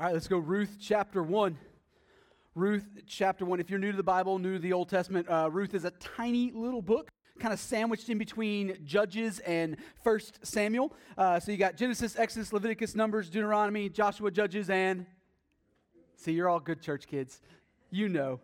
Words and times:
All 0.00 0.06
right, 0.06 0.14
let's 0.14 0.28
go. 0.28 0.38
Ruth 0.38 0.78
chapter 0.80 1.22
1. 1.22 1.58
Ruth 2.54 2.86
chapter 3.06 3.44
1. 3.44 3.60
If 3.60 3.68
you're 3.68 3.78
new 3.78 3.90
to 3.90 3.96
the 3.98 4.02
Bible, 4.02 4.38
new 4.38 4.54
to 4.54 4.58
the 4.58 4.72
Old 4.72 4.88
Testament, 4.88 5.28
uh, 5.28 5.50
Ruth 5.52 5.74
is 5.74 5.84
a 5.84 5.90
tiny 5.90 6.50
little 6.52 6.80
book, 6.80 7.10
kind 7.38 7.52
of 7.52 7.60
sandwiched 7.60 8.08
in 8.08 8.16
between 8.16 8.78
Judges 8.82 9.40
and 9.40 9.76
First 10.02 10.38
Samuel. 10.42 10.94
Uh, 11.18 11.38
so 11.38 11.52
you 11.52 11.58
got 11.58 11.76
Genesis, 11.76 12.18
Exodus, 12.18 12.50
Leviticus, 12.50 12.94
Numbers, 12.94 13.28
Deuteronomy, 13.28 13.90
Joshua, 13.90 14.30
Judges, 14.30 14.70
and. 14.70 15.04
See, 16.16 16.32
you're 16.32 16.48
all 16.48 16.60
good 16.60 16.80
church 16.80 17.06
kids. 17.06 17.42
You 17.90 18.08
know. 18.08 18.40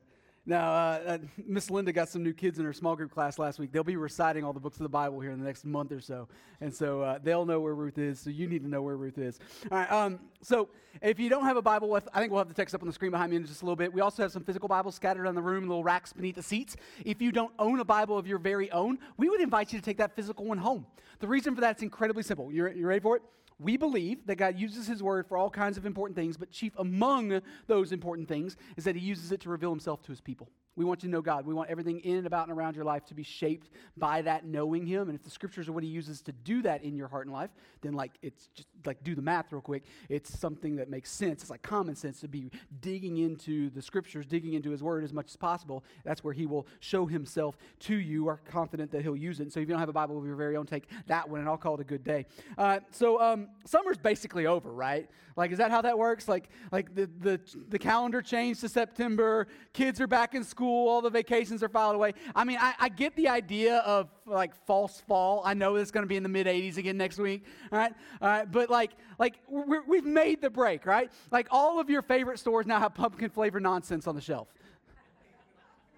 Now, 0.49 0.71
uh, 0.71 1.01
uh, 1.07 1.19
Miss 1.45 1.73
Linda 1.73 1.93
got 1.93 2.09
some 2.09 2.23
new 2.23 2.33
kids 2.33 2.61
in 2.61 2.65
her 2.65 2.73
small 2.73 2.95
group 2.95 3.11
class 3.11 3.37
last 3.37 3.59
week. 3.59 3.73
They'll 3.73 3.83
be 3.83 3.97
reciting 3.97 4.45
all 4.45 4.53
the 4.53 4.61
books 4.61 4.77
of 4.77 4.85
the 4.85 4.89
Bible 4.89 5.19
here 5.19 5.33
in 5.33 5.41
the 5.41 5.45
next 5.45 5.65
month 5.65 5.91
or 5.91 6.01
so. 6.01 6.29
And 6.61 6.73
so 6.73 7.03
uh, 7.03 7.19
they'll 7.21 7.45
know 7.45 7.59
where 7.59 7.75
Ruth 7.75 7.99
is, 7.99 8.21
so 8.21 8.31
you 8.31 8.47
need 8.47 8.63
to 8.63 8.69
know 8.69 8.81
where 8.81 8.97
Ruth 8.97 9.19
is. 9.19 9.41
All 9.73 9.79
right, 9.79 9.91
um, 9.91 10.21
so 10.43 10.69
if 11.03 11.19
you 11.19 11.29
don't 11.29 11.45
have 11.45 11.57
a 11.57 11.63
Bible, 11.63 11.89
with, 11.89 12.09
I 12.15 12.21
think 12.21 12.31
we'll 12.31 12.39
have 12.39 12.49
the 12.49 12.55
text 12.55 12.77
up 12.77 12.81
on 12.81 12.87
the 12.87 12.93
screen 12.93 13.11
behind 13.11 13.31
me 13.31 13.37
in 13.37 13.45
just 13.45 13.63
a 13.63 13.65
little 13.65 13.75
bit. 13.75 13.93
We 13.93 14.01
also 14.01 14.23
have 14.23 14.31
some 14.31 14.45
physical 14.45 14.69
Bibles 14.69 14.95
scattered 14.95 15.25
around 15.25 15.35
the 15.35 15.43
room, 15.43 15.67
little 15.67 15.83
racks 15.83 16.13
beneath 16.13 16.37
the 16.37 16.45
seats. 16.45 16.77
If 17.05 17.21
you 17.21 17.33
don't 17.33 17.53
own 17.59 17.81
a 17.81 17.85
Bible 17.85 18.17
of 18.17 18.29
your 18.29 18.39
very 18.39 18.71
own, 18.71 19.01
we 19.17 19.29
would 19.29 19.41
invite 19.41 19.73
you 19.73 19.81
to 19.81 19.85
take 19.85 19.99
that 19.99 20.15
physical 20.15 20.45
one 20.45 20.59
home. 20.59 20.87
The 21.19 21.27
reason 21.27 21.57
for 21.57 21.61
that 21.63 21.79
is 21.79 21.83
incredibly 21.83 22.23
simple. 22.23 22.53
You're, 22.53 22.71
you 22.71 22.87
ready 22.87 23.01
for 23.01 23.17
it? 23.17 23.23
We 23.59 23.77
believe 23.77 24.27
that 24.27 24.37
God 24.37 24.59
uses 24.59 24.87
His 24.87 25.03
Word 25.03 25.27
for 25.27 25.39
all 25.39 25.51
kinds 25.51 25.79
of 25.79 25.87
important 25.87 26.17
things, 26.17 26.37
but 26.37 26.51
chief 26.51 26.73
among 26.79 27.41
those 27.67 27.93
important 27.93 28.29
things 28.29 28.57
is 28.77 28.85
that 28.85 28.97
He 28.97 29.07
uses 29.07 29.33
it 29.33 29.41
to 29.43 29.49
reveal 29.49 29.71
Himself 29.71 30.03
to 30.03 30.13
His 30.13 30.21
people. 30.21 30.51
We 30.77 30.85
want 30.85 31.03
you 31.03 31.09
to 31.09 31.13
know 31.13 31.23
God. 31.23 31.47
We 31.47 31.55
want 31.55 31.71
everything 31.71 32.01
in 32.01 32.19
and 32.19 32.27
about 32.27 32.49
and 32.49 32.57
around 32.57 32.77
your 32.77 32.85
life 32.85 33.07
to 33.07 33.15
be 33.15 33.23
shaped 33.23 33.71
by 33.97 34.23
that 34.23 34.45
knowing 34.45 34.87
Him. 34.87 35.09
And 35.09 35.19
if 35.19 35.25
the 35.25 35.31
scriptures 35.31 35.69
are 35.69 35.73
what 35.73 35.83
He 35.83 35.89
uses 35.89 36.21
to 36.23 36.33
do 36.33 36.61
that 36.63 36.85
in 36.85 36.95
your 36.95 37.09
heart 37.09 37.27
and 37.27 37.35
life, 37.35 37.51
then 37.81 37.95
like 37.95 38.13
it's 38.23 38.49
just 38.55 38.69
like 38.85 39.03
do 39.03 39.15
the 39.15 39.23
math 39.23 39.53
real 39.53 39.63
quick. 39.63 39.85
It's 40.11 40.39
something 40.39 40.77
that 40.77 40.91
makes 40.91 41.11
sense. 41.11 41.43
It's 41.43 41.51
like 41.51 41.63
common 41.63 41.97
sense 41.97 42.21
to 42.21 42.29
be 42.29 42.51
digging 42.81 43.17
into 43.17 43.71
the 43.71 43.81
scriptures, 43.81 44.27
digging 44.27 44.53
into 44.53 44.71
His 44.71 44.83
Word 44.83 45.03
as 45.03 45.15
much 45.15 45.29
as 45.31 45.37
possible. 45.37 45.83
That's 46.05 46.23
where 46.23 46.35
He 46.35 46.45
will 46.45 46.67
show 46.81 47.07
Himself 47.07 47.57
to 47.81 47.95
you. 47.95 48.29
Are 48.29 48.41
confident 48.45 48.91
that 48.93 49.03
He'll 49.03 49.17
use 49.17 49.41
it. 49.41 49.45
And 49.45 49.53
so 49.53 49.61
if 49.61 49.69
you 49.69 49.73
don't 49.73 49.81
have 49.81 49.89
a 49.89 49.95
Bible 49.95 50.19
of 50.19 50.27
your 50.27 50.37
very 50.37 50.57
own, 50.57 50.67
take 50.67 50.89
that 51.07 51.29
one, 51.29 51.41
and 51.41 51.49
I'll 51.49 51.57
call 51.57 51.75
it 51.75 51.81
a 51.81 51.85
good 51.85 52.05
day. 52.05 52.27
Uh, 52.59 52.81
so 52.91 53.21
um, 53.21 53.49
summer's 53.65 53.99
basically 53.99 54.47
over, 54.47 54.71
right? 54.71 55.09
Like, 55.37 55.53
is 55.53 55.59
that 55.59 55.71
how 55.71 55.83
that 55.83 55.99
works? 55.99 56.29
Like, 56.29 56.49
like 56.73 56.95
the 56.95 57.09
the 57.21 57.41
the 57.69 57.79
calendar 57.79 58.21
changed 58.21 58.61
to 58.61 58.69
September. 58.69 59.47
Kids 59.73 60.01
are 60.01 60.07
back 60.07 60.35
in 60.35 60.45
school 60.45 60.66
school, 60.67 60.89
all 60.89 61.01
the 61.01 61.11
vacations 61.11 61.63
are 61.63 61.69
filed 61.69 61.95
away. 61.95 62.13
I 62.35 62.43
mean, 62.43 62.59
I, 62.61 62.75
I 62.81 62.89
get 62.89 63.15
the 63.15 63.29
idea 63.29 63.79
of 63.79 64.09
like 64.27 64.53
false 64.67 65.01
fall. 65.07 65.43
I 65.45 65.55
know 65.55 65.77
it's 65.77 65.93
going 65.93 66.03
to 66.03 66.09
be 66.09 66.17
in 66.17 66.25
the 66.25 66.29
mid 66.29 66.49
80s 66.49 66.77
again 66.77 66.97
next 66.97 67.19
week, 67.19 67.45
all 67.71 67.79
right? 67.79 67.93
All 68.21 68.29
right, 68.29 68.51
but 68.51 68.69
like, 68.69 68.93
like 69.19 69.37
we 69.49 69.99
have 69.99 70.05
made 70.05 70.43
the 70.43 70.51
break, 70.51 70.85
right? 70.85 71.11
Like 71.31 71.47
all 71.53 71.79
of 71.79 71.89
your 71.89 72.03
favorite 72.03 72.41
stores 72.41 72.67
now 72.67 72.81
have 72.81 72.95
pumpkin 72.95 73.31
flavor 73.31 73.61
nonsense 73.61 74.09
on 74.09 74.17
the 74.17 74.21
shelf, 74.21 74.49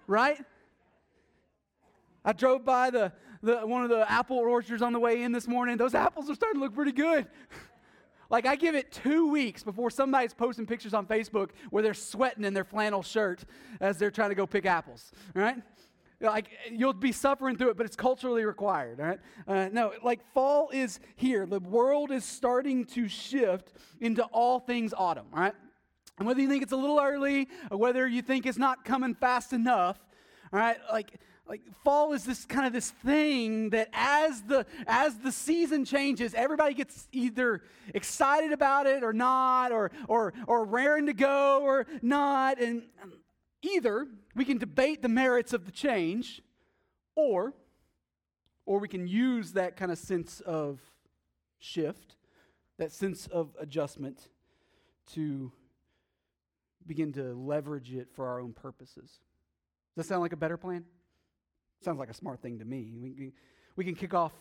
right? 0.05 0.39
I 2.23 2.33
drove 2.33 2.63
by 2.63 2.91
the, 2.91 3.11
the 3.41 3.57
one 3.61 3.83
of 3.83 3.89
the 3.89 4.09
apple 4.11 4.37
orchards 4.37 4.83
on 4.83 4.93
the 4.93 4.99
way 4.99 5.23
in 5.23 5.31
this 5.31 5.47
morning. 5.47 5.77
Those 5.77 5.95
apples 5.95 6.29
are 6.29 6.35
starting 6.35 6.59
to 6.59 6.65
look 6.65 6.75
pretty 6.75 6.91
good. 6.91 7.25
Like, 8.29 8.45
I 8.45 8.55
give 8.55 8.75
it 8.75 8.91
two 8.91 9.29
weeks 9.29 9.63
before 9.63 9.89
somebody's 9.89 10.33
posting 10.33 10.65
pictures 10.65 10.93
on 10.93 11.07
Facebook 11.07 11.49
where 11.71 11.81
they're 11.81 11.93
sweating 11.93 12.43
in 12.43 12.53
their 12.53 12.63
flannel 12.63 13.01
shirt 13.01 13.43
as 13.81 13.97
they're 13.97 14.11
trying 14.11 14.29
to 14.29 14.35
go 14.35 14.45
pick 14.45 14.65
apples, 14.65 15.11
right? 15.33 15.57
Like, 16.21 16.49
you'll 16.69 16.93
be 16.93 17.11
suffering 17.11 17.55
through 17.55 17.69
it, 17.69 17.77
but 17.77 17.85
it's 17.85 17.95
culturally 17.95 18.43
required, 18.43 18.99
right? 18.99 19.19
Uh, 19.47 19.69
no, 19.71 19.93
like, 20.03 20.19
fall 20.33 20.69
is 20.71 20.99
here. 21.15 21.45
The 21.45 21.59
world 21.59 22.11
is 22.11 22.25
starting 22.25 22.85
to 22.87 23.07
shift 23.07 23.73
into 24.01 24.23
all 24.25 24.59
things 24.59 24.93
autumn, 24.95 25.27
right? 25.31 25.53
And 26.17 26.27
whether 26.27 26.41
you 26.41 26.49
think 26.49 26.61
it's 26.61 26.73
a 26.73 26.77
little 26.77 26.99
early 26.99 27.47
or 27.71 27.77
whether 27.77 28.05
you 28.05 28.21
think 28.21 28.45
it's 28.45 28.57
not 28.57 28.83
coming 28.83 29.15
fast 29.15 29.53
enough, 29.53 29.97
all 30.51 30.59
right, 30.59 30.77
like, 30.91 31.13
like 31.49 31.61
fall 31.83 32.13
is 32.13 32.23
this 32.23 32.45
kind 32.45 32.67
of 32.67 32.71
this 32.71 32.91
thing 32.91 33.71
that 33.71 33.89
as 33.91 34.43
the 34.43 34.67
as 34.85 35.17
the 35.17 35.31
season 35.31 35.83
changes 35.83 36.35
everybody 36.35 36.75
gets 36.75 37.07
either 37.11 37.63
excited 37.95 38.53
about 38.53 38.85
it 38.85 39.03
or 39.03 39.11
not 39.11 39.71
or 39.71 39.91
or 40.07 40.31
or 40.45 40.63
raring 40.63 41.07
to 41.07 41.13
go 41.13 41.61
or 41.63 41.87
not. 42.03 42.61
And 42.61 42.83
um, 43.01 43.13
either 43.63 44.07
we 44.35 44.45
can 44.45 44.59
debate 44.59 45.01
the 45.01 45.09
merits 45.09 45.51
of 45.51 45.65
the 45.65 45.71
change 45.71 46.41
or 47.15 47.53
or 48.67 48.77
we 48.77 48.87
can 48.87 49.07
use 49.07 49.53
that 49.53 49.75
kind 49.75 49.91
of 49.91 49.97
sense 49.97 50.41
of 50.41 50.79
shift 51.57 52.15
that 52.77 52.91
sense 52.91 53.25
of 53.27 53.49
adjustment 53.59 54.29
to 55.13 55.51
begin 56.85 57.11
to 57.11 57.33
leverage 57.33 57.91
it 57.91 58.07
for 58.13 58.25
our 58.27 58.39
own 58.39 58.53
purposes. 58.53 59.19
Does 59.95 59.95
that 59.95 60.03
sound 60.05 60.21
like 60.21 60.31
a 60.31 60.37
better 60.37 60.55
plan 60.55 60.85
Sounds 61.81 61.99
like 61.99 62.09
a 62.09 62.13
smart 62.13 62.41
thing 62.41 62.59
to 62.59 62.65
me. 62.65 62.93
We, 62.99 63.11
we, 63.11 63.33
we 63.75 63.85
can 63.85 63.95
kick 63.95 64.13
off, 64.13 64.33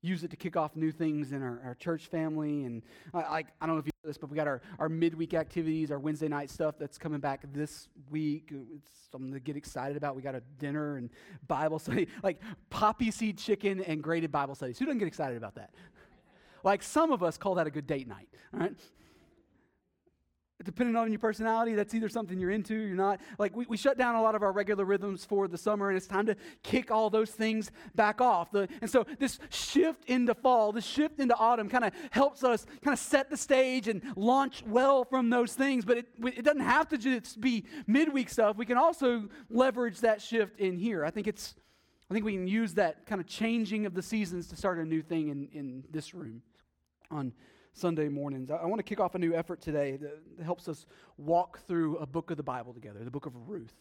use 0.00 0.22
it 0.22 0.30
to 0.30 0.36
kick 0.36 0.56
off 0.56 0.76
new 0.76 0.92
things 0.92 1.32
in 1.32 1.42
our, 1.42 1.60
our 1.64 1.74
church 1.74 2.06
family. 2.06 2.64
And 2.64 2.82
I, 3.12 3.18
I, 3.18 3.44
I 3.60 3.66
don't 3.66 3.76
know 3.76 3.78
if 3.78 3.86
you 3.86 3.92
know 4.04 4.08
this, 4.08 4.18
but 4.18 4.30
we 4.30 4.36
got 4.36 4.46
our, 4.46 4.62
our 4.78 4.88
midweek 4.88 5.34
activities, 5.34 5.90
our 5.90 5.98
Wednesday 5.98 6.28
night 6.28 6.50
stuff 6.50 6.76
that's 6.78 6.98
coming 6.98 7.20
back 7.20 7.44
this 7.52 7.88
week. 8.10 8.52
It's 8.52 8.90
something 9.10 9.32
to 9.32 9.40
get 9.40 9.56
excited 9.56 9.96
about. 9.96 10.14
We 10.14 10.22
got 10.22 10.34
a 10.34 10.42
dinner 10.58 10.96
and 10.96 11.10
Bible 11.48 11.78
study, 11.78 12.08
like 12.22 12.40
poppy 12.70 13.10
seed 13.10 13.38
chicken 13.38 13.80
and 13.80 14.02
graded 14.02 14.30
Bible 14.30 14.54
studies. 14.54 14.78
Who 14.78 14.86
doesn't 14.86 14.98
get 14.98 15.08
excited 15.08 15.36
about 15.36 15.56
that? 15.56 15.70
like 16.64 16.82
some 16.82 17.12
of 17.12 17.22
us 17.22 17.36
call 17.36 17.56
that 17.56 17.66
a 17.66 17.70
good 17.70 17.86
date 17.86 18.08
night, 18.08 18.28
all 18.54 18.60
right? 18.60 18.74
Depending 20.64 20.96
on 20.96 21.10
your 21.10 21.18
personality, 21.18 21.74
that's 21.74 21.94
either 21.94 22.08
something 22.08 22.38
you're 22.38 22.50
into, 22.50 22.74
or 22.74 22.86
you're 22.86 22.96
not. 22.96 23.20
Like, 23.38 23.56
we, 23.56 23.66
we 23.66 23.76
shut 23.76 23.98
down 23.98 24.14
a 24.14 24.22
lot 24.22 24.34
of 24.34 24.42
our 24.42 24.52
regular 24.52 24.84
rhythms 24.84 25.24
for 25.24 25.48
the 25.48 25.58
summer, 25.58 25.88
and 25.88 25.96
it's 25.96 26.06
time 26.06 26.26
to 26.26 26.36
kick 26.62 26.90
all 26.90 27.10
those 27.10 27.30
things 27.30 27.70
back 27.94 28.20
off. 28.20 28.50
The, 28.50 28.68
and 28.80 28.90
so, 28.90 29.04
this 29.18 29.38
shift 29.50 30.04
into 30.06 30.34
fall, 30.34 30.72
this 30.72 30.84
shift 30.84 31.20
into 31.20 31.36
autumn 31.36 31.68
kind 31.68 31.84
of 31.84 31.92
helps 32.10 32.44
us 32.44 32.66
kind 32.82 32.92
of 32.92 32.98
set 32.98 33.30
the 33.30 33.36
stage 33.36 33.88
and 33.88 34.02
launch 34.16 34.62
well 34.66 35.04
from 35.04 35.30
those 35.30 35.54
things. 35.54 35.84
But 35.84 35.98
it, 35.98 36.08
it 36.24 36.44
doesn't 36.44 36.60
have 36.60 36.88
to 36.88 36.98
just 36.98 37.40
be 37.40 37.64
midweek 37.86 38.30
stuff. 38.30 38.56
We 38.56 38.66
can 38.66 38.78
also 38.78 39.28
leverage 39.50 40.00
that 40.00 40.20
shift 40.20 40.58
in 40.60 40.76
here. 40.76 41.04
I 41.04 41.10
think 41.10 41.26
it's. 41.26 41.54
I 42.10 42.14
think 42.14 42.26
we 42.26 42.34
can 42.34 42.46
use 42.46 42.74
that 42.74 43.06
kind 43.06 43.22
of 43.22 43.26
changing 43.26 43.86
of 43.86 43.94
the 43.94 44.02
seasons 44.02 44.46
to 44.48 44.56
start 44.56 44.78
a 44.78 44.84
new 44.84 45.00
thing 45.00 45.28
in, 45.28 45.48
in 45.54 45.84
this 45.90 46.12
room 46.12 46.42
on 47.10 47.32
Sunday 47.72 48.08
mornings. 48.08 48.50
I, 48.50 48.56
I 48.56 48.66
want 48.66 48.78
to 48.78 48.82
kick 48.84 49.00
off 49.00 49.14
a 49.14 49.18
new 49.18 49.34
effort 49.34 49.60
today 49.60 49.96
that, 49.96 50.38
that, 50.38 50.44
helps 50.44 50.68
us 50.68 50.86
walk 51.16 51.60
through 51.66 51.96
a 51.98 52.06
book 52.06 52.30
of 52.30 52.36
the 52.36 52.42
Bible 52.42 52.72
together, 52.72 53.02
the 53.04 53.10
book 53.10 53.26
of 53.26 53.32
Ruth. 53.48 53.74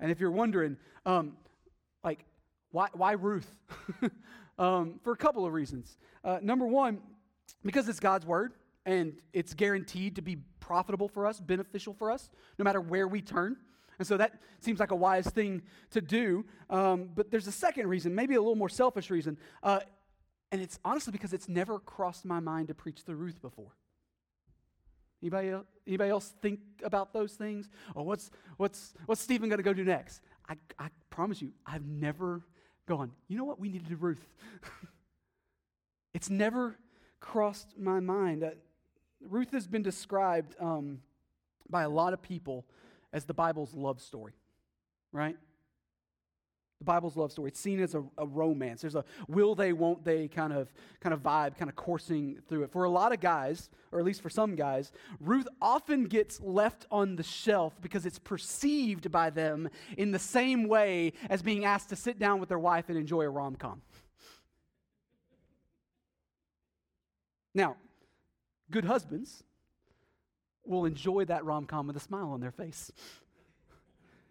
And 0.00 0.10
if 0.10 0.20
you're 0.20 0.30
wondering, 0.30 0.76
um, 1.06 1.36
like, 2.04 2.24
why, 2.70 2.88
why 2.92 3.12
Ruth? 3.12 3.56
um, 4.58 5.00
for 5.02 5.12
a 5.12 5.16
couple 5.16 5.44
of 5.44 5.52
reasons. 5.52 5.98
Uh, 6.24 6.38
number 6.42 6.66
one, 6.66 7.00
because 7.64 7.88
it's 7.88 8.00
God's 8.00 8.26
word 8.26 8.54
and 8.86 9.14
it's 9.32 9.54
guaranteed 9.54 10.16
to 10.16 10.22
be 10.22 10.38
profitable 10.60 11.08
for 11.08 11.26
us, 11.26 11.40
beneficial 11.40 11.94
for 11.94 12.10
us, 12.10 12.30
no 12.58 12.64
matter 12.64 12.80
where 12.80 13.06
we 13.06 13.20
turn. 13.20 13.56
And 13.98 14.06
so 14.06 14.16
that 14.16 14.40
seems 14.60 14.80
like 14.80 14.90
a 14.90 14.96
wise 14.96 15.26
thing 15.26 15.62
to 15.90 16.00
do. 16.00 16.44
Um, 16.70 17.10
but 17.14 17.30
there's 17.30 17.46
a 17.46 17.52
second 17.52 17.88
reason, 17.88 18.14
maybe 18.14 18.34
a 18.34 18.40
little 18.40 18.56
more 18.56 18.68
selfish 18.68 19.10
reason. 19.10 19.38
Uh, 19.62 19.80
and 20.52 20.60
it's 20.60 20.78
honestly 20.84 21.10
because 21.10 21.32
it's 21.32 21.48
never 21.48 21.78
crossed 21.78 22.26
my 22.26 22.38
mind 22.38 22.68
to 22.68 22.74
preach 22.74 23.04
the 23.04 23.14
Ruth 23.14 23.40
before. 23.40 23.72
Anybody 25.22 25.48
else, 25.48 25.66
anybody 25.86 26.10
else 26.10 26.34
think 26.42 26.60
about 26.84 27.14
those 27.14 27.32
things? 27.32 27.70
Or 27.94 28.04
what's, 28.04 28.30
what's, 28.58 28.92
what's 29.06 29.20
Stephen 29.20 29.48
going 29.48 29.58
to 29.58 29.62
go 29.62 29.72
do 29.72 29.84
next? 29.84 30.20
I, 30.48 30.56
I 30.78 30.88
promise 31.10 31.40
you, 31.40 31.52
I've 31.64 31.86
never 31.86 32.42
gone, 32.86 33.12
you 33.28 33.38
know 33.38 33.44
what? 33.44 33.58
We 33.58 33.70
need 33.70 33.84
to 33.84 33.90
do 33.90 33.96
Ruth. 33.96 34.26
it's 36.14 36.28
never 36.28 36.76
crossed 37.18 37.78
my 37.78 38.00
mind. 38.00 38.44
Uh, 38.44 38.50
Ruth 39.26 39.52
has 39.52 39.66
been 39.66 39.82
described 39.82 40.54
um, 40.60 40.98
by 41.70 41.82
a 41.82 41.88
lot 41.88 42.12
of 42.12 42.20
people 42.20 42.66
as 43.12 43.24
the 43.24 43.34
Bible's 43.34 43.72
love 43.74 44.00
story, 44.00 44.34
right? 45.12 45.36
The 46.82 46.86
Bible's 46.86 47.16
love 47.16 47.30
story. 47.30 47.46
It's 47.46 47.60
seen 47.60 47.78
as 47.78 47.94
a, 47.94 48.02
a, 48.18 48.26
romance. 48.26 48.80
There's 48.80 48.96
a 48.96 49.04
will 49.28 49.54
they, 49.54 49.72
won't 49.72 50.04
they 50.04 50.26
kind 50.26 50.52
of, 50.52 50.72
kind 50.98 51.14
of 51.14 51.22
vibe 51.22 51.56
kind 51.56 51.68
of 51.68 51.76
coursing 51.76 52.40
through 52.48 52.64
it. 52.64 52.72
For 52.72 52.82
a 52.82 52.90
lot 52.90 53.12
of 53.12 53.20
guys, 53.20 53.70
or 53.92 54.00
at 54.00 54.04
least 54.04 54.20
for 54.20 54.28
some 54.28 54.56
guys, 54.56 54.90
Ruth 55.20 55.46
often 55.60 56.06
gets 56.06 56.40
left 56.40 56.86
on 56.90 57.14
the 57.14 57.22
shelf 57.22 57.80
because 57.80 58.04
it's 58.04 58.18
perceived 58.18 59.12
by 59.12 59.30
them 59.30 59.70
in 59.96 60.10
the 60.10 60.18
same 60.18 60.66
way 60.66 61.12
as 61.30 61.40
being 61.40 61.64
asked 61.64 61.88
to 61.90 61.96
sit 61.96 62.18
down 62.18 62.40
with 62.40 62.48
their 62.48 62.58
wife 62.58 62.88
and 62.88 62.98
enjoy 62.98 63.22
a 63.22 63.30
rom 63.30 63.54
com. 63.54 63.80
Now, 67.54 67.76
good 68.72 68.86
husbands 68.86 69.44
will 70.66 70.84
enjoy 70.84 71.26
that 71.26 71.44
rom 71.44 71.66
com 71.66 71.86
with 71.86 71.96
a 71.96 72.00
smile 72.00 72.30
on 72.30 72.40
their 72.40 72.50
face. 72.50 72.90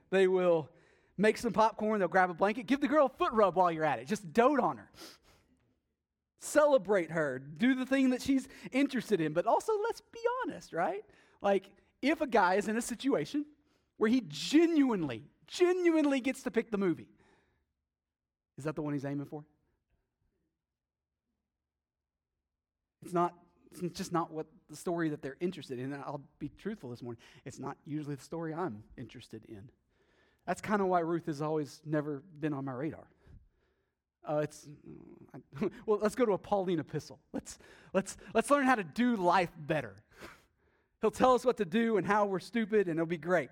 They 0.10 0.28
will 0.28 0.68
make 1.18 1.38
some 1.38 1.54
popcorn, 1.54 2.00
they'll 2.00 2.08
grab 2.08 2.30
a 2.30 2.34
blanket, 2.34 2.68
give 2.68 2.82
the 2.82 2.88
girl 2.88 3.06
a 3.06 3.10
foot 3.10 3.34
rub 3.34 3.56
while 3.56 3.72
you're 3.72 3.86
at 3.86 4.00
it. 4.00 4.08
Just 4.08 4.34
dote 4.34 4.60
on 4.60 4.78
her. 4.78 4.90
Celebrate 6.40 7.12
her. 7.12 7.40
Do 7.40 7.76
the 7.76 7.86
thing 7.86 8.10
that 8.10 8.22
she's 8.22 8.48
interested 8.72 9.22
in. 9.22 9.34
But 9.34 9.46
also, 9.46 9.74
let's 9.84 10.02
be 10.02 10.20
honest, 10.44 10.74
right? 10.74 11.04
Like, 11.42 11.70
if 12.02 12.22
a 12.22 12.28
guy 12.28 12.56
is 12.56 12.68
in 12.68 12.78
a 12.78 12.82
situation 12.82 13.46
where 13.98 14.10
he 14.10 14.24
genuinely, 14.28 15.24
genuinely 15.46 16.20
gets 16.20 16.42
to 16.44 16.52
pick 16.52 16.72
the 16.72 16.78
movie, 16.78 17.10
is 18.58 18.64
that 18.64 18.76
the 18.76 18.82
one 18.82 18.94
he's 18.94 19.06
aiming 19.06 19.28
for? 19.28 19.44
It's 23.04 23.14
not, 23.14 23.34
it's 23.72 23.98
just 23.98 24.12
not 24.12 24.32
what 24.32 24.48
the 24.70 24.76
story 24.76 25.10
that 25.10 25.22
they're 25.22 25.38
interested 25.40 25.80
in. 25.80 25.94
I'll 25.94 26.22
be 26.40 26.50
truthful 26.58 26.90
this 26.90 27.02
morning. 27.02 27.22
It's 27.46 27.60
not 27.60 27.78
usually 27.86 28.16
the 28.16 28.24
story 28.24 28.54
I'm 28.54 28.84
interested 28.98 29.46
in. 29.46 29.70
That's 30.52 30.60
kind 30.60 30.82
of 30.82 30.90
why 30.90 31.00
Ruth 31.00 31.28
has 31.28 31.42
always 31.42 31.80
never 31.86 32.24
been 32.42 32.52
on 32.52 32.66
my 32.66 32.74
radar. 32.74 33.08
Uh, 34.28 34.42
it's 34.44 34.68
well. 35.86 36.00
Let's 36.02 36.14
go 36.14 36.26
to 36.26 36.34
a 36.34 36.38
Pauline 36.38 36.78
epistle. 36.78 37.20
Let's 37.32 37.58
let's 37.94 38.18
let's 38.34 38.52
learn 38.52 38.66
how 38.66 38.76
to 38.76 38.84
do 38.84 39.16
life 39.16 39.54
better. 39.58 39.96
He'll 41.00 41.10
tell 41.10 41.36
us 41.36 41.46
what 41.46 41.56
to 41.60 41.64
do 41.64 41.96
and 41.96 42.06
how 42.06 42.26
we're 42.26 42.42
stupid, 42.42 42.90
and 42.90 42.98
it'll 42.98 43.06
be 43.06 43.16
great. 43.16 43.50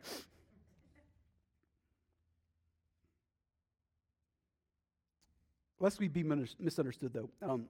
Lest 5.80 6.02
we 6.02 6.10
be 6.10 6.24
misunderstood, 6.60 7.14
though, 7.14 7.30
um, 7.42 7.70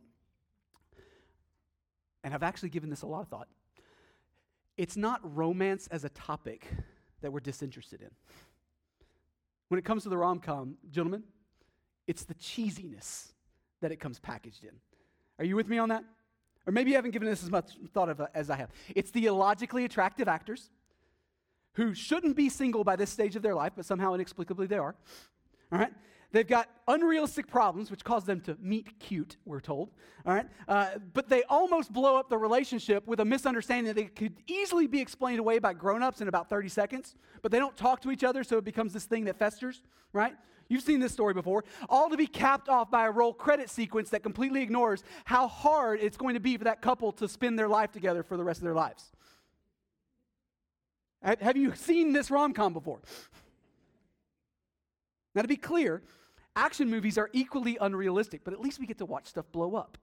and 2.24 2.34
I've 2.34 2.42
actually 2.42 2.70
given 2.70 2.90
this 2.90 3.04
a 3.04 3.06
lot 3.06 3.22
of 3.22 3.28
thought. 3.28 3.48
It's 4.76 4.98
not 4.98 5.20
romance 5.36 5.86
as 5.92 6.04
a 6.04 6.10
topic 6.10 6.66
that 7.22 7.32
we're 7.32 7.42
disinterested 7.42 8.02
in. 8.02 8.10
When 9.70 9.80
it 9.80 9.86
comes 9.86 10.04
to 10.04 10.10
the 10.10 10.18
rom 10.18 10.40
com, 10.40 10.76
gentlemen, 10.92 11.24
it's 12.08 12.26
the 12.26 12.34
cheesiness 12.36 13.32
that 13.82 13.92
it 13.92 13.98
comes 13.98 14.20
packaged 14.20 14.64
in. 14.64 14.72
Are 15.38 15.46
you 15.46 15.56
with 15.56 15.68
me 15.68 15.78
on 15.78 15.90
that? 15.90 16.04
Or 16.68 16.72
maybe 16.74 16.90
you 16.92 16.96
haven't 16.98 17.12
given 17.12 17.28
this 17.28 17.44
as 17.44 17.50
much 17.50 17.72
thought 17.94 18.10
of 18.10 18.20
uh, 18.20 18.28
as 18.34 18.50
I 18.50 18.56
have. 18.58 18.70
It's 18.96 19.12
the 19.12 19.26
illogically 19.28 19.86
attractive 19.86 20.28
actors 20.28 20.70
who 21.74 21.94
shouldn't 21.94 22.36
be 22.36 22.50
single 22.50 22.84
by 22.84 22.96
this 22.96 23.10
stage 23.10 23.36
of 23.36 23.42
their 23.42 23.56
life, 23.56 23.74
but 23.76 23.86
somehow 23.86 24.14
inexplicably 24.14 24.68
they 24.68 24.78
are. 24.78 24.96
All 25.72 25.80
right? 25.80 25.94
They've 26.32 26.48
got 26.48 26.70
unrealistic 26.88 27.48
problems, 27.48 27.90
which 27.90 28.04
cause 28.04 28.24
them 28.24 28.40
to 28.42 28.56
meet 28.62 29.00
cute, 29.00 29.38
we're 29.46 29.60
told. 29.60 29.90
All 30.26 30.34
right? 30.34 30.46
Uh, 30.68 30.90
but 31.14 31.28
they 31.28 31.44
almost 31.44 31.92
blow 31.92 32.18
up 32.18 32.30
the 32.30 32.38
relationship 32.38 33.08
with 33.08 33.20
a 33.20 33.26
misunderstanding 33.26 33.94
that 33.96 34.16
could 34.16 34.36
easily 34.46 34.86
be 34.86 35.02
explained 35.02 35.40
away 35.40 35.58
by 35.58 35.74
grown 35.74 36.04
ups 36.04 36.22
in 36.22 36.28
about 36.28 36.48
30 36.48 36.70
seconds. 36.70 37.16
But 37.42 37.52
they 37.52 37.58
don't 37.58 37.76
talk 37.76 38.02
to 38.02 38.12
each 38.12 38.24
other, 38.24 38.44
so 38.44 38.58
it 38.58 38.64
becomes 38.64 38.94
this 38.94 39.06
thing 39.06 39.26
that 39.26 39.40
festers, 39.40 39.82
right? 40.14 40.36
You've 40.68 40.84
seen 40.84 41.00
this 41.00 41.12
story 41.12 41.34
before. 41.34 41.64
All 41.90 42.12
to 42.12 42.18
be 42.18 42.28
capped 42.28 42.70
off 42.70 42.92
by 42.92 43.08
a 43.08 43.12
roll 43.12 43.34
credit 43.34 43.72
sequence 43.72 44.12
that 44.12 44.22
completely 44.22 44.62
ignores 44.62 45.04
how 45.26 45.48
hard 45.48 46.00
it's 46.00 46.16
going 46.16 46.36
to 46.36 46.40
be 46.40 46.58
for 46.58 46.66
that 46.66 46.84
couple 46.84 47.12
to 47.14 47.28
spend 47.28 47.58
their 47.58 47.68
life 47.68 47.92
together 47.92 48.22
for 48.22 48.38
the 48.38 48.44
rest 48.44 48.60
of 48.60 48.66
their 48.66 48.76
lives. 48.76 49.12
Have 51.24 51.58
you 51.58 51.74
seen 51.76 52.14
this 52.14 52.30
rom 52.30 52.54
com 52.54 52.72
before? 52.72 53.02
Now, 55.36 55.42
to 55.42 55.48
be 55.48 55.58
clear, 55.58 56.02
action 56.60 56.90
movies 56.90 57.18
are 57.18 57.30
equally 57.34 57.78
unrealistic, 57.80 58.42
but 58.44 58.54
at 58.54 58.60
least 58.60 58.80
we 58.80 58.86
get 58.86 58.98
to 58.98 59.06
watch 59.06 59.28
stuff 59.28 59.46
blow 59.52 59.76
up. 59.76 59.98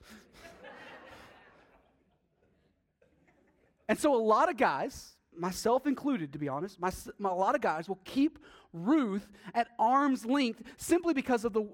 and 3.88 3.98
so, 3.98 4.14
a 4.14 4.16
lot 4.16 4.48
of 4.48 4.56
guys, 4.56 5.16
myself 5.36 5.86
included, 5.86 6.32
to 6.32 6.38
be 6.38 6.48
honest, 6.48 6.80
my, 6.80 6.90
my, 7.18 7.28
a 7.28 7.34
lot 7.34 7.54
of 7.54 7.60
guys 7.60 7.88
will 7.88 8.00
keep 8.04 8.38
Ruth 8.72 9.28
at 9.54 9.68
arm's 9.78 10.24
length 10.24 10.62
simply 10.76 11.14
because 11.14 11.44
of 11.44 11.52
the 11.52 11.68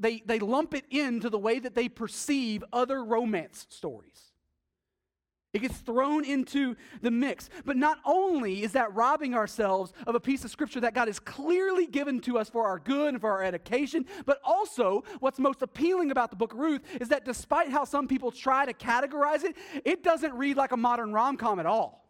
they, 0.00 0.22
they 0.24 0.38
lump 0.38 0.74
it 0.74 0.84
into 0.90 1.28
the 1.28 1.38
way 1.38 1.58
that 1.58 1.74
they 1.74 1.88
perceive 1.88 2.62
other 2.72 3.04
romance 3.04 3.66
stories. 3.68 4.27
It 5.54 5.60
gets 5.62 5.78
thrown 5.78 6.24
into 6.26 6.76
the 7.00 7.10
mix. 7.10 7.48
But 7.64 7.76
not 7.76 7.98
only 8.04 8.62
is 8.62 8.72
that 8.72 8.94
robbing 8.94 9.34
ourselves 9.34 9.92
of 10.06 10.14
a 10.14 10.20
piece 10.20 10.44
of 10.44 10.50
scripture 10.50 10.80
that 10.80 10.94
God 10.94 11.08
has 11.08 11.18
clearly 11.18 11.86
given 11.86 12.20
to 12.20 12.38
us 12.38 12.50
for 12.50 12.66
our 12.66 12.78
good 12.78 13.14
and 13.14 13.20
for 13.20 13.30
our 13.30 13.42
education, 13.42 14.04
but 14.26 14.40
also 14.44 15.04
what's 15.20 15.38
most 15.38 15.62
appealing 15.62 16.10
about 16.10 16.30
the 16.30 16.36
book 16.36 16.52
of 16.52 16.58
Ruth 16.58 16.82
is 17.00 17.08
that 17.08 17.24
despite 17.24 17.70
how 17.70 17.84
some 17.84 18.06
people 18.06 18.30
try 18.30 18.66
to 18.66 18.74
categorize 18.74 19.42
it, 19.42 19.56
it 19.86 20.04
doesn't 20.04 20.34
read 20.34 20.58
like 20.58 20.72
a 20.72 20.76
modern 20.76 21.12
rom 21.12 21.38
com 21.38 21.58
at 21.58 21.66
all. 21.66 22.04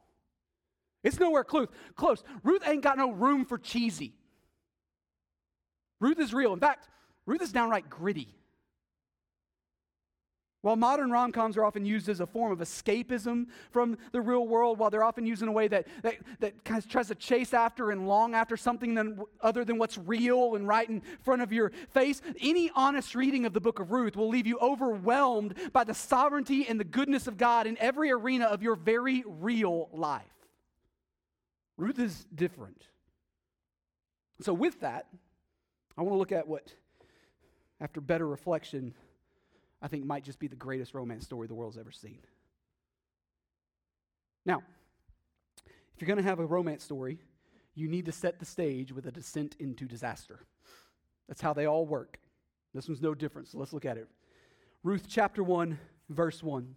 It's 1.04 1.20
nowhere 1.20 1.44
close. 1.44 1.68
Close. 1.94 2.24
Ruth 2.42 2.66
ain't 2.66 2.82
got 2.82 2.98
no 2.98 3.12
room 3.12 3.44
for 3.44 3.56
cheesy. 3.56 4.14
Ruth 6.00 6.18
is 6.18 6.34
real. 6.34 6.52
In 6.52 6.60
fact, 6.60 6.88
Ruth 7.24 7.42
is 7.42 7.52
downright 7.52 7.88
gritty. 7.88 8.37
While 10.60 10.74
modern 10.74 11.12
rom 11.12 11.30
coms 11.30 11.56
are 11.56 11.64
often 11.64 11.84
used 11.84 12.08
as 12.08 12.18
a 12.18 12.26
form 12.26 12.50
of 12.50 12.58
escapism 12.58 13.46
from 13.70 13.96
the 14.10 14.20
real 14.20 14.46
world, 14.46 14.78
while 14.78 14.90
they're 14.90 15.04
often 15.04 15.24
used 15.24 15.40
in 15.40 15.46
a 15.46 15.52
way 15.52 15.68
that, 15.68 15.86
that, 16.02 16.16
that 16.40 16.64
kind 16.64 16.82
of 16.82 16.88
tries 16.88 17.06
to 17.08 17.14
chase 17.14 17.54
after 17.54 17.92
and 17.92 18.08
long 18.08 18.34
after 18.34 18.56
something 18.56 18.94
than, 18.94 19.20
other 19.40 19.64
than 19.64 19.78
what's 19.78 19.96
real 19.96 20.56
and 20.56 20.66
right 20.66 20.88
in 20.88 21.00
front 21.22 21.42
of 21.42 21.52
your 21.52 21.70
face, 21.90 22.20
any 22.40 22.72
honest 22.74 23.14
reading 23.14 23.46
of 23.46 23.52
the 23.52 23.60
book 23.60 23.78
of 23.78 23.92
Ruth 23.92 24.16
will 24.16 24.28
leave 24.28 24.48
you 24.48 24.58
overwhelmed 24.58 25.54
by 25.72 25.84
the 25.84 25.94
sovereignty 25.94 26.66
and 26.68 26.80
the 26.80 26.84
goodness 26.84 27.28
of 27.28 27.36
God 27.36 27.68
in 27.68 27.78
every 27.78 28.10
arena 28.10 28.46
of 28.46 28.60
your 28.60 28.74
very 28.74 29.22
real 29.26 29.88
life. 29.92 30.24
Ruth 31.76 32.00
is 32.00 32.26
different. 32.34 32.88
So, 34.40 34.52
with 34.52 34.80
that, 34.80 35.06
I 35.96 36.02
want 36.02 36.14
to 36.14 36.18
look 36.18 36.32
at 36.32 36.48
what, 36.48 36.72
after 37.80 38.00
better 38.00 38.26
reflection, 38.26 38.94
I 39.80 39.88
think 39.88 40.04
might 40.04 40.24
just 40.24 40.38
be 40.38 40.48
the 40.48 40.56
greatest 40.56 40.94
romance 40.94 41.24
story 41.24 41.46
the 41.46 41.54
world's 41.54 41.78
ever 41.78 41.92
seen. 41.92 42.18
Now, 44.44 44.62
if 45.66 46.00
you're 46.00 46.06
going 46.06 46.18
to 46.18 46.28
have 46.28 46.40
a 46.40 46.46
romance 46.46 46.84
story, 46.84 47.18
you 47.74 47.88
need 47.88 48.06
to 48.06 48.12
set 48.12 48.38
the 48.38 48.44
stage 48.44 48.92
with 48.92 49.06
a 49.06 49.12
descent 49.12 49.56
into 49.58 49.84
disaster. 49.84 50.40
That's 51.28 51.40
how 51.40 51.52
they 51.52 51.66
all 51.66 51.86
work. 51.86 52.18
This 52.74 52.88
one's 52.88 53.02
no 53.02 53.14
different, 53.14 53.48
so 53.48 53.58
let's 53.58 53.72
look 53.72 53.84
at 53.84 53.96
it. 53.96 54.08
Ruth 54.82 55.06
chapter 55.08 55.42
1, 55.42 55.78
verse 56.08 56.42
1. 56.42 56.74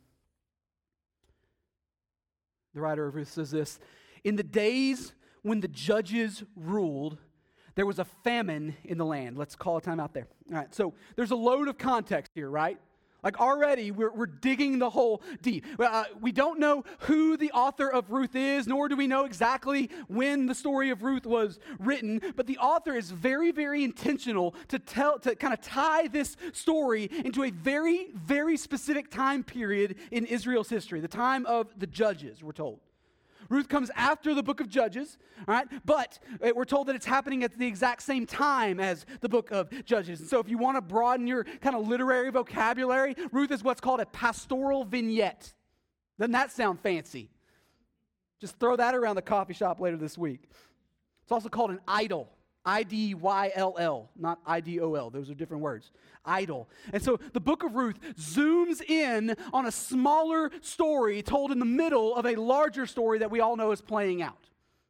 The 2.74 2.82
writer 2.82 3.08
of 3.08 3.16
Ruth 3.16 3.32
says 3.32 3.52
this 3.52 3.80
In 4.24 4.36
the 4.36 4.44
days 4.44 5.14
when 5.42 5.60
the 5.60 5.68
judges 5.68 6.44
ruled, 6.56 7.18
there 7.76 7.86
was 7.86 8.00
a 8.00 8.06
famine 8.06 8.76
in 8.84 8.98
the 8.98 9.06
land. 9.06 9.38
Let's 9.38 9.56
call 9.56 9.78
a 9.78 9.82
time 9.82 10.00
out 10.00 10.14
there. 10.14 10.28
All 10.50 10.58
right, 10.58 10.74
so 10.74 10.94
there's 11.16 11.32
a 11.32 11.36
load 11.36 11.68
of 11.68 11.78
context 11.78 12.32
here, 12.36 12.50
right? 12.50 12.80
Like 13.24 13.40
already, 13.40 13.92
we're, 13.92 14.12
we're 14.12 14.26
digging 14.26 14.80
the 14.80 14.90
hole 14.90 15.22
deep. 15.42 15.66
Uh, 15.80 16.06
we 16.20 16.32
don't 16.32 16.60
know 16.60 16.84
who 17.00 17.38
the 17.38 17.52
author 17.52 17.88
of 17.88 18.10
Ruth 18.10 18.36
is, 18.36 18.68
nor 18.68 18.88
do 18.90 18.96
we 18.96 19.08
know 19.08 19.26
exactly 19.26 19.90
when 20.08 20.48
the 20.48 20.56
story 20.56 20.90
of 20.90 21.04
Ruth 21.04 21.26
was 21.26 21.60
written, 21.80 22.22
but 22.36 22.48
the 22.48 22.58
author 22.58 22.96
is 22.96 23.12
very, 23.12 23.52
very 23.52 23.84
intentional 23.84 24.56
to 24.70 24.80
tell, 24.80 25.20
to 25.20 25.36
kind 25.36 25.54
of 25.54 25.62
tie 25.62 26.08
this 26.08 26.36
story 26.52 27.10
into 27.24 27.44
a 27.44 27.52
very, 27.52 28.08
very 28.16 28.58
specific 28.58 29.12
time 29.12 29.44
period 29.44 29.96
in 30.10 30.26
Israel's 30.26 30.70
history, 30.70 31.00
the 31.00 31.08
time 31.08 31.46
of 31.46 31.68
the 31.78 31.88
judges, 31.88 32.42
we're 32.42 32.52
told. 32.52 32.80
Ruth 33.52 33.68
comes 33.68 33.92
after 33.98 34.34
the 34.34 34.42
book 34.42 34.62
of 34.62 34.70
Judges, 34.70 35.18
all 35.46 35.54
right? 35.54 35.68
But 35.84 36.20
uh, 36.42 36.52
we're 36.56 36.64
told 36.64 36.88
that 36.88 36.96
it's 36.96 37.06
happening 37.06 37.44
at 37.44 37.58
the 37.60 37.68
exact 37.68 38.02
same 38.02 38.26
time 38.26 38.80
as 38.80 39.06
the 39.20 39.28
book 39.28 39.52
of 39.52 39.70
Judges. 39.84 40.22
And 40.22 40.30
so 40.30 40.40
if 40.40 40.50
you 40.50 40.58
want 40.58 40.78
to 40.78 40.82
broaden 40.82 41.28
your 41.28 41.44
kind 41.44 41.76
of 41.76 41.86
literary 41.86 42.32
vocabulary, 42.32 43.14
Ruth 43.34 43.52
is 43.52 43.62
what's 43.62 43.82
called 43.82 44.00
a 44.00 44.06
pastoral 44.06 44.86
vignette. 44.86 45.54
Doesn't 46.18 46.32
that 46.32 46.52
sound 46.52 46.80
fancy? 46.80 47.30
Just 48.40 48.58
throw 48.58 48.78
that 48.78 48.96
around 48.96 49.18
the 49.18 49.22
coffee 49.22 49.54
shop 49.54 49.82
later 49.82 49.98
this 49.98 50.18
week. 50.18 50.50
It's 51.24 51.32
also 51.32 51.50
called 51.50 51.72
an 51.72 51.82
idyll. 51.86 52.30
I 52.66 52.84
D 52.84 53.14
Y 53.16 53.52
L 53.56 53.76
L, 53.80 54.10
not 54.16 54.40
I 54.46 54.62
D 54.62 54.80
O 54.80 54.94
L. 54.96 55.10
Those 55.10 55.30
are 55.30 55.34
different 55.34 55.64
words. 55.64 55.92
Idol. 56.26 56.70
And 56.94 57.02
so 57.02 57.20
the 57.34 57.40
book 57.40 57.64
of 57.64 57.76
Ruth 57.76 58.00
zooms 58.16 58.82
in 58.82 59.36
on 59.52 59.66
a 59.66 59.72
smaller 59.72 60.52
story 60.62 61.24
told 61.24 61.52
in 61.52 61.60
the 61.60 61.66
middle 61.66 62.16
of 62.16 62.26
a 62.26 62.36
larger 62.36 62.86
story 62.86 63.20
that 63.20 63.32
we 63.32 63.40
all 63.40 63.56
know 63.56 63.72
is 63.72 63.82
playing 63.82 64.22
out. 64.22 64.38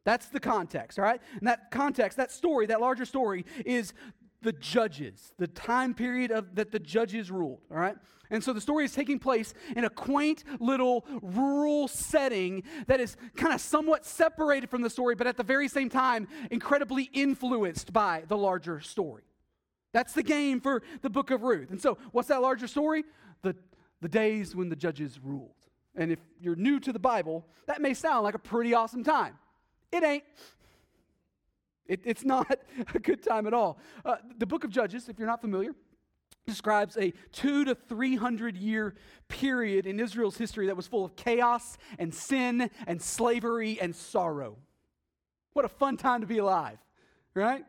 That's 0.03 0.27
the 0.27 0.39
context, 0.39 0.97
all 0.97 1.05
right? 1.05 1.21
And 1.37 1.47
that 1.47 1.71
context, 1.71 2.17
that 2.17 2.31
story, 2.31 2.65
that 2.65 2.81
larger 2.81 3.05
story 3.05 3.45
is 3.65 3.93
the 4.41 4.53
judges, 4.53 5.33
the 5.37 5.47
time 5.47 5.93
period 5.93 6.31
of 6.31 6.55
that 6.55 6.71
the 6.71 6.79
judges 6.79 7.29
ruled, 7.29 7.61
all 7.71 7.77
right? 7.77 7.95
And 8.29 8.43
so 8.43 8.53
the 8.53 8.61
story 8.61 8.85
is 8.85 8.93
taking 8.93 9.19
place 9.19 9.53
in 9.75 9.83
a 9.83 9.89
quaint 9.89 10.43
little 10.59 11.05
rural 11.21 11.87
setting 11.87 12.63
that 12.87 12.99
is 12.99 13.17
kind 13.35 13.53
of 13.53 13.59
somewhat 13.59 14.05
separated 14.05 14.69
from 14.69 14.81
the 14.81 14.89
story, 14.89 15.15
but 15.15 15.27
at 15.27 15.37
the 15.37 15.43
very 15.43 15.67
same 15.67 15.89
time, 15.89 16.27
incredibly 16.49 17.03
influenced 17.13 17.91
by 17.91 18.23
the 18.27 18.37
larger 18.37 18.79
story. 18.79 19.23
That's 19.93 20.13
the 20.13 20.23
game 20.23 20.61
for 20.61 20.81
the 21.01 21.09
book 21.09 21.31
of 21.31 21.43
Ruth. 21.43 21.69
And 21.69 21.81
so, 21.81 21.97
what's 22.13 22.29
that 22.29 22.41
larger 22.41 22.67
story? 22.67 23.03
The, 23.41 23.55
the 23.99 24.07
days 24.07 24.55
when 24.55 24.69
the 24.69 24.75
judges 24.75 25.19
ruled. 25.21 25.51
And 25.95 26.11
if 26.11 26.19
you're 26.39 26.55
new 26.55 26.79
to 26.79 26.93
the 26.93 26.99
Bible, 26.99 27.45
that 27.67 27.81
may 27.81 27.93
sound 27.93 28.23
like 28.23 28.33
a 28.33 28.39
pretty 28.39 28.73
awesome 28.73 29.03
time. 29.03 29.37
It 29.91 30.03
ain't. 30.03 30.23
It, 31.91 31.99
it's 32.05 32.23
not 32.23 32.57
a 32.95 32.99
good 32.99 33.21
time 33.21 33.45
at 33.47 33.53
all. 33.53 33.77
Uh, 34.05 34.15
the 34.37 34.45
book 34.45 34.63
of 34.63 34.69
Judges, 34.69 35.09
if 35.09 35.19
you're 35.19 35.27
not 35.27 35.41
familiar, 35.41 35.75
describes 36.47 36.95
a 36.97 37.11
two 37.33 37.65
to 37.65 37.75
three 37.75 38.15
hundred 38.15 38.55
year 38.55 38.95
period 39.27 39.85
in 39.85 39.99
Israel's 39.99 40.37
history 40.37 40.67
that 40.67 40.77
was 40.77 40.87
full 40.87 41.03
of 41.03 41.17
chaos 41.17 41.77
and 41.99 42.13
sin 42.13 42.71
and 42.87 43.01
slavery 43.01 43.77
and 43.81 43.93
sorrow. 43.93 44.57
What 45.51 45.65
a 45.65 45.69
fun 45.69 45.97
time 45.97 46.21
to 46.21 46.27
be 46.27 46.37
alive, 46.37 46.77
right? 47.35 47.65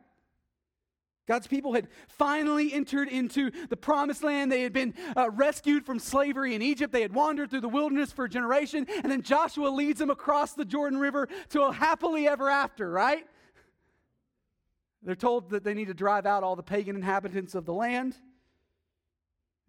God's 1.27 1.49
people 1.49 1.73
had 1.73 1.89
finally 2.07 2.73
entered 2.73 3.09
into 3.09 3.51
the 3.71 3.77
promised 3.77 4.23
land. 4.23 4.53
They 4.53 4.63
had 4.63 4.73
been 4.73 4.95
uh, 5.17 5.31
rescued 5.31 5.85
from 5.85 5.99
slavery 5.99 6.55
in 6.55 6.63
Egypt. 6.63 6.93
They 6.93 7.03
had 7.03 7.15
wandered 7.15 7.51
through 7.51 7.61
the 7.61 7.69
wilderness 7.69 8.13
for 8.13 8.27
a 8.27 8.29
generation. 8.29 8.87
And 9.03 9.11
then 9.11 9.23
Joshua 9.23 9.69
leads 9.69 9.99
them 9.99 10.11
across 10.11 10.55
the 10.55 10.65
Jordan 10.65 10.99
River 10.99 11.29
to 11.51 11.63
a 11.63 11.73
happily 11.73 12.29
ever 12.29 12.49
after, 12.49 12.91
right? 12.91 13.25
They're 15.03 15.15
told 15.15 15.51
that 15.51 15.65
they 15.65 15.75
need 15.75 15.89
to 15.89 15.95
drive 15.95 16.27
out 16.27 16.45
all 16.45 16.57
the 16.57 16.63
pagan 16.63 16.97
inhabitants 16.97 17.55
of 17.55 17.65
the 17.65 17.73
land. 17.73 18.17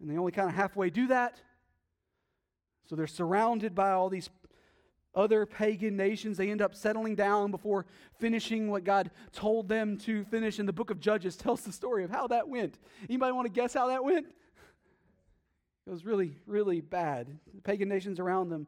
And 0.00 0.10
they 0.10 0.16
only 0.16 0.32
kind 0.32 0.48
of 0.48 0.54
halfway 0.54 0.90
do 0.90 1.08
that. 1.08 1.40
So 2.86 2.96
they're 2.96 3.06
surrounded 3.06 3.74
by 3.74 3.92
all 3.92 4.08
these 4.08 4.28
other 5.14 5.46
pagan 5.46 5.96
nations. 5.96 6.36
They 6.36 6.50
end 6.50 6.60
up 6.60 6.74
settling 6.74 7.14
down 7.14 7.50
before 7.50 7.86
finishing 8.18 8.70
what 8.70 8.84
God 8.84 9.10
told 9.32 9.68
them 9.68 9.96
to 9.98 10.24
finish. 10.24 10.58
And 10.58 10.68
the 10.68 10.72
book 10.72 10.90
of 10.90 11.00
Judges 11.00 11.36
tells 11.36 11.62
the 11.62 11.72
story 11.72 12.04
of 12.04 12.10
how 12.10 12.26
that 12.28 12.48
went. 12.48 12.78
Anybody 13.08 13.32
want 13.32 13.46
to 13.46 13.52
guess 13.52 13.74
how 13.74 13.88
that 13.88 14.04
went? 14.04 14.26
It 15.86 15.90
was 15.90 16.04
really, 16.04 16.36
really 16.46 16.80
bad. 16.80 17.28
The 17.54 17.60
pagan 17.60 17.88
nations 17.88 18.18
around 18.18 18.48
them 18.48 18.66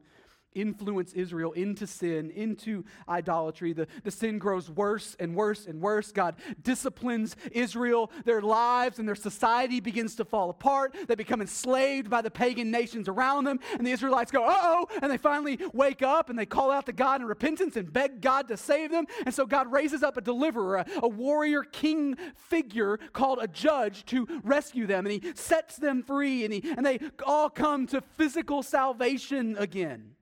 influence 0.57 1.13
Israel 1.13 1.53
into 1.53 1.87
sin, 1.87 2.31
into 2.31 2.85
idolatry. 3.09 3.73
The, 3.73 3.87
the 4.03 4.11
sin 4.11 4.39
grows 4.39 4.71
worse 4.71 5.17
and 5.21 5.37
worse 5.37 5.67
and 5.67 5.81
worse. 5.81 6.11
God 6.11 6.37
disciplines 6.63 7.37
Israel. 7.53 8.11
Their 8.25 8.41
lives 8.43 8.99
and 8.99 9.07
their 9.07 9.15
society 9.15 9.81
begins 9.81 10.17
to 10.17 10.25
fall 10.25 10.51
apart. 10.51 10.97
They 11.07 11.15
become 11.15 11.41
enslaved 11.41 12.11
by 12.11 12.23
the 12.23 12.31
pagan 12.31 12.71
nations 12.71 13.09
around 13.09 13.45
them. 13.45 13.61
And 13.79 13.87
the 13.87 13.91
Israelites 13.93 14.33
go, 14.33 14.45
uh 14.45 14.55
oh. 14.57 14.87
And 15.03 15.13
they 15.13 15.19
finally 15.19 15.61
wake 15.73 16.03
up 16.03 16.31
and 16.31 16.39
they 16.39 16.47
call 16.47 16.71
out 16.71 16.87
to 16.87 16.93
God 16.93 17.21
in 17.21 17.27
repentance 17.27 17.77
and 17.77 17.93
beg 17.93 18.21
God 18.21 18.49
to 18.49 18.57
save 18.57 18.91
them. 18.91 19.07
And 19.25 19.35
so 19.35 19.47
God 19.47 19.71
raises 19.71 20.03
up 20.03 20.17
a 20.17 20.21
deliverer, 20.21 20.79
a, 20.79 20.87
a 21.03 21.09
warrior 21.09 21.63
king 21.63 22.17
figure 22.35 22.99
called 23.13 23.39
a 23.41 23.49
judge 23.49 24.05
to 24.07 24.27
rescue 24.43 24.87
them. 24.87 25.07
And 25.07 25.23
he 25.23 25.33
sets 25.35 25.77
them 25.77 26.03
free 26.03 26.45
and, 26.45 26.55
he, 26.55 26.63
and 26.77 26.85
they 26.85 26.99
all 27.25 27.51
come 27.51 27.87
to 27.89 28.01
physical 28.01 28.63
salvation 28.63 29.57
again. 29.59 30.16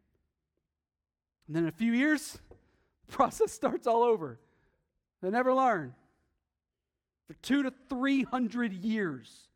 And 1.46 1.56
then 1.56 1.64
in 1.64 1.68
a 1.68 1.72
few 1.72 1.92
years, 1.92 2.38
the 3.06 3.12
process 3.12 3.52
starts 3.52 3.86
all 3.86 4.02
over. 4.02 4.38
They 5.22 5.30
never 5.30 5.54
learn. 5.54 5.94
For 7.26 7.34
two 7.34 7.62
to 7.62 7.72
three 7.88 8.22
hundred 8.22 8.72
years. 8.72 9.48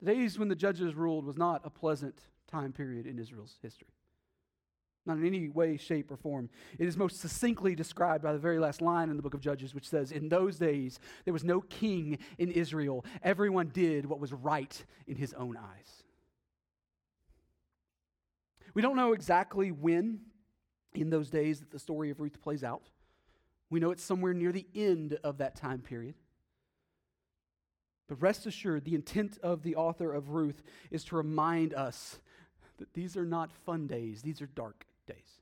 The 0.00 0.12
days 0.12 0.38
when 0.38 0.48
the 0.48 0.54
judges 0.54 0.94
ruled 0.94 1.24
was 1.24 1.38
not 1.38 1.62
a 1.64 1.70
pleasant 1.70 2.20
time 2.50 2.72
period 2.72 3.06
in 3.06 3.18
Israel's 3.18 3.56
history. 3.62 3.88
Not 5.06 5.18
in 5.18 5.26
any 5.26 5.48
way, 5.48 5.76
shape, 5.76 6.10
or 6.10 6.16
form. 6.16 6.50
It 6.78 6.86
is 6.86 6.96
most 6.96 7.20
succinctly 7.20 7.74
described 7.76 8.24
by 8.24 8.32
the 8.32 8.38
very 8.38 8.58
last 8.58 8.82
line 8.82 9.08
in 9.08 9.16
the 9.16 9.22
book 9.22 9.34
of 9.34 9.40
Judges, 9.40 9.74
which 9.74 9.88
says, 9.88 10.10
In 10.10 10.28
those 10.28 10.58
days, 10.58 10.98
there 11.24 11.32
was 11.32 11.44
no 11.44 11.60
king 11.60 12.18
in 12.38 12.50
Israel. 12.50 13.04
Everyone 13.22 13.68
did 13.68 14.04
what 14.04 14.18
was 14.18 14.32
right 14.32 14.84
in 15.06 15.16
his 15.16 15.32
own 15.34 15.56
eyes. 15.56 16.02
We 18.76 18.82
don't 18.82 18.96
know 18.96 19.14
exactly 19.14 19.72
when 19.72 20.20
in 20.92 21.08
those 21.08 21.30
days 21.30 21.60
that 21.60 21.70
the 21.70 21.78
story 21.78 22.10
of 22.10 22.20
Ruth 22.20 22.42
plays 22.42 22.62
out. 22.62 22.90
We 23.70 23.80
know 23.80 23.90
it's 23.90 24.04
somewhere 24.04 24.34
near 24.34 24.52
the 24.52 24.66
end 24.74 25.18
of 25.24 25.38
that 25.38 25.56
time 25.56 25.80
period. 25.80 26.14
But 28.06 28.20
rest 28.20 28.44
assured, 28.44 28.84
the 28.84 28.94
intent 28.94 29.38
of 29.42 29.62
the 29.62 29.76
author 29.76 30.12
of 30.12 30.28
Ruth 30.28 30.62
is 30.90 31.04
to 31.04 31.16
remind 31.16 31.72
us 31.72 32.18
that 32.76 32.92
these 32.92 33.16
are 33.16 33.24
not 33.24 33.50
fun 33.50 33.86
days, 33.86 34.20
these 34.20 34.42
are 34.42 34.46
dark 34.46 34.84
days. 35.06 35.40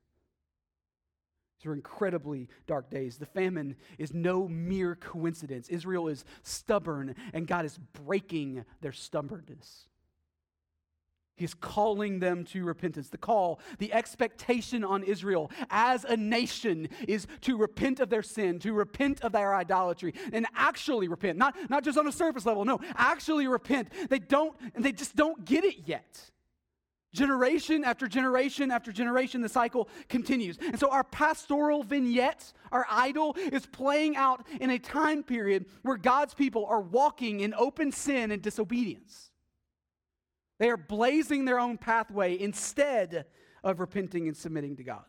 These 1.58 1.66
are 1.66 1.74
incredibly 1.74 2.48
dark 2.68 2.88
days. 2.88 3.16
The 3.16 3.26
famine 3.26 3.74
is 3.98 4.14
no 4.14 4.46
mere 4.46 4.94
coincidence. 4.94 5.68
Israel 5.70 6.06
is 6.06 6.24
stubborn, 6.44 7.16
and 7.32 7.48
God 7.48 7.64
is 7.64 7.78
breaking 7.94 8.64
their 8.80 8.92
stubbornness. 8.92 9.88
He's 11.36 11.54
calling 11.54 12.20
them 12.20 12.44
to 12.46 12.64
repentance. 12.64 13.08
The 13.08 13.18
call, 13.18 13.60
the 13.78 13.92
expectation 13.92 14.84
on 14.84 15.02
Israel 15.02 15.50
as 15.68 16.04
a 16.04 16.16
nation 16.16 16.88
is 17.08 17.26
to 17.42 17.56
repent 17.56 17.98
of 17.98 18.08
their 18.08 18.22
sin, 18.22 18.60
to 18.60 18.72
repent 18.72 19.22
of 19.22 19.32
their 19.32 19.54
idolatry, 19.54 20.14
and 20.32 20.46
actually 20.54 21.08
repent. 21.08 21.36
Not, 21.36 21.56
not 21.68 21.82
just 21.82 21.98
on 21.98 22.06
a 22.06 22.12
surface 22.12 22.46
level, 22.46 22.64
no, 22.64 22.80
actually 22.96 23.48
repent. 23.48 23.88
They 24.08 24.20
don't, 24.20 24.56
and 24.74 24.84
they 24.84 24.92
just 24.92 25.16
don't 25.16 25.44
get 25.44 25.64
it 25.64 25.86
yet. 25.86 26.30
Generation 27.12 27.84
after 27.84 28.08
generation 28.08 28.70
after 28.70 28.92
generation, 28.92 29.40
the 29.40 29.48
cycle 29.48 29.88
continues. 30.08 30.58
And 30.60 30.78
so 30.78 30.90
our 30.90 31.04
pastoral 31.04 31.84
vignettes, 31.84 32.54
our 32.72 32.86
idyll, 32.90 33.36
is 33.36 33.66
playing 33.66 34.16
out 34.16 34.46
in 34.60 34.70
a 34.70 34.78
time 34.78 35.22
period 35.22 35.66
where 35.82 35.96
God's 35.96 36.34
people 36.34 36.66
are 36.66 36.80
walking 36.80 37.40
in 37.40 37.54
open 37.54 37.92
sin 37.92 38.32
and 38.32 38.42
disobedience. 38.42 39.30
They 40.58 40.70
are 40.70 40.76
blazing 40.76 41.44
their 41.44 41.58
own 41.58 41.78
pathway 41.78 42.38
instead 42.38 43.26
of 43.62 43.80
repenting 43.80 44.28
and 44.28 44.36
submitting 44.36 44.76
to 44.76 44.84
God. 44.84 45.04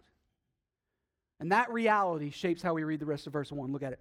And 1.39 1.51
that 1.51 1.71
reality 1.71 2.31
shapes 2.31 2.61
how 2.61 2.73
we 2.73 2.83
read 2.83 2.99
the 2.99 3.05
rest 3.05 3.27
of 3.27 3.33
verse 3.33 3.51
1. 3.51 3.71
Look 3.71 3.83
at 3.83 3.93
it. 3.93 3.99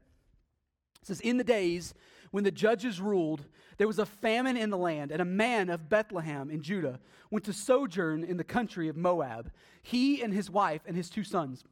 It 1.02 1.08
says, 1.08 1.20
In 1.20 1.36
the 1.36 1.44
days 1.44 1.94
when 2.30 2.44
the 2.44 2.50
judges 2.50 3.00
ruled, 3.00 3.44
there 3.76 3.86
was 3.86 3.98
a 3.98 4.06
famine 4.06 4.56
in 4.56 4.70
the 4.70 4.78
land, 4.78 5.10
and 5.10 5.20
a 5.20 5.26
man 5.26 5.68
of 5.68 5.88
Bethlehem 5.88 6.50
in 6.50 6.62
Judah 6.62 7.00
went 7.30 7.44
to 7.44 7.52
sojourn 7.52 8.24
in 8.24 8.36
the 8.36 8.44
country 8.44 8.88
of 8.88 8.96
Moab, 8.96 9.50
he 9.82 10.22
and 10.22 10.32
his 10.32 10.50
wife 10.50 10.82
and 10.86 10.96
his 10.96 11.10
two 11.10 11.24
sons. 11.24 11.64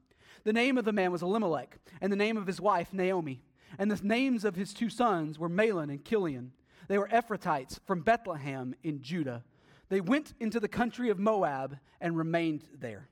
The 0.45 0.53
name 0.53 0.77
of 0.77 0.85
the 0.85 0.93
man 0.93 1.13
was 1.13 1.23
Elimelech, 1.23 1.79
and 2.01 2.13
the 2.13 2.17
name 2.17 2.37
of 2.37 2.47
his 2.47 2.61
wife 2.61 2.93
Naomi. 2.93 3.43
And 3.79 3.91
the 3.91 4.07
names 4.07 4.45
of 4.45 4.57
his 4.57 4.75
two 4.75 4.91
sons 4.91 5.39
were 5.39 5.49
Mahlon 5.49 5.89
and 5.89 6.05
Chilion. 6.05 6.53
They 6.89 6.99
were 6.99 7.09
Ephrathites 7.09 7.79
from 7.87 8.03
Bethlehem 8.03 8.75
in 8.83 9.01
Judah. 9.01 9.45
They 9.93 10.01
went 10.01 10.33
into 10.41 10.59
the 10.59 10.69
country 10.69 11.11
of 11.11 11.19
Moab 11.19 11.79
and 12.01 12.17
remained 12.17 12.65
there. 12.81 13.11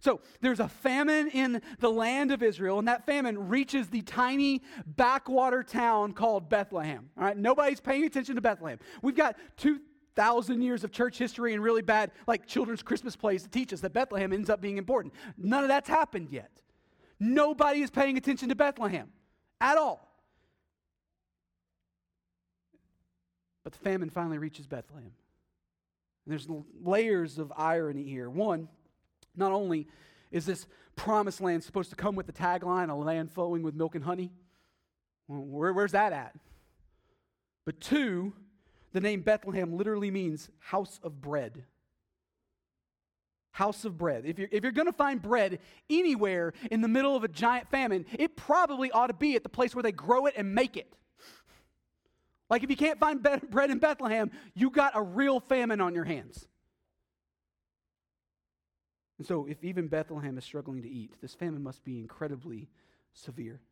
So 0.00 0.22
there's 0.40 0.60
a 0.60 0.68
famine 0.68 1.28
in 1.28 1.60
the 1.78 1.90
land 1.90 2.32
of 2.32 2.42
Israel, 2.42 2.78
and 2.78 2.88
that 2.88 3.04
famine 3.04 3.50
reaches 3.50 3.88
the 3.88 4.00
tiny 4.00 4.62
backwater 4.86 5.62
town 5.62 6.14
called 6.14 6.48
Bethlehem. 6.48 7.10
All 7.18 7.24
right, 7.24 7.36
nobody's 7.36 7.80
paying 7.80 8.04
attention 8.04 8.36
to 8.36 8.40
Bethlehem. 8.40 8.78
We've 9.02 9.14
got 9.14 9.36
2,000 9.58 10.62
years 10.62 10.84
of 10.84 10.90
church 10.90 11.18
history 11.18 11.52
and 11.52 11.62
really 11.62 11.82
bad, 11.82 12.12
like 12.26 12.46
children's 12.46 12.82
Christmas 12.82 13.14
plays 13.14 13.42
to 13.42 13.50
teach 13.50 13.70
us 13.74 13.80
that 13.80 13.92
Bethlehem 13.92 14.32
ends 14.32 14.48
up 14.48 14.62
being 14.62 14.78
important. 14.78 15.12
None 15.36 15.64
of 15.64 15.68
that's 15.68 15.90
happened 15.90 16.30
yet. 16.30 16.62
Nobody 17.20 17.82
is 17.82 17.90
paying 17.90 18.16
attention 18.16 18.48
to 18.48 18.54
Bethlehem 18.54 19.10
at 19.60 19.76
all. 19.76 20.08
But 23.64 23.74
the 23.74 23.80
famine 23.80 24.08
finally 24.08 24.38
reaches 24.38 24.66
Bethlehem. 24.66 25.12
And 26.24 26.32
there's 26.32 26.46
layers 26.82 27.38
of 27.38 27.52
irony 27.56 28.04
here. 28.04 28.30
One, 28.30 28.68
not 29.36 29.52
only 29.52 29.88
is 30.30 30.46
this 30.46 30.66
promised 30.96 31.40
land 31.40 31.64
supposed 31.64 31.90
to 31.90 31.96
come 31.96 32.14
with 32.14 32.26
the 32.26 32.32
tagline, 32.32 32.90
a 32.90 32.94
land 32.94 33.32
flowing 33.32 33.62
with 33.62 33.74
milk 33.74 33.94
and 33.94 34.04
honey, 34.04 34.30
where, 35.26 35.72
where's 35.72 35.92
that 35.92 36.12
at? 36.12 36.34
But 37.64 37.80
two, 37.80 38.32
the 38.92 39.00
name 39.00 39.22
Bethlehem 39.22 39.76
literally 39.76 40.10
means 40.10 40.48
house 40.58 41.00
of 41.02 41.20
bread. 41.20 41.64
House 43.52 43.84
of 43.84 43.98
bread. 43.98 44.24
If 44.24 44.38
you're, 44.38 44.48
if 44.50 44.62
you're 44.62 44.72
going 44.72 44.86
to 44.86 44.92
find 44.92 45.20
bread 45.20 45.58
anywhere 45.90 46.52
in 46.70 46.80
the 46.80 46.88
middle 46.88 47.14
of 47.14 47.24
a 47.24 47.28
giant 47.28 47.70
famine, 47.70 48.06
it 48.12 48.36
probably 48.36 48.90
ought 48.90 49.08
to 49.08 49.14
be 49.14 49.36
at 49.36 49.42
the 49.42 49.48
place 49.48 49.74
where 49.74 49.82
they 49.82 49.92
grow 49.92 50.26
it 50.26 50.34
and 50.36 50.54
make 50.54 50.76
it. 50.76 50.94
Like 52.52 52.62
if 52.62 52.68
you 52.68 52.76
can't 52.76 52.98
find 53.00 53.26
bread 53.48 53.70
in 53.70 53.78
Bethlehem, 53.78 54.30
you 54.52 54.68
got 54.68 54.92
a 54.94 55.00
real 55.00 55.40
famine 55.40 55.80
on 55.80 55.94
your 55.94 56.04
hands. 56.04 56.46
And 59.16 59.26
so, 59.26 59.46
if 59.46 59.64
even 59.64 59.88
Bethlehem 59.88 60.36
is 60.36 60.44
struggling 60.44 60.82
to 60.82 60.88
eat, 60.88 61.14
this 61.22 61.32
famine 61.32 61.62
must 61.62 61.82
be 61.82 61.98
incredibly 61.98 62.68
severe. 63.14 63.62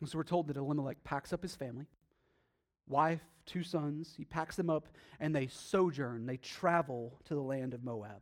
And 0.00 0.08
so, 0.08 0.18
we're 0.18 0.24
told 0.24 0.48
that 0.48 0.58
Elimelech 0.58 1.02
packs 1.02 1.32
up 1.32 1.40
his 1.40 1.56
family, 1.56 1.86
wife, 2.88 3.22
two 3.46 3.62
sons, 3.62 4.12
he 4.18 4.26
packs 4.26 4.56
them 4.56 4.68
up, 4.68 4.88
and 5.18 5.34
they 5.34 5.46
sojourn, 5.46 6.26
they 6.26 6.36
travel 6.36 7.18
to 7.24 7.34
the 7.34 7.40
land 7.40 7.72
of 7.72 7.82
Moab. 7.82 8.20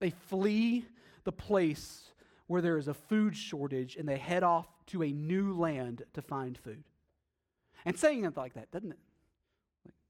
They 0.00 0.10
flee 0.10 0.86
the 1.22 1.30
place 1.30 2.10
where 2.48 2.62
there 2.62 2.78
is 2.78 2.88
a 2.88 2.94
food 2.94 3.36
shortage, 3.36 3.94
and 3.94 4.08
they 4.08 4.18
head 4.18 4.42
off 4.42 4.66
to 4.86 5.04
a 5.04 5.12
new 5.12 5.56
land 5.56 6.02
to 6.14 6.20
find 6.20 6.58
food. 6.58 6.82
And 7.84 7.98
saying 7.98 8.24
it 8.24 8.36
like 8.36 8.54
that, 8.54 8.70
doesn't 8.70 8.92
it? 8.92 8.98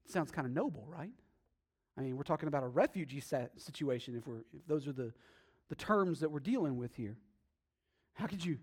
sounds 0.05 0.31
kind 0.31 0.45
of 0.45 0.53
noble, 0.53 0.85
right? 0.87 1.11
I 1.97 2.01
mean, 2.01 2.17
we're 2.17 2.23
talking 2.23 2.47
about 2.47 2.63
a 2.63 2.67
refugee 2.67 3.21
situation 3.21 4.15
if, 4.15 4.27
we're, 4.27 4.43
if 4.53 4.65
those 4.67 4.87
are 4.87 4.93
the, 4.93 5.13
the 5.69 5.75
terms 5.75 6.19
that 6.19 6.29
we're 6.29 6.39
dealing 6.39 6.77
with 6.77 6.95
here. 6.95 7.17
How 8.13 8.27
could 8.27 8.43
you, 8.43 8.57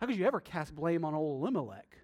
how 0.00 0.06
could 0.06 0.16
you 0.16 0.26
ever 0.26 0.40
cast 0.40 0.74
blame 0.74 1.04
on 1.04 1.14
old 1.14 1.40
Elimelech? 1.40 1.98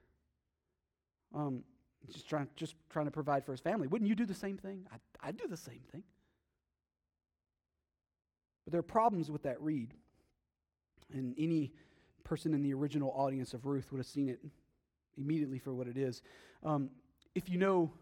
Um, 1.35 1.63
just 2.11 2.29
trying, 2.29 2.49
just 2.57 2.75
trying 2.89 3.05
to 3.07 3.11
provide 3.11 3.45
for 3.45 3.53
his 3.53 3.61
family. 3.61 3.87
Wouldn't 3.87 4.09
you 4.09 4.15
do 4.15 4.27
the 4.27 4.35
same 4.35 4.57
thing? 4.57 4.87
I'd, 4.93 5.01
I'd 5.21 5.37
do 5.37 5.47
the 5.47 5.57
same 5.57 5.81
thing. 5.93 6.03
But 8.65 8.73
there 8.73 8.79
are 8.81 8.83
problems 8.83 9.31
with 9.31 9.43
that 9.43 9.61
read. 9.61 9.95
And 11.13 11.35
any 11.39 11.73
person 12.25 12.55
in 12.55 12.63
the 12.63 12.73
original 12.75 13.13
audience 13.17 13.55
of 13.55 13.67
Ruth 13.67 13.91
would 13.91 13.99
have 13.99 14.07
seen 14.07 14.29
it 14.29 14.41
immediately 15.19 15.59
for 15.59 15.73
what 15.73 15.87
it 15.87 15.97
is. 15.97 16.23
Um, 16.65 16.91
if 17.35 17.49
you 17.49 17.59
know 17.59 17.93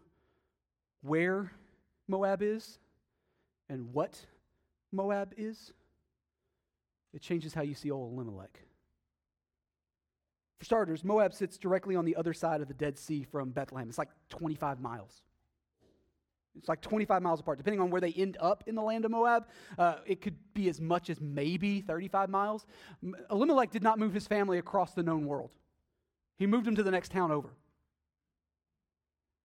where 1.01 1.51
Moab 2.07 2.41
is 2.41 2.79
and 3.69 3.93
what 3.93 4.19
Moab 4.91 5.33
is, 5.37 5.71
it 7.13 7.21
changes 7.21 7.53
how 7.53 7.61
you 7.61 7.75
see 7.75 7.91
old 7.91 8.13
Elimelech. 8.13 8.59
For 10.59 10.65
starters, 10.65 11.03
Moab 11.03 11.33
sits 11.33 11.57
directly 11.57 11.95
on 11.95 12.05
the 12.05 12.15
other 12.15 12.33
side 12.33 12.61
of 12.61 12.67
the 12.67 12.73
Dead 12.73 12.97
Sea 12.97 13.23
from 13.23 13.51
Bethlehem. 13.51 13.87
It's 13.87 13.97
like 13.97 14.09
25 14.29 14.81
miles. 14.81 15.21
It's 16.57 16.67
like 16.67 16.81
25 16.81 17.21
miles 17.21 17.39
apart. 17.39 17.57
Depending 17.57 17.79
on 17.79 17.89
where 17.89 18.01
they 18.01 18.11
end 18.11 18.37
up 18.41 18.63
in 18.67 18.75
the 18.75 18.81
land 18.81 19.05
of 19.05 19.11
Moab, 19.11 19.47
uh, 19.77 19.95
it 20.05 20.19
could 20.21 20.35
be 20.53 20.67
as 20.67 20.81
much 20.81 21.09
as 21.09 21.21
maybe 21.21 21.81
35 21.81 22.29
miles. 22.29 22.65
Elimelech 23.31 23.71
did 23.71 23.83
not 23.83 23.97
move 23.97 24.13
his 24.13 24.27
family 24.27 24.57
across 24.57 24.93
the 24.93 25.03
known 25.03 25.25
world, 25.25 25.51
he 26.39 26.47
moved 26.47 26.65
them 26.65 26.75
to 26.77 26.83
the 26.83 26.89
next 26.89 27.11
town 27.11 27.31
over. 27.31 27.49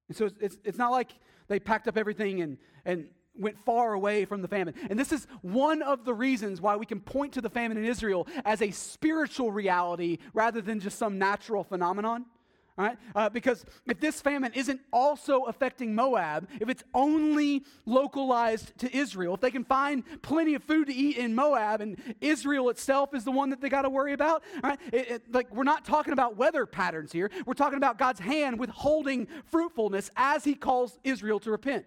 And 0.09 0.17
so 0.17 0.27
it's, 0.27 0.37
it's, 0.41 0.57
it's 0.65 0.79
not 0.79 0.93
like 0.93 1.11
they 1.49 1.59
packed 1.59 1.89
up 1.89 1.99
everything 1.99 2.41
and, 2.41 2.57
and 2.85 3.09
went 3.37 3.59
far 3.65 3.93
away 3.95 4.25
from 4.25 4.43
the 4.43 4.49
famine. 4.49 4.75
And 4.89 4.99
this 4.99 5.13
is 5.13 5.27
one 5.43 5.83
of 5.83 6.05
the 6.05 6.15
reasons 6.15 6.61
why 6.61 6.77
we 6.77 6.87
can 6.87 7.01
point 7.01 7.33
to 7.35 7.41
the 7.41 7.51
famine 7.51 7.77
in 7.77 7.85
Israel 7.85 8.29
as 8.45 8.63
a 8.63 8.71
spiritual 8.71 9.51
reality 9.51 10.19
rather 10.33 10.61
than 10.61 10.79
just 10.79 10.99
some 10.99 11.19
natural 11.19 11.65
phenomenon. 11.65 12.27
Uh, 12.77 13.29
because 13.29 13.65
if 13.87 14.01
this 14.01 14.21
famine 14.21 14.53
isn't 14.55 14.81
also 14.93 15.43
affecting 15.45 15.95
Moab, 15.95 16.49
if 16.61 16.69
it's 16.69 16.83
only 16.93 17.63
localized 17.87 18.77
to 18.79 18.95
Israel, 18.97 19.35
if 19.35 19.41
they 19.41 19.51
can 19.51 19.65
find 19.65 20.03
plenty 20.23 20.55
of 20.55 20.65
food 20.65 20.89
to 20.89 20.95
eat 20.95 21.17
in 21.17 21.35
Moab 21.35 21.81
and 21.81 21.97
Israel 22.21 22.69
itself 22.71 23.15
is 23.15 23.25
the 23.25 23.31
one 23.31 23.51
that 23.51 23.61
they 23.61 23.69
got 23.69 23.83
to 23.83 23.91
worry 23.91 24.13
about, 24.13 24.43
right? 24.63 24.79
It, 24.93 25.11
it, 25.11 25.33
like 25.33 25.55
we're 25.55 25.63
not 25.63 25.85
talking 25.85 26.13
about 26.13 26.37
weather 26.37 26.67
patterns 26.67 27.13
here. 27.13 27.31
We're 27.47 27.55
talking 27.55 27.77
about 27.77 27.97
God's 27.97 28.21
hand 28.21 28.59
withholding 28.59 29.29
fruitfulness 29.45 30.11
as 30.17 30.43
He 30.43 30.55
calls 30.55 30.99
Israel 31.05 31.39
to 31.41 31.51
repent. 31.51 31.87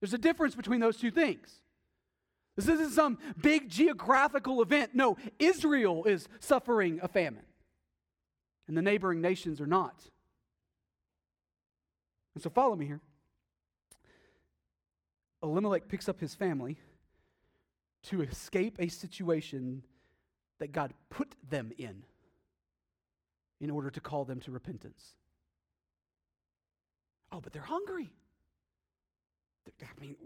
There's 0.00 0.14
a 0.14 0.18
difference 0.18 0.54
between 0.54 0.80
those 0.80 0.96
two 0.96 1.10
things. 1.10 1.62
This 2.56 2.68
isn't 2.68 2.92
some 2.92 3.18
big 3.40 3.68
geographical 3.68 4.62
event. 4.62 4.94
No, 4.94 5.16
Israel 5.38 6.04
is 6.04 6.26
suffering 6.40 6.98
a 7.02 7.08
famine, 7.08 7.44
and 8.68 8.76
the 8.76 8.82
neighboring 8.82 9.20
nations 9.20 9.60
are 9.60 9.66
not. 9.66 10.02
And 12.34 12.42
so, 12.42 12.50
follow 12.50 12.76
me 12.76 12.86
here. 12.86 13.00
Elimelech 15.42 15.88
picks 15.88 16.08
up 16.08 16.20
his 16.20 16.34
family 16.34 16.78
to 18.04 18.22
escape 18.22 18.76
a 18.78 18.88
situation 18.88 19.82
that 20.58 20.72
God 20.72 20.92
put 21.10 21.34
them 21.48 21.72
in 21.78 22.02
in 23.60 23.70
order 23.70 23.90
to 23.90 24.00
call 24.00 24.24
them 24.24 24.40
to 24.40 24.50
repentance. 24.50 25.14
Oh, 27.32 27.40
but 27.40 27.52
they're 27.52 27.62
hungry. 27.62 28.10
I 29.82 30.00
mean, 30.00 30.16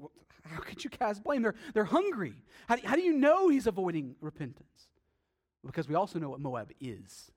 how 0.44 0.60
could 0.60 0.84
you 0.84 0.90
cast 0.90 1.24
blame? 1.24 1.42
They're, 1.42 1.54
they're 1.74 1.84
hungry. 1.84 2.34
How 2.68 2.76
do, 2.76 2.86
how 2.86 2.94
do 2.94 3.02
you 3.02 3.12
know 3.12 3.48
he's 3.48 3.66
avoiding 3.66 4.16
repentance? 4.20 4.88
Because 5.64 5.88
we 5.88 5.94
also 5.94 6.18
know 6.18 6.30
what 6.30 6.40
Moab 6.40 6.72
is. 6.80 7.30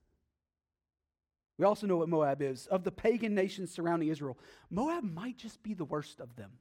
We 1.63 1.67
also 1.67 1.87
know 1.87 1.95
what 1.95 2.09
Moab 2.09 2.41
is. 2.41 2.67
Of 2.67 2.83
the 2.83 2.91
pagan 2.91 3.33
nations 3.33 3.71
surrounding 3.71 4.09
Israel, 4.09 4.37
Moab 4.69 5.05
might 5.05 5.37
just 5.37 5.63
be 5.63 5.73
the 5.73 5.85
worst 5.85 6.19
of 6.19 6.35
them. 6.35 6.51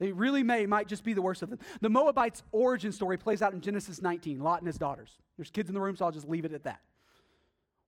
They 0.00 0.10
really 0.10 0.42
may, 0.42 0.64
might 0.64 0.88
just 0.88 1.04
be 1.04 1.12
the 1.12 1.20
worst 1.20 1.42
of 1.42 1.50
them. 1.50 1.58
The 1.82 1.90
Moabites' 1.90 2.42
origin 2.50 2.92
story 2.92 3.18
plays 3.18 3.42
out 3.42 3.52
in 3.52 3.60
Genesis 3.60 4.00
19, 4.00 4.40
Lot 4.40 4.60
and 4.60 4.66
his 4.66 4.78
daughters. 4.78 5.18
There's 5.36 5.50
kids 5.50 5.68
in 5.68 5.74
the 5.74 5.82
room, 5.82 5.96
so 5.96 6.06
I'll 6.06 6.12
just 6.12 6.30
leave 6.30 6.46
it 6.46 6.54
at 6.54 6.64
that. 6.64 6.80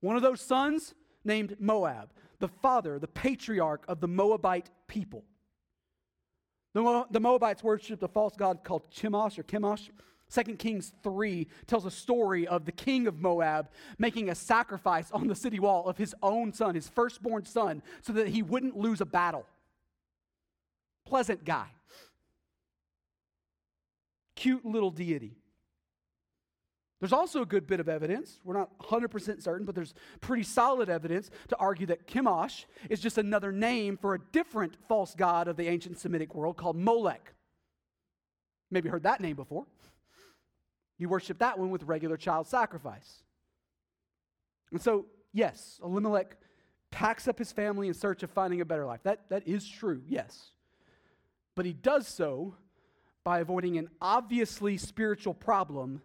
One 0.02 0.16
of 0.16 0.22
those 0.22 0.42
sons 0.42 0.92
named 1.24 1.56
Moab, 1.58 2.12
the 2.40 2.48
father, 2.48 2.98
the 2.98 3.08
patriarch 3.08 3.84
of 3.88 4.02
the 4.02 4.08
Moabite 4.08 4.68
people. 4.86 5.24
The, 6.74 6.82
Mo- 6.82 7.06
the 7.10 7.20
Moabites 7.20 7.64
worshipped 7.64 8.02
a 8.02 8.08
false 8.08 8.36
god 8.36 8.64
called 8.64 8.90
Chemosh 8.90 9.38
or 9.38 9.44
Chemosh. 9.44 9.88
2 10.34 10.56
Kings 10.56 10.92
3 11.02 11.46
tells 11.66 11.84
a 11.84 11.90
story 11.90 12.46
of 12.46 12.64
the 12.64 12.72
king 12.72 13.06
of 13.06 13.20
Moab 13.20 13.68
making 13.98 14.30
a 14.30 14.34
sacrifice 14.34 15.10
on 15.12 15.28
the 15.28 15.34
city 15.34 15.60
wall 15.60 15.86
of 15.88 15.96
his 15.96 16.14
own 16.22 16.52
son, 16.52 16.74
his 16.74 16.88
firstborn 16.88 17.44
son, 17.44 17.82
so 18.02 18.12
that 18.12 18.28
he 18.28 18.42
wouldn't 18.42 18.76
lose 18.76 19.00
a 19.00 19.06
battle. 19.06 19.46
Pleasant 21.04 21.44
guy. 21.44 21.68
Cute 24.34 24.64
little 24.64 24.90
deity. 24.90 25.36
There's 27.00 27.12
also 27.12 27.42
a 27.42 27.46
good 27.46 27.66
bit 27.66 27.80
of 27.80 27.88
evidence, 27.88 28.40
we're 28.44 28.56
not 28.56 28.78
100% 28.78 29.42
certain, 29.42 29.66
but 29.66 29.74
there's 29.74 29.92
pretty 30.22 30.42
solid 30.42 30.88
evidence 30.88 31.30
to 31.48 31.56
argue 31.56 31.86
that 31.88 32.06
Chemosh 32.06 32.64
is 32.88 32.98
just 32.98 33.18
another 33.18 33.52
name 33.52 33.98
for 33.98 34.14
a 34.14 34.18
different 34.32 34.74
false 34.88 35.14
god 35.14 35.46
of 35.46 35.56
the 35.56 35.68
ancient 35.68 35.98
Semitic 35.98 36.34
world 36.34 36.56
called 36.56 36.76
Molech. 36.76 37.34
Maybe 38.70 38.88
heard 38.88 39.02
that 39.02 39.20
name 39.20 39.36
before. 39.36 39.66
You 40.98 41.08
worship 41.08 41.38
that 41.38 41.58
one 41.58 41.70
with 41.70 41.82
regular 41.84 42.16
child 42.16 42.46
sacrifice. 42.46 43.22
And 44.70 44.80
so, 44.80 45.06
yes, 45.32 45.80
Elimelech 45.82 46.36
packs 46.90 47.26
up 47.26 47.38
his 47.38 47.52
family 47.52 47.88
in 47.88 47.94
search 47.94 48.22
of 48.22 48.30
finding 48.30 48.60
a 48.60 48.64
better 48.64 48.86
life. 48.86 49.00
That, 49.02 49.28
that 49.28 49.46
is 49.46 49.68
true, 49.68 50.02
yes. 50.06 50.50
But 51.54 51.66
he 51.66 51.72
does 51.72 52.06
so 52.06 52.54
by 53.24 53.40
avoiding 53.40 53.78
an 53.78 53.88
obviously 54.00 54.76
spiritual 54.76 55.34
problem 55.34 56.02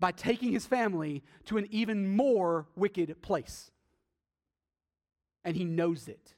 by 0.00 0.12
taking 0.12 0.52
his 0.52 0.66
family 0.66 1.22
to 1.46 1.56
an 1.56 1.66
even 1.70 2.14
more 2.16 2.66
wicked 2.76 3.22
place. 3.22 3.70
And 5.44 5.56
he 5.56 5.64
knows 5.64 6.08
it. 6.08 6.34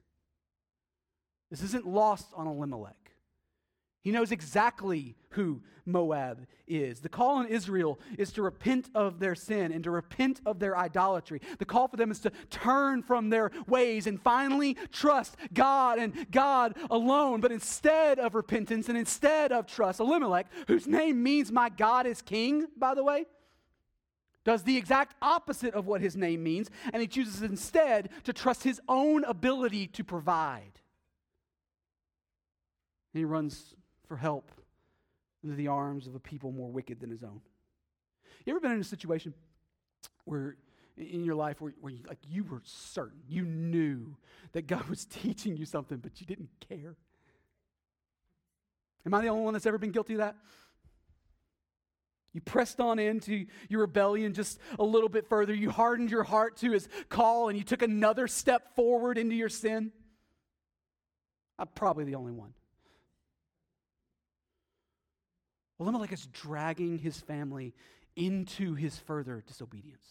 This 1.51 1.63
isn't 1.63 1.87
lost 1.87 2.29
on 2.35 2.47
Elimelech. 2.47 3.06
He 4.07 4.13
knows 4.13 4.31
exactly 4.31 5.17
who 5.31 5.63
Moab 5.85 6.47
is. 6.69 7.01
The 7.01 7.09
call 7.09 7.39
on 7.39 7.49
Israel 7.49 7.99
is 8.17 8.31
to 8.35 8.43
repent 8.43 8.89
of 8.95 9.19
their 9.19 9.35
sin 9.35 9.73
and 9.73 9.83
to 9.83 9.91
repent 9.91 10.41
of 10.47 10.61
their 10.61 10.79
idolatry. 10.79 11.41
The 11.59 11.65
call 11.65 11.89
for 11.89 11.97
them 11.97 12.13
is 12.13 12.21
to 12.21 12.31
turn 12.49 13.03
from 13.03 13.31
their 13.31 13.51
ways 13.67 14.07
and 14.07 14.23
finally 14.23 14.77
trust 14.93 15.37
God 15.53 15.99
and 15.99 16.31
God 16.31 16.77
alone. 16.89 17.41
But 17.41 17.51
instead 17.51 18.21
of 18.21 18.37
repentance 18.37 18.89
and 18.89 18.97
instead 18.97 19.51
of 19.51 19.67
trust, 19.67 19.99
Elimelech, 19.99 20.47
whose 20.69 20.87
name 20.87 21.21
means 21.25 21.51
my 21.51 21.69
God 21.69 22.07
is 22.07 22.23
king, 22.23 22.69
by 22.77 22.95
the 22.95 23.03
way, 23.03 23.27
does 24.45 24.63
the 24.63 24.77
exact 24.77 25.17
opposite 25.21 25.75
of 25.75 25.89
what 25.89 26.01
his 26.01 26.15
name 26.15 26.45
means, 26.45 26.71
and 26.93 27.03
he 27.03 27.09
chooses 27.09 27.43
instead 27.43 28.11
to 28.23 28.33
trust 28.33 28.63
his 28.63 28.81
own 28.89 29.25
ability 29.25 29.89
to 29.89 30.05
provide. 30.05 30.81
And 33.13 33.19
he 33.19 33.25
runs 33.25 33.75
for 34.07 34.17
help 34.17 34.51
into 35.43 35.57
the 35.57 35.69
arms 35.69 36.07
of 36.07 36.15
a 36.15 36.21
people 36.21 36.53
more 36.53 36.71
wicked 36.71 37.01
than 37.01 37.11
his 37.11 37.23
own. 37.23 37.41
You 38.45 38.53
ever 38.53 38.61
been 38.61 38.73
in 38.73 38.81
a 38.81 38.85
situation 38.85 39.35
where 40.25 40.57
in 40.97 41.25
your 41.25 41.35
life 41.35 41.61
where, 41.61 41.73
where 41.81 41.93
you, 41.93 42.01
like 42.09 42.19
you 42.29 42.45
were 42.45 42.63
certain, 42.65 43.21
you 43.29 43.45
knew 43.45 44.17
that 44.53 44.67
God 44.67 44.89
was 44.89 45.05
teaching 45.11 45.57
you 45.57 45.65
something, 45.65 45.99
but 45.99 46.21
you 46.21 46.27
didn't 46.27 46.51
care? 46.69 46.97
Am 49.05 49.15
I 49.15 49.21
the 49.21 49.29
only 49.29 49.45
one 49.45 49.53
that's 49.53 49.67
ever 49.67 49.79
been 49.79 49.93
guilty 49.93 50.15
of 50.15 50.19
that? 50.19 50.37
You 52.33 52.41
pressed 52.43 52.81
on 52.81 52.99
into 52.99 53.47
your 53.69 53.81
rebellion 53.81 54.35
just 54.35 54.59
a 54.79 54.85
little 54.85 55.09
bit 55.09 55.27
further. 55.27 55.55
You 55.55 55.71
hardened 55.71 56.11
your 56.11 56.25
heart 56.25 56.59
to 56.59 56.73
his 56.73 56.87
call 57.09 57.49
and 57.49 57.57
you 57.57 57.65
took 57.65 57.81
another 57.81 58.27
step 58.27 58.75
forward 58.75 59.17
into 59.17 59.35
your 59.35 59.49
sin. 59.49 59.91
I'm 61.59 61.69
probably 61.69 62.05
the 62.05 62.17
only 62.17 62.33
one. 62.33 62.53
Elimelech 65.79 66.13
is 66.13 66.27
dragging 66.27 66.99
his 66.99 67.21
family 67.21 67.75
into 68.15 68.75
his 68.75 68.99
further 68.99 69.43
disobedience. 69.47 70.07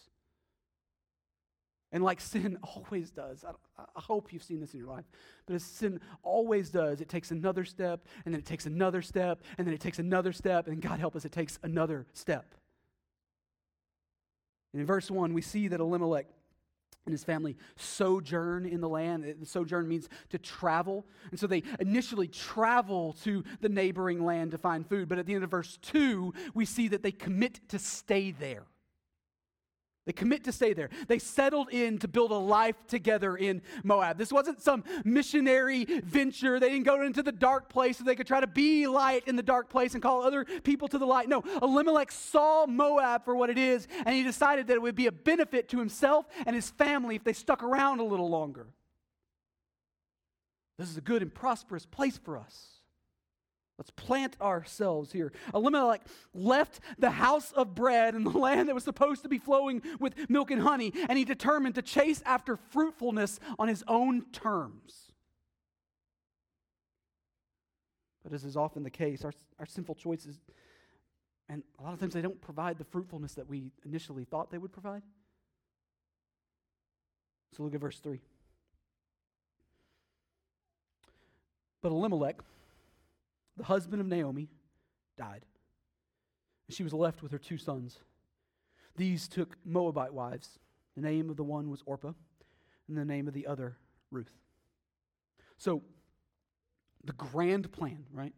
And 1.91 2.03
like 2.03 2.19
sin 2.19 2.57
always 2.63 3.09
does, 3.11 3.43
I, 3.43 3.51
I, 3.79 4.01
hope 4.01 4.33
you've 4.33 4.43
seen 4.43 4.59
this 4.59 4.73
in 4.73 4.79
your 4.79 4.89
life, 4.89 5.05
but 5.45 5.55
as 5.55 5.63
sin 5.63 5.99
always 6.23 6.69
does, 6.69 7.01
it 7.01 7.09
takes 7.09 7.31
another 7.31 7.63
step, 7.63 8.05
and 8.25 8.33
then 8.33 8.39
it 8.39 8.45
takes 8.45 8.65
another 8.65 9.01
step, 9.01 9.43
and 9.57 9.65
then 9.65 9.73
it 9.73 9.79
takes 9.79 9.97
another 9.97 10.33
step, 10.33 10.67
and 10.67 10.81
God 10.81 10.99
help 10.99 11.15
us, 11.15 11.25
it 11.25 11.31
takes 11.31 11.57
another 11.63 12.05
step. 12.13 12.53
And 14.73 14.81
in 14.81 14.85
verse 14.85 15.09
1, 15.09 15.33
we 15.33 15.41
see 15.41 15.69
that 15.69 15.79
Elimelech 15.79 16.27
and 17.05 17.13
his 17.13 17.23
family 17.23 17.55
sojourn 17.75 18.65
in 18.65 18.81
the 18.81 18.89
land. 18.89 19.25
Uh, 19.25 19.45
sojourn 19.45 19.87
means 19.87 20.09
to 20.29 20.37
travel. 20.37 21.05
And 21.31 21.39
so 21.39 21.47
they 21.47 21.63
initially 21.79 22.27
travel 22.27 23.13
to 23.23 23.43
the 23.61 23.69
neighboring 23.69 24.23
land 24.23 24.51
to 24.51 24.57
find 24.57 24.87
food. 24.87 25.07
But 25.07 25.19
at 25.19 25.25
the 25.25 25.35
end 25.35 25.43
of 25.43 25.51
verse 25.51 25.77
2, 25.81 26.33
we 26.53 26.65
see 26.65 26.87
that 26.89 27.03
they 27.03 27.11
commit 27.11 27.59
to 27.69 27.79
stay 27.79 28.31
there. 28.31 28.65
They 30.05 30.13
commit 30.13 30.43
to 30.43 30.51
stay 30.51 30.73
there. 30.73 30.89
They 31.07 31.17
settled 31.17 31.69
in 31.71 31.97
to 31.99 32.07
build 32.07 32.29
a 32.29 32.35
life 32.35 32.75
together 32.87 33.35
in 33.35 33.63
Moab. 33.83 34.19
This 34.19 34.31
wasn't 34.31 34.61
some 34.61 34.83
missionary 35.03 35.85
venture. 35.85 36.59
They 36.59 36.69
didn't 36.69 36.85
go 36.85 37.01
into 37.01 37.23
the 37.23 37.31
dark 37.31 37.69
place 37.69 37.97
so 37.97 38.03
they 38.03 38.15
could 38.15 38.27
try 38.27 38.39
to 38.39 38.47
be 38.47 38.85
light 38.85 39.27
in 39.27 39.35
the 39.35 39.43
dark 39.43 39.67
place 39.69 39.95
and 39.95 40.03
call 40.03 40.21
other 40.21 40.45
people 40.63 40.87
to 40.89 40.99
the 40.99 41.07
light. 41.07 41.27
No, 41.27 41.43
Elimelech 41.61 42.11
saw 42.11 42.67
Moab 42.67 43.25
for 43.25 43.35
what 43.35 43.49
it 43.49 43.57
is, 43.57 43.87
and 44.05 44.15
he 44.15 44.21
decided 44.21 44.67
that 44.67 44.73
it 44.73 44.81
would 44.81 44.95
be 44.95 45.07
a 45.07 45.11
benefit 45.11 45.69
to 45.69 45.79
himself 45.79 46.27
and 46.45 46.55
his 46.55 46.69
family 46.69 47.15
if 47.15 47.23
they 47.23 47.33
stuck 47.33 47.63
around 47.63 47.99
a 47.99 48.03
little 48.03 48.29
longer. 48.29 48.67
This 50.77 50.89
is 50.89 50.97
a 50.97 51.01
good 51.01 51.23
and 51.23 51.33
prosperous 51.33 51.85
place 51.85 52.17
for 52.17 52.37
us. 52.37 52.74
Let's 53.77 53.89
plant 53.91 54.37
ourselves 54.39 55.11
here. 55.11 55.33
Elimelech 55.53 56.01
left 56.33 56.79
the 56.97 57.11
house 57.11 57.51
of 57.51 57.75
bread 57.75 58.15
and 58.15 58.25
the 58.25 58.29
land 58.37 58.69
that 58.69 58.75
was 58.75 58.85
supposed 58.85 59.23
to 59.23 59.29
be 59.29 59.37
flowing 59.37 59.81
with 59.99 60.29
milk 60.29 60.49
and 60.51 60.61
honey, 60.61 60.93
and 61.09 61.17
he 61.17 61.25
determined 61.25 61.75
to 61.75 61.81
chase 61.81 62.21
after 62.25 62.55
fruitfulness 62.55 63.39
on 63.59 63.67
his 63.67 63.83
own 63.87 64.25
terms. 64.31 65.11
But 68.23 68.33
as 68.33 68.45
is 68.45 68.55
often 68.55 68.83
the 68.83 68.89
case, 68.89 69.25
our, 69.25 69.33
our 69.59 69.65
sinful 69.65 69.95
choices, 69.95 70.39
and 71.49 71.61
a 71.77 71.83
lot 71.83 71.93
of 71.93 71.99
times 71.99 72.13
they 72.13 72.21
don't 72.21 72.41
provide 72.41 72.77
the 72.77 72.85
fruitfulness 72.85 73.33
that 73.35 73.47
we 73.47 73.71
initially 73.85 74.23
thought 74.23 74.51
they 74.51 74.57
would 74.57 74.71
provide. 74.71 75.03
So 77.55 77.63
look 77.63 77.75
at 77.75 77.81
verse 77.81 77.99
3. 77.99 78.19
But 81.81 81.91
Elimelech, 81.91 82.37
the 83.57 83.63
husband 83.63 84.01
of 84.01 84.07
Naomi, 84.07 84.49
died. 85.17 85.45
And 86.67 86.75
she 86.75 86.83
was 86.83 86.93
left 86.93 87.21
with 87.21 87.31
her 87.31 87.37
two 87.37 87.57
sons. 87.57 87.99
These 88.97 89.27
took 89.27 89.57
Moabite 89.65 90.13
wives. 90.13 90.59
The 90.95 91.01
name 91.01 91.29
of 91.29 91.37
the 91.37 91.43
one 91.43 91.69
was 91.69 91.83
Orpah, 91.85 92.13
and 92.87 92.97
the 92.97 93.05
name 93.05 93.27
of 93.27 93.33
the 93.33 93.47
other, 93.47 93.77
Ruth. 94.11 94.31
So, 95.57 95.83
the 97.03 97.13
grand 97.13 97.71
plan, 97.71 98.05
right? 98.11 98.33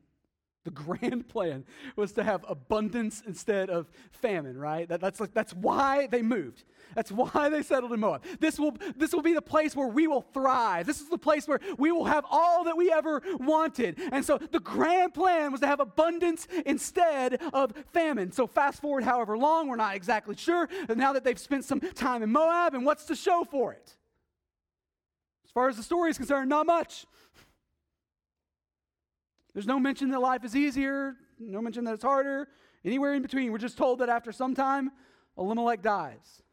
The 0.68 0.72
grand 0.72 1.30
plan 1.30 1.64
was 1.96 2.12
to 2.14 2.26
have 2.26 2.44
abundance 2.46 3.24
instead 3.26 3.70
of 3.70 3.90
famine, 4.12 4.58
right? 4.58 4.88
That, 4.90 5.00
that's, 5.00 5.22
like, 5.22 5.34
that's 5.34 5.54
why 5.54 6.08
they 6.08 6.22
moved. 6.22 6.66
That's 6.94 7.10
why 7.10 7.48
they 7.48 7.64
settled 7.64 7.94
in 7.94 8.02
Moab. 8.02 8.26
This 8.42 8.60
will, 8.60 8.76
this 8.98 9.14
will 9.14 9.22
be 9.22 9.34
the 9.34 9.42
place 9.42 9.78
where 9.78 9.88
we 9.88 10.08
will 10.08 10.24
thrive. 10.34 10.86
This 10.86 11.00
is 11.00 11.08
the 11.08 11.18
place 11.18 11.48
where 11.48 11.62
we 11.78 11.94
will 11.94 12.04
have 12.04 12.26
all 12.30 12.66
that 12.66 12.76
we 12.76 12.92
ever 12.92 13.22
wanted. 13.40 13.98
And 14.12 14.26
so 14.26 14.38
the 14.38 14.60
grand 14.60 15.14
plan 15.14 15.54
was 15.54 15.62
to 15.62 15.68
have 15.68 15.80
abundance 15.80 16.50
instead 16.66 17.42
of 17.54 17.72
famine. 17.94 18.34
So 18.34 18.46
fast 18.46 18.82
forward 18.82 19.06
however 19.06 19.38
long, 19.38 19.70
we're 19.70 19.78
not 19.78 19.96
exactly 19.96 20.36
sure. 20.36 20.68
Now 20.94 21.14
that 21.14 21.24
they've 21.24 21.40
spent 21.40 21.64
some 21.64 21.80
time 21.80 22.24
in 22.24 22.30
Moab, 22.30 22.74
and 22.74 22.86
what's 22.86 23.06
to 23.06 23.16
show 23.16 23.46
for 23.50 23.72
it? 23.72 23.96
As 25.46 25.52
far 25.52 25.70
as 25.70 25.78
the 25.78 25.84
story 25.84 26.10
is 26.10 26.18
concerned, 26.18 26.50
not 26.50 26.66
much. 26.66 27.06
There's 29.58 29.66
no 29.66 29.80
mention 29.80 30.12
that 30.12 30.20
life 30.20 30.46
is 30.46 30.56
easier, 30.56 31.16
no 31.40 31.64
mention 31.64 31.84
that 31.86 31.96
it's 31.96 32.04
harder, 32.04 32.48
anywhere 32.86 33.16
in 33.16 33.24
between. 33.24 33.52
We're 33.52 33.58
just 33.58 33.76
told 33.76 33.98
that 34.02 34.08
after 34.08 34.32
some 34.32 34.54
time, 34.54 34.92
Elimelech 35.36 35.82
dies. 35.82 36.44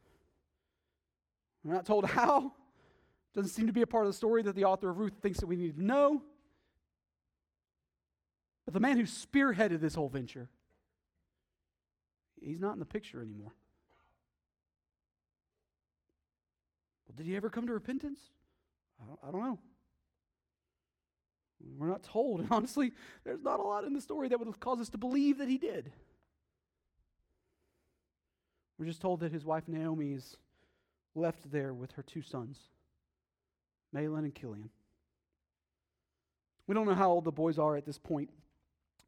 We're 1.63 1.75
not 1.75 1.85
told 1.85 2.05
how. 2.09 2.53
Doesn't 3.35 3.51
seem 3.51 3.67
to 3.67 3.73
be 3.73 3.83
a 3.83 3.85
part 3.85 4.07
of 4.07 4.09
the 4.11 4.17
story 4.17 4.41
that 4.41 4.55
the 4.55 4.63
author 4.63 4.89
of 4.89 4.97
Ruth 4.97 5.13
thinks 5.21 5.39
that 5.39 5.45
we 5.45 5.55
need 5.55 5.75
to 5.75 5.85
know. 5.85 6.23
But 8.65 8.73
the 8.73 8.79
man 8.79 8.97
who 8.97 9.03
spearheaded 9.03 9.81
this 9.81 9.93
whole 9.93 10.09
venture, 10.09 10.49
he's 12.41 12.59
not 12.59 12.73
in 12.73 12.79
the 12.79 12.85
picture 12.85 13.21
anymore. 13.21 13.53
Well, 17.07 17.13
did 17.15 17.27
he 17.27 17.35
ever 17.35 17.51
come 17.51 17.67
to 17.67 17.73
repentance? 17.73 18.19
I 18.99 19.05
don't, 19.05 19.19
I 19.27 19.31
don't 19.31 19.41
know. 19.43 19.59
We're 21.77 21.87
not 21.87 22.03
told. 22.03 22.41
And 22.41 22.47
honestly, 22.51 22.91
there's 23.23 23.41
not 23.41 23.59
a 23.59 23.63
lot 23.63 23.83
in 23.83 23.93
the 23.93 24.01
story 24.01 24.27
that 24.29 24.39
would 24.39 24.59
cause 24.59 24.79
us 24.79 24.89
to 24.89 24.97
believe 24.97 25.37
that 25.39 25.49
he 25.49 25.57
did. 25.57 25.91
We're 28.77 28.85
just 28.85 29.01
told 29.01 29.21
that 29.21 29.31
his 29.31 29.45
wife 29.45 29.63
Naomi 29.67 30.13
is 30.13 30.35
left 31.15 31.49
there 31.51 31.73
with 31.73 31.93
her 31.93 32.03
two 32.03 32.21
sons, 32.21 32.59
Mahlon 33.95 34.19
and 34.19 34.35
Chilion. 34.35 34.69
We 36.67 36.75
don't 36.75 36.85
know 36.85 36.95
how 36.95 37.11
old 37.11 37.23
the 37.23 37.31
boys 37.31 37.57
are 37.57 37.77
at 37.77 37.85
this 37.85 37.97
point. 37.97 38.29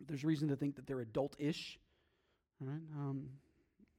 There's 0.06 0.24
reason 0.24 0.48
to 0.50 0.56
think 0.56 0.76
that 0.76 0.88
they're 0.88 1.02
adult 1.02 1.36
ish. 1.40 1.80
Right? 2.62 2.82
Um, 2.96 3.30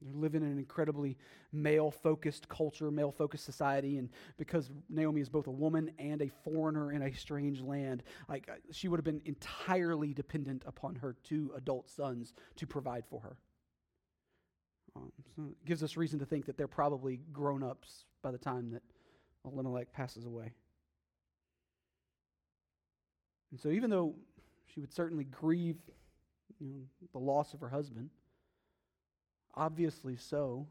they're 0.01 0.15
living 0.15 0.43
in 0.43 0.49
an 0.49 0.59
incredibly 0.59 1.17
male 1.53 1.91
focused 1.91 2.49
culture, 2.49 2.91
male 2.91 3.11
focused 3.11 3.45
society. 3.45 3.99
And 3.99 4.11
because 4.37 4.71
Naomi 4.89 5.21
is 5.21 5.29
both 5.29 5.47
a 5.47 5.53
woman 5.53 5.91
and 5.99 6.23
a 6.23 6.29
foreigner 6.45 6.93
in 6.93 7.03
a 7.03 7.13
strange 7.15 7.61
land, 7.61 8.03
like, 8.29 8.49
uh, 8.49 8.55
she 8.71 8.89
would 8.89 8.99
have 8.99 9.05
been 9.05 9.23
entirely 9.25 10.15
dependent 10.15 10.63
upon 10.67 10.95
her 10.97 11.17
two 11.25 11.53
adult 11.57 11.91
sons 11.91 12.35
to 12.57 12.67
provide 12.67 13.05
for 13.07 13.21
her. 13.21 13.37
Um, 14.97 15.13
so 15.37 15.43
it 15.51 15.65
gives 15.65 15.83
us 15.83 15.97
reason 15.97 16.19
to 16.21 16.27
think 16.27 16.47
that 16.47 16.57
they're 16.57 16.69
probably 16.69 17.21
grown 17.33 17.63
ups 17.63 18.05
by 18.23 18.31
the 18.31 18.39
time 18.39 18.71
that 18.71 18.83
Elimelech 19.45 19.93
passes 19.93 20.25
away. 20.25 20.53
And 23.51 23.61
so, 23.61 23.71
even 23.71 23.91
though 23.91 24.15
she 24.67 24.81
would 24.81 24.93
certainly 24.93 25.25
grieve 25.25 25.79
you 26.61 26.67
know, 26.69 27.09
the 27.13 27.19
loss 27.19 27.55
of 27.55 27.61
her 27.61 27.69
husband, 27.69 28.11
obviously 29.59 30.17
so. 30.17 30.67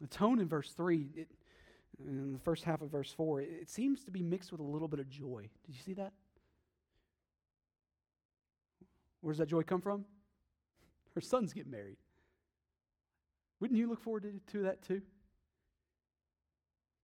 The 0.00 0.06
tone 0.06 0.40
in 0.40 0.48
verse 0.48 0.72
3, 0.72 1.08
it, 1.16 1.28
in 1.98 2.32
the 2.32 2.38
first 2.38 2.64
half 2.64 2.80
of 2.80 2.90
verse 2.90 3.12
4, 3.12 3.40
it, 3.40 3.48
it 3.62 3.70
seems 3.70 4.04
to 4.04 4.10
be 4.10 4.22
mixed 4.22 4.52
with 4.52 4.60
a 4.60 4.64
little 4.64 4.88
bit 4.88 5.00
of 5.00 5.08
joy. 5.08 5.48
Did 5.66 5.74
you 5.74 5.82
see 5.84 5.94
that? 5.94 6.12
Where 9.20 9.32
does 9.32 9.38
that 9.38 9.48
joy 9.48 9.62
come 9.62 9.80
from? 9.80 10.04
Her 11.14 11.20
sons 11.20 11.52
get 11.52 11.66
married. 11.66 11.96
Wouldn't 13.60 13.78
you 13.78 13.88
look 13.88 14.02
forward 14.02 14.22
to, 14.24 14.52
to 14.52 14.62
that 14.64 14.82
too? 14.82 15.02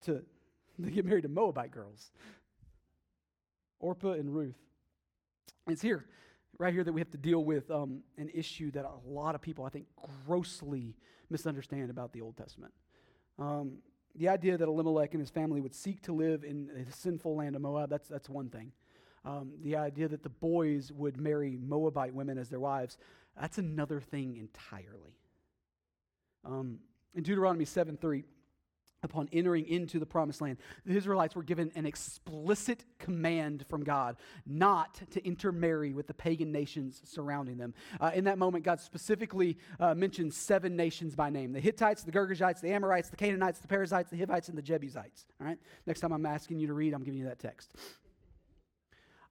To 0.05 0.23
they 0.79 0.91
get 0.91 1.05
married 1.05 1.23
to 1.23 1.29
Moabite 1.29 1.71
girls. 1.71 2.13
Orpah 3.81 4.13
and 4.13 4.35
Ruth. 4.35 4.59
It's 5.67 5.83
here 5.83 6.07
right 6.59 6.73
here 6.73 6.85
that 6.85 6.93
we 6.93 7.01
have 7.01 7.11
to 7.11 7.19
deal 7.19 7.45
with 7.45 7.71
um, 7.71 8.03
an 8.19 8.31
issue 8.35 8.71
that 8.73 8.85
a 8.85 9.09
lot 9.09 9.35
of 9.35 9.43
people, 9.43 9.65
I 9.65 9.69
think, 9.69 9.87
grossly 10.27 10.95
misunderstand 11.31 11.91
about 11.91 12.13
the 12.13 12.21
Old 12.21 12.37
Testament. 12.37 12.73
Um, 13.39 13.79
the 14.15 14.29
idea 14.29 14.59
that 14.59 14.69
Elimelech 14.69 15.15
and 15.15 15.21
his 15.21 15.31
family 15.31 15.61
would 15.61 15.75
seek 15.75 16.03
to 16.03 16.13
live 16.13 16.45
in 16.45 16.69
the 16.87 16.93
sinful 16.93 17.37
land 17.37 17.57
of 17.57 17.63
Moab, 17.63 17.89
that's, 17.89 18.09
that's 18.09 18.29
one 18.29 18.51
thing. 18.51 18.73
Um, 19.25 19.53
the 19.63 19.77
idea 19.77 20.09
that 20.09 20.23
the 20.23 20.29
boys 20.29 20.93
would 20.93 21.19
marry 21.19 21.57
Moabite 21.61 22.13
women 22.13 22.39
as 22.39 22.49
their 22.49 22.61
wives, 22.61 22.99
that's 23.41 23.59
another 23.59 24.01
thing 24.01 24.37
entirely. 24.37 25.17
Um, 26.45 26.79
in 27.15 27.23
Deuteronomy 27.23 27.65
7 27.65 27.97
3, 27.97 28.25
upon 29.03 29.29
entering 29.33 29.67
into 29.67 29.99
the 29.99 30.07
promised 30.07 30.41
land. 30.41 30.59
The 30.87 30.97
Israelites 30.97 31.35
were 31.35 31.43
given 31.43 31.73
an 31.75 31.87
explicit 31.87 32.85
command 32.99 33.65
from 33.69 33.85
God 33.85 34.17
not 34.47 35.01
to 35.11 35.25
intermarry 35.27 35.93
with 35.93 36.07
the 36.07 36.15
pagan 36.15 36.53
nations 36.53 37.01
surrounding 37.05 37.59
them. 37.59 37.75
Uh, 38.01 38.13
in 38.15 38.25
that 38.25 38.39
moment, 38.39 38.65
God 38.65 38.81
specifically 38.81 39.59
uh, 39.81 39.95
mentioned 39.95 40.33
seven 40.33 40.77
nations 40.77 41.15
by 41.15 41.31
name 41.31 41.53
the 41.53 41.61
Hittites, 41.61 42.03
the 42.03 42.13
Girgashites, 42.13 42.61
the 42.61 42.73
Amorites, 42.73 43.09
the 43.09 43.17
Canaanites, 43.17 43.59
the 43.59 43.69
Perizzites, 43.69 44.11
the 44.11 44.19
Hivites, 44.19 44.49
and 44.49 44.57
the 44.57 44.63
Jebusites. 44.63 45.27
All 45.41 45.47
right? 45.47 45.59
Next 45.87 46.01
time 46.01 46.13
I'm 46.13 46.27
asking 46.27 46.59
you 46.61 46.69
to 46.69 46.75
read, 46.75 46.95
I'm 46.95 47.03
giving 47.03 47.19
you 47.19 47.27
that 47.27 47.39
text. 47.39 47.75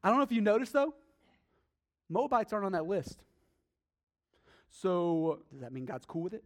I 0.04 0.10
don't 0.10 0.18
know 0.18 0.24
if 0.24 0.32
you 0.32 0.42
noticed, 0.42 0.74
though, 0.74 0.94
Moabites 2.10 2.52
aren't 2.52 2.66
on 2.66 2.72
that 2.74 2.86
list. 2.86 3.24
So, 4.70 5.44
does 5.52 5.62
that 5.62 5.72
mean 5.72 5.86
God's 5.86 6.06
cool 6.06 6.24
with 6.24 6.34
it? 6.34 6.44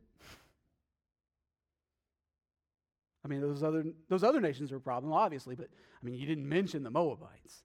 I 3.25 3.27
mean, 3.27 3.41
those 3.41 3.63
other, 3.63 3.83
those 4.07 4.23
other 4.23 4.39
nations 4.39 4.71
are 4.71 4.75
a 4.75 4.79
problem, 4.81 5.11
obviously, 5.11 5.55
but 5.55 5.67
I 5.67 6.05
mean, 6.05 6.13
you 6.13 6.27
didn't 6.27 6.47
mention 6.47 6.83
the 6.83 6.91
Moabites. 6.91 7.63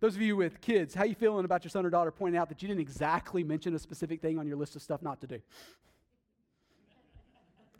Those 0.00 0.16
of 0.16 0.20
you 0.20 0.34
with 0.34 0.60
kids, 0.60 0.94
how 0.94 1.04
you 1.04 1.14
feeling 1.14 1.44
about 1.44 1.62
your 1.62 1.70
son 1.70 1.86
or 1.86 1.90
daughter 1.90 2.10
pointing 2.10 2.40
out 2.40 2.48
that 2.48 2.60
you 2.60 2.66
didn't 2.66 2.80
exactly 2.80 3.44
mention 3.44 3.72
a 3.74 3.78
specific 3.78 4.20
thing 4.20 4.36
on 4.36 4.48
your 4.48 4.56
list 4.56 4.74
of 4.74 4.82
stuff 4.82 5.00
not 5.00 5.20
to 5.20 5.28
do? 5.28 5.40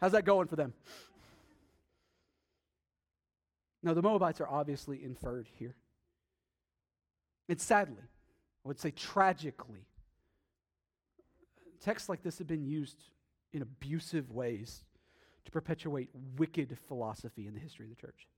How's 0.01 0.13
that 0.13 0.25
going 0.25 0.47
for 0.47 0.55
them? 0.55 0.73
Now, 3.83 3.93
the 3.93 4.03
Moabites 4.03 4.41
are 4.41 4.49
obviously 4.49 5.03
inferred 5.03 5.49
here. 5.59 5.75
And 7.49 7.61
sadly, 7.61 8.05
I 8.65 8.69
would 8.69 8.79
say 8.79 8.93
tragically, 8.93 9.85
texts 11.81 12.09
like 12.09 12.23
this 12.23 12.39
have 12.39 12.47
been 12.47 12.65
used 12.65 12.99
in 13.53 13.63
abusive 13.63 14.31
ways 14.31 14.85
to 15.45 15.51
perpetuate 15.51 16.11
wicked 16.37 16.77
philosophy 16.89 17.47
in 17.47 17.55
the 17.55 17.61
history 17.61 17.87
of 17.87 17.91
the 17.91 17.97
church. 17.97 18.29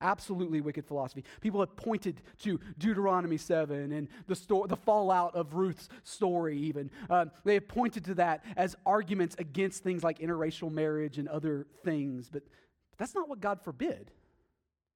Absolutely 0.00 0.60
wicked 0.60 0.84
philosophy. 0.84 1.24
People 1.40 1.60
have 1.60 1.76
pointed 1.76 2.22
to 2.42 2.58
Deuteronomy 2.76 3.36
7 3.36 3.92
and 3.92 4.08
the, 4.26 4.34
sto- 4.34 4.66
the 4.66 4.76
fallout 4.76 5.36
of 5.36 5.54
Ruth's 5.54 5.88
story, 6.02 6.58
even. 6.58 6.90
Um, 7.08 7.30
they 7.44 7.54
have 7.54 7.68
pointed 7.68 8.04
to 8.06 8.14
that 8.14 8.44
as 8.56 8.74
arguments 8.84 9.36
against 9.38 9.84
things 9.84 10.02
like 10.02 10.18
interracial 10.18 10.72
marriage 10.72 11.18
and 11.18 11.28
other 11.28 11.68
things. 11.84 12.28
But, 12.28 12.42
but 12.90 12.98
that's 12.98 13.14
not 13.14 13.28
what 13.28 13.40
God 13.40 13.60
forbid. 13.60 14.10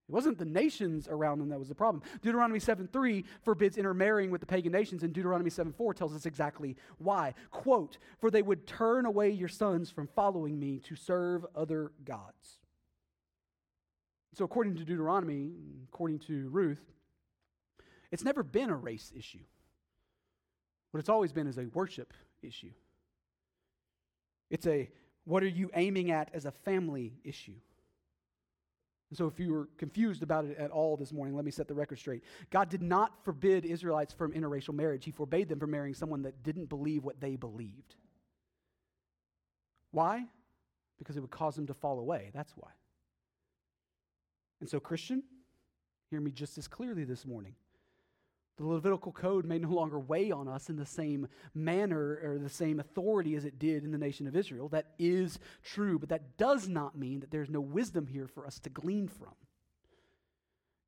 It 0.09 0.13
wasn't 0.13 0.39
the 0.39 0.45
nations 0.45 1.09
around 1.09 1.41
them 1.41 1.49
that 1.49 1.59
was 1.59 1.69
the 1.69 1.75
problem. 1.75 2.03
Deuteronomy 2.23 2.61
7 2.61 2.87
3 2.87 3.25
forbids 3.43 3.77
intermarrying 3.77 4.31
with 4.31 4.41
the 4.41 4.47
pagan 4.47 4.71
nations, 4.71 5.03
and 5.03 5.13
Deuteronomy 5.13 5.51
7 5.51 5.73
4 5.73 5.95
tells 5.95 6.15
us 6.15 6.27
exactly 6.27 6.77
why. 6.99 7.35
Quote, 7.51 7.99
For 8.21 8.31
they 8.31 8.43
would 8.43 8.67
turn 8.67 9.05
away 9.05 9.31
your 9.31 9.49
sons 9.49 9.91
from 9.91 10.07
following 10.07 10.59
me 10.61 10.79
to 10.81 10.95
serve 10.95 11.45
other 11.57 11.91
gods. 12.05 12.61
So, 14.35 14.45
according 14.45 14.77
to 14.77 14.85
Deuteronomy, 14.85 15.53
according 15.89 16.21
to 16.21 16.51
Ruth, 16.51 16.85
it's 18.13 18.23
never 18.23 18.45
been 18.45 18.71
a 18.71 18.77
race 18.77 19.13
issue. 19.17 19.45
What 20.93 21.01
it's 21.01 21.09
always 21.09 21.33
been 21.33 21.49
is 21.49 21.59
a 21.59 21.67
worship 21.75 22.15
issue. 22.43 22.73
It's 24.51 24.67
a 24.67 24.89
what 25.25 25.43
are 25.43 25.49
you 25.49 25.71
aiming 25.75 26.13
at 26.13 26.31
as 26.33 26.45
a 26.45 26.53
family 26.53 27.15
issue. 27.25 27.57
And 29.11 29.17
so, 29.17 29.27
if 29.27 29.39
you 29.39 29.53
were 29.53 29.69
confused 29.79 30.23
about 30.23 30.47
it 30.47 30.59
at 30.59 30.71
all 30.71 30.97
this 30.97 31.13
morning, 31.13 31.37
let 31.37 31.45
me 31.45 31.51
set 31.53 31.69
the 31.69 31.75
record 31.75 31.99
straight. 31.99 32.25
God 32.51 32.69
did 32.69 32.83
not 32.83 33.25
forbid 33.25 33.65
Israelites 33.65 34.13
from 34.13 34.33
interracial 34.33 34.75
marriage, 34.75 35.05
He 35.05 35.13
forbade 35.13 35.49
them 35.49 35.61
from 35.61 35.71
marrying 35.71 35.95
someone 35.95 36.23
that 36.23 36.43
didn't 36.43 36.67
believe 36.67 37.05
what 37.05 37.21
they 37.21 37.37
believed. 37.37 37.95
Why? 39.93 40.25
Because 40.99 41.17
it 41.17 41.21
would 41.21 41.31
cause 41.31 41.55
them 41.55 41.67
to 41.69 41.75
fall 41.75 41.99
away. 42.01 42.31
That's 42.35 42.53
why. 42.57 42.71
And 44.61 44.69
so, 44.69 44.81
Christian, 44.81 45.23
hear 46.11 46.21
me 46.21 46.31
just 46.33 46.59
as 46.59 46.67
clearly 46.67 47.05
this 47.05 47.25
morning. 47.25 47.55
The 48.57 48.67
Levitical 48.67 49.13
code 49.13 49.45
may 49.45 49.59
no 49.59 49.69
longer 49.69 49.99
weigh 49.99 50.31
on 50.31 50.49
us 50.49 50.71
in 50.71 50.77
the 50.77 50.87
same 50.87 51.29
manner 51.55 52.19
or 52.23 52.39
the 52.39 52.49
same 52.49 52.81
authority 52.81 53.35
as 53.35 53.45
it 53.45 53.59
did 53.59 53.85
in 53.85 53.93
the 53.93 53.99
nation 53.99 54.27
of 54.27 54.35
Israel. 54.35 54.69
That 54.71 54.95
is 54.99 55.39
true, 55.63 55.99
but 55.99 56.09
that 56.09 56.39
does 56.39 56.67
not 56.67 56.97
mean 56.97 57.21
that 57.21 57.31
there's 57.31 57.51
no 57.51 57.61
wisdom 57.61 58.07
here 58.07 58.27
for 58.27 58.47
us 58.47 58.59
to 58.61 58.71
glean 58.71 59.09
from. 59.09 59.35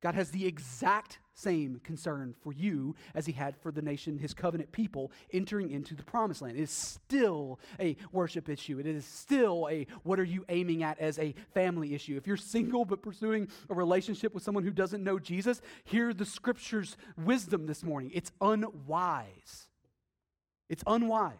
God 0.01 0.15
has 0.15 0.31
the 0.31 0.45
exact 0.45 1.19
same 1.33 1.81
concern 1.83 2.33
for 2.41 2.53
you 2.53 2.95
as 3.15 3.25
he 3.25 3.31
had 3.31 3.55
for 3.57 3.71
the 3.71 3.81
nation, 3.81 4.17
his 4.17 4.33
covenant 4.33 4.71
people, 4.71 5.11
entering 5.33 5.71
into 5.71 5.95
the 5.95 6.03
promised 6.03 6.41
land. 6.41 6.57
It 6.57 6.63
is 6.63 6.71
still 6.71 7.59
a 7.79 7.95
worship 8.11 8.49
issue. 8.49 8.79
It 8.79 8.85
is 8.85 9.05
still 9.05 9.67
a 9.69 9.87
what 10.03 10.19
are 10.19 10.25
you 10.25 10.45
aiming 10.49 10.83
at 10.83 10.99
as 10.99 11.19
a 11.19 11.33
family 11.53 11.93
issue. 11.93 12.17
If 12.17 12.27
you're 12.27 12.37
single 12.37 12.85
but 12.85 13.01
pursuing 13.01 13.47
a 13.69 13.73
relationship 13.73 14.33
with 14.33 14.43
someone 14.43 14.63
who 14.63 14.71
doesn't 14.71 15.03
know 15.03 15.19
Jesus, 15.19 15.61
hear 15.83 16.13
the 16.13 16.25
scripture's 16.25 16.95
wisdom 17.17 17.67
this 17.67 17.83
morning. 17.83 18.11
It's 18.13 18.31
unwise. 18.41 19.67
It's 20.69 20.83
unwise. 20.87 21.37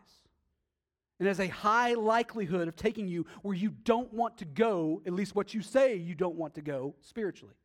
And 1.19 1.28
has 1.28 1.41
a 1.41 1.48
high 1.48 1.95
likelihood 1.95 2.69
of 2.69 2.78
taking 2.78 3.08
you 3.10 3.26
where 3.41 3.56
you 3.56 3.72
don't 3.84 4.13
want 4.13 4.38
to 4.38 4.45
go, 4.45 5.02
at 5.06 5.12
least 5.12 5.36
what 5.36 5.54
you 5.54 5.62
say 5.62 5.95
you 5.95 6.15
don't 6.15 6.36
want 6.36 6.56
to 6.56 6.62
go 6.62 6.95
spiritually. 7.02 7.56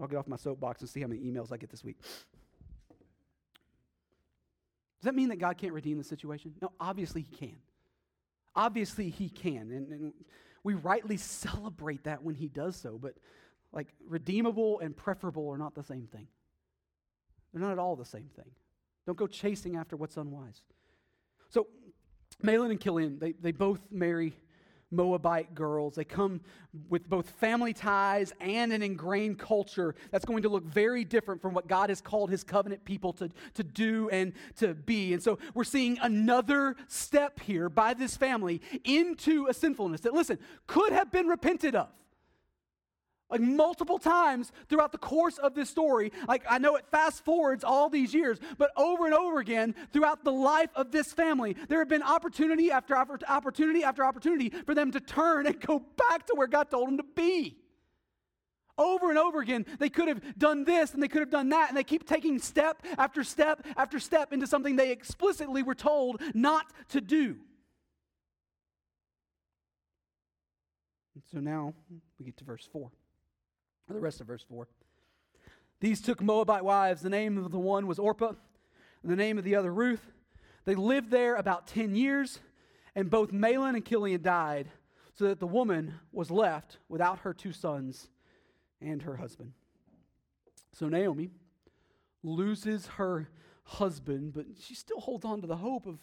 I'll 0.00 0.06
get 0.06 0.16
off 0.16 0.26
my 0.26 0.36
soapbox 0.36 0.80
and 0.80 0.90
see 0.90 1.00
how 1.00 1.06
many 1.06 1.20
emails 1.20 1.52
I 1.52 1.56
get 1.56 1.70
this 1.70 1.84
week. 1.84 1.96
Does 5.00 5.04
that 5.04 5.14
mean 5.14 5.28
that 5.28 5.36
God 5.36 5.56
can't 5.58 5.72
redeem 5.72 5.98
the 5.98 6.04
situation? 6.04 6.54
No, 6.60 6.72
obviously 6.80 7.22
He 7.22 7.36
can. 7.36 7.56
Obviously 8.54 9.10
He 9.10 9.28
can. 9.28 9.70
And, 9.70 9.92
and 9.92 10.12
we 10.64 10.74
rightly 10.74 11.16
celebrate 11.16 12.04
that 12.04 12.22
when 12.22 12.34
He 12.34 12.48
does 12.48 12.76
so. 12.76 12.98
But 13.00 13.14
like 13.72 13.88
redeemable 14.06 14.80
and 14.80 14.96
preferable 14.96 15.48
are 15.48 15.58
not 15.58 15.74
the 15.74 15.82
same 15.82 16.06
thing. 16.06 16.26
They're 17.52 17.62
not 17.62 17.72
at 17.72 17.78
all 17.78 17.96
the 17.96 18.04
same 18.04 18.30
thing. 18.34 18.50
Don't 19.06 19.16
go 19.16 19.26
chasing 19.26 19.76
after 19.76 19.96
what's 19.96 20.16
unwise. 20.16 20.62
So, 21.48 21.68
Mahlon 22.42 22.70
and 22.70 22.80
Chilion, 22.80 23.18
they, 23.18 23.32
they 23.32 23.52
both 23.52 23.80
marry 23.90 24.34
Moabite 24.90 25.54
girls. 25.54 25.94
They 25.94 26.04
come 26.04 26.40
with 26.88 27.08
both 27.08 27.28
family 27.30 27.72
ties 27.72 28.32
and 28.40 28.72
an 28.72 28.82
ingrained 28.82 29.38
culture 29.38 29.94
that's 30.10 30.24
going 30.24 30.42
to 30.42 30.48
look 30.48 30.64
very 30.64 31.04
different 31.04 31.42
from 31.42 31.54
what 31.54 31.66
God 31.66 31.88
has 31.90 32.00
called 32.00 32.30
his 32.30 32.44
covenant 32.44 32.84
people 32.84 33.12
to, 33.14 33.30
to 33.54 33.64
do 33.64 34.08
and 34.10 34.32
to 34.56 34.74
be. 34.74 35.12
And 35.12 35.22
so 35.22 35.38
we're 35.54 35.64
seeing 35.64 35.98
another 36.02 36.76
step 36.88 37.40
here 37.40 37.68
by 37.68 37.94
this 37.94 38.16
family 38.16 38.60
into 38.84 39.46
a 39.48 39.54
sinfulness 39.54 40.02
that, 40.02 40.14
listen, 40.14 40.38
could 40.66 40.92
have 40.92 41.10
been 41.10 41.26
repented 41.26 41.74
of. 41.74 41.88
Like 43.28 43.40
multiple 43.40 43.98
times 43.98 44.52
throughout 44.68 44.92
the 44.92 44.98
course 44.98 45.36
of 45.38 45.54
this 45.54 45.68
story, 45.68 46.12
like 46.28 46.44
I 46.48 46.58
know 46.58 46.76
it 46.76 46.84
fast 46.92 47.24
forwards 47.24 47.64
all 47.64 47.88
these 47.88 48.14
years, 48.14 48.38
but 48.56 48.70
over 48.76 49.04
and 49.04 49.14
over 49.14 49.40
again 49.40 49.74
throughout 49.92 50.22
the 50.22 50.32
life 50.32 50.70
of 50.76 50.92
this 50.92 51.12
family, 51.12 51.56
there 51.68 51.80
have 51.80 51.88
been 51.88 52.04
opportunity 52.04 52.70
after 52.70 52.96
opportunity 52.96 53.82
after 53.82 54.04
opportunity 54.04 54.50
for 54.50 54.76
them 54.76 54.92
to 54.92 55.00
turn 55.00 55.46
and 55.46 55.60
go 55.60 55.80
back 56.08 56.26
to 56.26 56.34
where 56.36 56.46
God 56.46 56.70
told 56.70 56.86
them 56.86 56.98
to 56.98 57.04
be. 57.16 57.56
Over 58.78 59.10
and 59.10 59.18
over 59.18 59.40
again, 59.40 59.66
they 59.80 59.88
could 59.88 60.06
have 60.06 60.38
done 60.38 60.64
this 60.64 60.94
and 60.94 61.02
they 61.02 61.08
could 61.08 61.22
have 61.22 61.30
done 61.30 61.48
that, 61.48 61.68
and 61.68 61.76
they 61.76 61.82
keep 61.82 62.06
taking 62.06 62.38
step 62.38 62.84
after 62.96 63.24
step 63.24 63.66
after 63.76 63.98
step 63.98 64.32
into 64.32 64.46
something 64.46 64.76
they 64.76 64.92
explicitly 64.92 65.64
were 65.64 65.74
told 65.74 66.22
not 66.32 66.66
to 66.90 67.00
do. 67.00 67.38
And 71.14 71.24
so 71.32 71.40
now 71.40 71.74
we 72.18 72.26
get 72.26 72.36
to 72.36 72.44
verse 72.44 72.68
4 72.70 72.90
the 73.94 74.00
rest 74.00 74.20
of 74.20 74.26
verse 74.26 74.44
4. 74.48 74.66
These 75.80 76.00
took 76.00 76.22
Moabite 76.22 76.64
wives. 76.64 77.02
The 77.02 77.10
name 77.10 77.38
of 77.38 77.50
the 77.50 77.58
one 77.58 77.86
was 77.86 77.98
Orpah, 77.98 78.32
and 79.02 79.12
the 79.12 79.16
name 79.16 79.38
of 79.38 79.44
the 79.44 79.54
other 79.54 79.72
Ruth. 79.72 80.04
They 80.64 80.74
lived 80.74 81.10
there 81.10 81.36
about 81.36 81.66
10 81.66 81.94
years, 81.94 82.40
and 82.94 83.10
both 83.10 83.30
Mahlon 83.30 83.74
and 83.74 83.84
Chilion 83.84 84.22
died, 84.22 84.68
so 85.14 85.26
that 85.26 85.40
the 85.40 85.46
woman 85.46 85.94
was 86.12 86.30
left 86.30 86.78
without 86.88 87.20
her 87.20 87.32
two 87.32 87.52
sons 87.52 88.08
and 88.80 89.02
her 89.02 89.16
husband. 89.16 89.52
So 90.72 90.88
Naomi 90.88 91.30
loses 92.22 92.86
her 92.86 93.28
husband, 93.64 94.34
but 94.34 94.46
she 94.60 94.74
still 94.74 95.00
holds 95.00 95.24
on 95.24 95.40
to 95.40 95.46
the 95.46 95.56
hope 95.56 95.86
of 95.86 95.98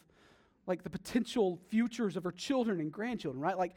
like 0.65 0.83
the 0.83 0.89
potential 0.89 1.59
futures 1.67 2.15
of 2.15 2.23
her 2.23 2.31
children 2.31 2.79
and 2.79 2.91
grandchildren, 2.91 3.41
right? 3.41 3.57
Like 3.57 3.75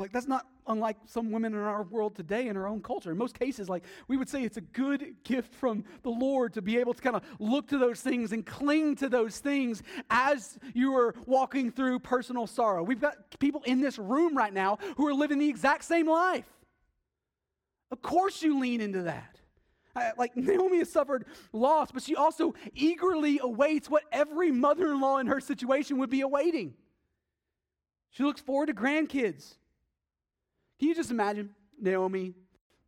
like, 0.00 0.12
that's 0.12 0.26
not 0.26 0.46
unlike 0.66 0.96
some 1.04 1.30
women 1.30 1.52
in 1.52 1.60
our 1.60 1.82
world 1.82 2.16
today 2.16 2.48
in 2.48 2.56
our 2.56 2.66
own 2.66 2.80
culture. 2.80 3.10
In 3.10 3.18
most 3.18 3.38
cases, 3.38 3.68
like, 3.68 3.84
we 4.08 4.16
would 4.16 4.28
say 4.28 4.42
it's 4.42 4.56
a 4.56 4.62
good 4.62 5.14
gift 5.24 5.54
from 5.54 5.84
the 6.02 6.10
Lord 6.10 6.54
to 6.54 6.62
be 6.62 6.78
able 6.78 6.94
to 6.94 7.02
kind 7.02 7.16
of 7.16 7.22
look 7.38 7.68
to 7.68 7.78
those 7.78 8.00
things 8.00 8.32
and 8.32 8.44
cling 8.44 8.96
to 8.96 9.08
those 9.08 9.38
things 9.38 9.82
as 10.08 10.58
you 10.74 10.96
are 10.96 11.14
walking 11.26 11.70
through 11.70 11.98
personal 11.98 12.46
sorrow. 12.46 12.82
We've 12.82 13.00
got 13.00 13.38
people 13.38 13.62
in 13.66 13.80
this 13.80 13.98
room 13.98 14.36
right 14.36 14.52
now 14.52 14.78
who 14.96 15.06
are 15.06 15.14
living 15.14 15.38
the 15.38 15.48
exact 15.48 15.84
same 15.84 16.08
life. 16.08 16.46
Of 17.90 18.00
course, 18.00 18.42
you 18.42 18.58
lean 18.58 18.80
into 18.80 19.02
that. 19.02 19.36
Uh, 19.94 20.10
like 20.16 20.36
Naomi 20.36 20.78
has 20.78 20.90
suffered 20.90 21.26
loss, 21.52 21.90
but 21.92 22.02
she 22.02 22.16
also 22.16 22.54
eagerly 22.74 23.40
awaits 23.42 23.90
what 23.90 24.04
every 24.12 24.50
mother 24.50 24.92
in 24.92 25.00
law 25.00 25.18
in 25.18 25.26
her 25.26 25.40
situation 25.40 25.98
would 25.98 26.10
be 26.10 26.22
awaiting. 26.22 26.74
She 28.10 28.22
looks 28.22 28.40
forward 28.40 28.66
to 28.66 28.74
grandkids. 28.74 29.54
Can 30.80 30.88
you 30.88 30.94
just 30.94 31.10
imagine 31.10 31.50
Naomi 31.78 32.32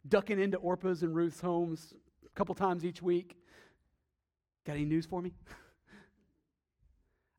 ducking 0.09 0.41
into 0.41 0.57
Orpah's 0.57 1.03
and 1.03 1.15
Ruth's 1.15 1.43
homes 1.43 1.93
a 2.25 2.31
couple 2.31 2.55
times 2.55 2.87
each 2.87 3.03
week? 3.03 3.37
Got 4.67 4.77
any 4.77 4.87
news 4.87 5.05
for 5.05 5.21
me? 5.21 5.35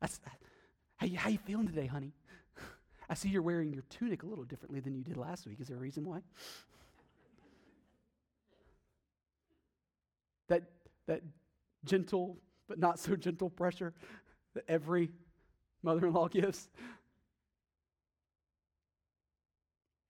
How, 0.96 1.06
you, 1.06 1.18
how 1.18 1.28
you 1.28 1.38
feeling 1.38 1.66
today, 1.66 1.86
honey? 1.86 2.12
I 3.10 3.14
see 3.14 3.28
you're 3.28 3.42
wearing 3.42 3.72
your 3.72 3.82
tunic 3.90 4.22
a 4.22 4.26
little 4.26 4.44
differently 4.44 4.80
than 4.80 4.94
you 4.94 5.02
did 5.02 5.16
last 5.16 5.46
week. 5.46 5.60
Is 5.60 5.68
there 5.68 5.76
a 5.76 5.80
reason 5.80 6.04
why? 6.04 6.20
that, 10.48 10.62
that 11.06 11.22
gentle 11.84 12.38
but 12.68 12.78
not 12.78 12.98
so 12.98 13.16
gentle 13.16 13.50
pressure 13.50 13.92
that 14.54 14.64
every 14.68 15.10
mother 15.82 16.06
in 16.06 16.12
law 16.12 16.28
gives. 16.28 16.68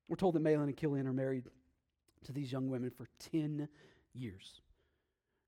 We're 0.09 0.17
told 0.17 0.35
that 0.35 0.43
Mahlon 0.43 0.65
and 0.65 0.77
Chilion 0.77 1.07
are 1.07 1.13
married 1.13 1.45
to 2.25 2.33
these 2.33 2.53
young 2.53 2.69
women 2.71 2.91
for 2.91 3.07
10 3.31 3.69
years. 4.13 4.61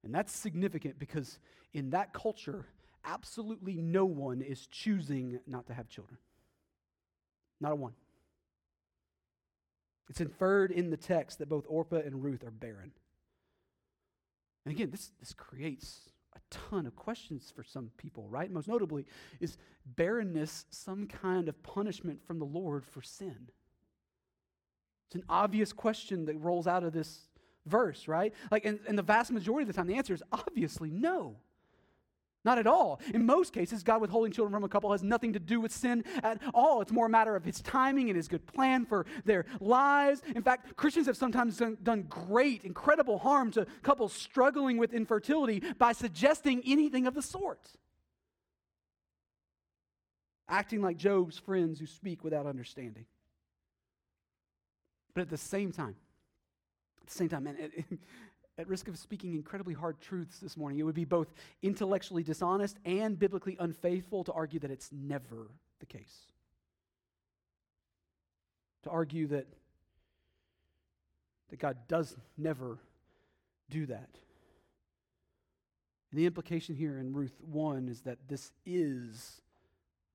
And 0.05 0.15
that's 0.15 0.33
significant 0.33 0.99
because 0.99 1.39
in 1.73 1.91
that 1.91 2.13
culture, 2.13 2.67
absolutely 3.05 3.77
no 3.77 4.05
one 4.05 4.41
is 4.41 4.67
choosing 4.67 5.41
not 5.47 5.67
to 5.67 5.75
have 5.75 5.89
children. 5.89 6.19
Not 7.61 7.73
a 7.73 7.77
one. 7.77 7.93
It's 10.09 10.21
inferred 10.21 10.71
in 10.71 10.91
the 10.91 10.97
text 10.97 11.39
that 11.39 11.49
both 11.49 11.65
Orpah 11.69 11.97
and 11.97 12.23
Ruth 12.23 12.45
are 12.45 12.51
barren. 12.51 12.93
And 14.65 14.75
again, 14.75 14.91
this, 14.91 15.13
this 15.19 15.33
creates 15.33 16.11
a 16.35 16.39
ton 16.51 16.87
of 16.87 16.95
questions 16.95 17.53
for 17.55 17.65
some 17.65 17.91
people, 17.97 18.29
right? 18.29 18.51
Most 18.51 18.69
notably, 18.69 19.07
is 19.41 19.59
barrenness 19.85 20.67
some 20.71 21.07
kind 21.07 21.49
of 21.49 21.61
punishment 21.63 22.21
from 22.27 22.39
the 22.39 22.45
Lord 22.45 22.85
for 22.85 23.03
sin? 23.03 23.49
It's 25.07 25.15
an 25.15 25.25
obvious 25.29 25.73
question 25.73 26.27
that 26.27 26.37
rolls 26.39 26.67
out 26.67 26.83
of 26.83 26.93
this 26.93 27.21
verse, 27.67 28.09
right? 28.09 28.33
Like, 28.51 28.65
and, 28.65 28.81
and 28.89 28.99
the 28.99 29.03
vast 29.03 29.31
majority 29.31 29.63
of 29.63 29.69
the 29.69 29.75
time, 29.75 29.87
the 29.87 29.95
answer 29.95 30.15
is 30.15 30.23
obviously 30.33 30.91
no. 30.91 31.37
Not 32.45 32.59
at 32.59 32.69
all. 32.69 33.01
In 33.13 33.27
most 33.27 33.53
cases, 33.53 33.83
God 33.83 34.01
withholding 34.01 34.31
children 34.31 34.53
from 34.53 34.63
a 34.63 34.69
couple 34.69 34.93
has 34.93 35.03
nothing 35.03 35.33
to 35.33 35.41
do 35.41 35.61
with 35.61 35.73
sin 35.73 36.05
at 36.23 36.41
all. 36.55 36.81
It's 36.81 36.93
more 36.93 37.07
a 37.07 37.11
matter 37.11 37.35
of 37.35 37.45
His 37.45 37.61
timing 37.61 38.09
and 38.09 38.17
His 38.17 38.29
good 38.29 38.47
plan 38.47 38.87
for 38.87 39.05
their 39.25 39.47
lives. 39.61 40.23
In 40.33 40.45
fact, 40.45 40.77
Christians 40.77 41.09
have 41.09 41.17
sometimes 41.17 41.61
done 41.83 42.05
great, 42.09 42.63
incredible 42.63 43.19
harm 43.19 43.51
to 43.51 43.67
couples 43.83 44.13
struggling 44.13 44.79
with 44.79 44.95
infertility 44.95 45.61
by 45.77 45.91
suggesting 45.91 46.63
anything 46.65 47.09
of 47.09 47.15
the 47.15 47.23
sort. 47.23 47.69
Acting 50.49 50.83
like 50.83 50.99
Job's 50.99 51.39
friends 51.39 51.81
who 51.81 51.87
speak 51.87 52.23
without 52.23 52.47
understanding. 52.47 53.07
But 55.17 55.23
at 55.23 55.31
the 55.31 55.39
same 55.39 55.73
time, 55.73 55.97
at 57.01 57.07
the 57.07 57.15
same 57.15 57.31
time, 57.31 57.45
man, 57.45 57.57
it, 57.59 57.87
at 58.59 58.69
risk 58.69 58.87
of 58.87 58.99
speaking 58.99 59.33
incredibly 59.33 59.73
hard 59.73 59.99
truths 59.99 60.41
this 60.41 60.59
morning, 60.59 60.79
it 60.79 60.83
would 60.83 60.95
be 60.95 61.07
both 61.07 61.33
intellectually 61.63 62.23
dishonest 62.23 62.77
and 62.85 63.19
biblically 63.19 63.57
unfaithful 63.59 64.25
to 64.25 64.33
argue 64.33 64.61
that 64.61 64.71
it's 64.71 64.91
never 64.93 65.53
the 65.81 65.87
case. 65.87 66.27
To 68.83 68.91
argue 68.91 69.27
that, 69.29 69.47
that 71.49 71.61
God 71.61 71.79
does 71.89 72.15
never 72.37 72.79
do 73.71 73.87
that. 73.87 74.11
And 76.11 76.21
the 76.21 76.27
implication 76.27 76.75
here 76.75 76.99
in 76.99 77.15
Ruth 77.15 77.41
1 77.41 77.89
is 77.89 78.03
that 78.03 78.19
this 78.29 78.53
is 78.67 79.41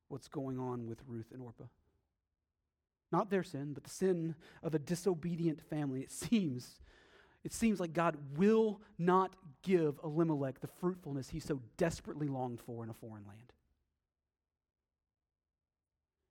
what's 0.10 0.28
going 0.28 0.60
on 0.60 0.86
with 0.86 1.00
Ruth 1.08 1.32
and 1.34 1.42
Orpah. 1.42 1.64
Not 3.12 3.30
their 3.30 3.44
sin, 3.44 3.74
but 3.74 3.84
the 3.84 3.90
sin 3.90 4.36
of 4.64 4.74
a 4.74 4.80
disobedient 4.80 5.62
family. 5.70 6.02
It 6.02 6.12
seems 6.12 6.80
it 7.44 7.54
seems 7.54 7.80
like 7.80 7.94
God 7.94 8.18
will 8.38 8.82
not 9.00 9.36
give 9.64 10.00
Elimelech 10.04 10.60
the 10.60 10.68
fruitfulness 10.68 11.30
he 11.30 11.40
so 11.40 11.60
desperately 11.78 12.28
longed 12.28 12.60
for 12.62 12.84
in 12.84 12.90
a 12.90 12.94
foreign 12.94 13.26
land. 13.26 13.52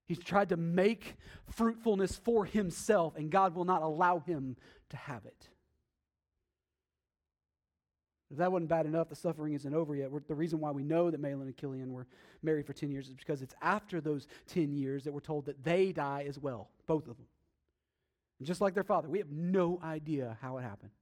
He's 0.06 0.20
tried 0.20 0.48
to 0.50 0.56
make 0.56 1.16
fruitfulness 1.50 2.16
for 2.16 2.44
himself, 2.44 3.16
and 3.16 3.30
God 3.30 3.54
will 3.54 3.64
not 3.64 3.82
allow 3.82 4.20
him 4.20 4.56
to 4.90 4.96
have 4.96 5.24
it. 5.24 5.48
If 8.30 8.36
that 8.36 8.52
wasn't 8.52 8.68
bad 8.68 8.86
enough, 8.86 9.08
the 9.08 9.16
suffering 9.16 9.54
isn't 9.54 9.74
over 9.74 9.96
yet. 9.96 10.10
We're, 10.10 10.20
the 10.20 10.34
reason 10.34 10.60
why 10.60 10.70
we 10.70 10.84
know 10.84 11.10
that 11.10 11.20
Mahlon 11.20 11.42
and 11.42 11.56
Chilion 11.56 11.92
were 11.92 12.06
married 12.42 12.66
for 12.66 12.72
10 12.72 12.90
years 12.90 13.08
is 13.08 13.14
because 13.14 13.42
it's 13.42 13.54
after 13.60 14.00
those 14.00 14.28
10 14.46 14.72
years 14.72 15.04
that 15.04 15.12
we're 15.12 15.20
told 15.20 15.46
that 15.46 15.64
they 15.64 15.90
die 15.90 16.24
as 16.28 16.38
well, 16.38 16.70
both 16.86 17.08
of 17.08 17.16
them. 17.16 17.26
And 18.38 18.46
just 18.46 18.60
like 18.60 18.74
their 18.74 18.84
father, 18.84 19.08
we 19.08 19.18
have 19.18 19.30
no 19.30 19.80
idea 19.82 20.38
how 20.40 20.58
it 20.58 20.62
happened. 20.62 20.92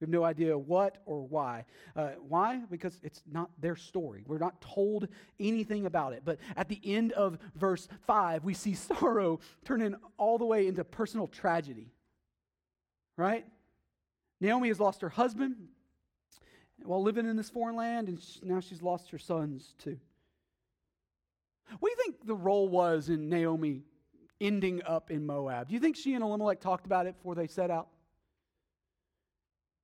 We 0.00 0.04
have 0.04 0.10
no 0.10 0.24
idea 0.24 0.56
what 0.56 0.98
or 1.06 1.22
why. 1.22 1.64
Uh, 1.96 2.10
why? 2.26 2.62
Because 2.70 2.98
it's 3.02 3.22
not 3.30 3.50
their 3.58 3.76
story. 3.76 4.24
We're 4.26 4.38
not 4.38 4.60
told 4.60 5.08
anything 5.38 5.86
about 5.86 6.12
it. 6.12 6.22
But 6.24 6.38
at 6.56 6.68
the 6.68 6.80
end 6.84 7.12
of 7.12 7.38
verse 7.54 7.88
5, 8.06 8.44
we 8.44 8.54
see 8.54 8.74
sorrow 8.74 9.40
turning 9.64 9.94
all 10.18 10.36
the 10.36 10.46
way 10.46 10.66
into 10.66 10.84
personal 10.84 11.26
tragedy. 11.26 11.92
Right? 13.16 13.46
Naomi 14.40 14.68
has 14.68 14.80
lost 14.80 15.00
her 15.00 15.10
husband 15.10 15.56
while 16.84 17.02
living 17.02 17.26
in 17.26 17.36
this 17.36 17.50
foreign 17.50 17.76
land, 17.76 18.08
and 18.08 18.20
now 18.42 18.60
she's 18.60 18.82
lost 18.82 19.10
her 19.10 19.18
sons 19.18 19.74
too. 19.78 19.98
What 21.78 21.88
do 21.88 21.96
you 21.96 22.04
think 22.04 22.26
the 22.26 22.34
role 22.34 22.68
was 22.68 23.08
in 23.08 23.28
Naomi 23.28 23.82
ending 24.40 24.82
up 24.84 25.10
in 25.10 25.24
Moab? 25.24 25.68
Do 25.68 25.74
you 25.74 25.80
think 25.80 25.96
she 25.96 26.14
and 26.14 26.24
Elimelech 26.24 26.60
talked 26.60 26.86
about 26.86 27.06
it 27.06 27.16
before 27.16 27.34
they 27.34 27.46
set 27.46 27.70
out? 27.70 27.88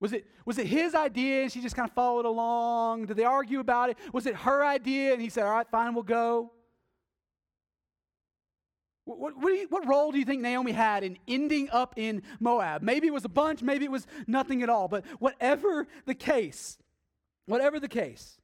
Was 0.01 0.13
it, 0.13 0.27
was 0.45 0.59
it 0.59 0.67
his 0.67 0.95
idea 0.95 1.43
and 1.43 1.53
she 1.53 1.61
just 1.61 1.75
kind 1.75 1.89
of 1.89 1.95
followed 1.95 2.27
along? 2.27 3.07
Did 3.07 3.17
they 3.17 3.25
argue 3.25 3.61
about 3.61 3.91
it? 3.91 3.97
Was 4.13 4.27
it 4.27 4.35
her 4.35 4.65
idea 4.65 5.13
and 5.13 5.23
he 5.23 5.31
said, 5.31 5.45
All 5.45 5.53
right, 5.53 5.67
fine, 5.71 5.95
we'll 5.95 6.03
go? 6.03 6.53
What, 9.07 9.37
what, 9.37 9.53
you, 9.53 9.67
what, 9.71 9.87
role 9.87 10.11
do 10.11 10.19
you 10.19 10.25
think 10.25 10.43
Naomi 10.43 10.73
had 10.73 11.05
in 11.05 11.17
ending 11.29 11.71
up 11.71 11.95
in 11.97 12.23
Moab? 12.41 12.83
Maybe 12.83 13.07
it 13.07 13.13
was 13.13 13.25
a 13.25 13.29
bunch, 13.29 13.63
maybe 13.63 13.85
it 13.85 13.91
was 13.91 14.05
nothing 14.27 14.65
at 14.65 14.69
all. 14.69 14.89
But 14.89 15.07
whatever 15.21 15.87
the 16.07 16.15
case, 16.15 16.77
whatever 17.47 17.81
the 17.81 17.89
case, 17.89 18.41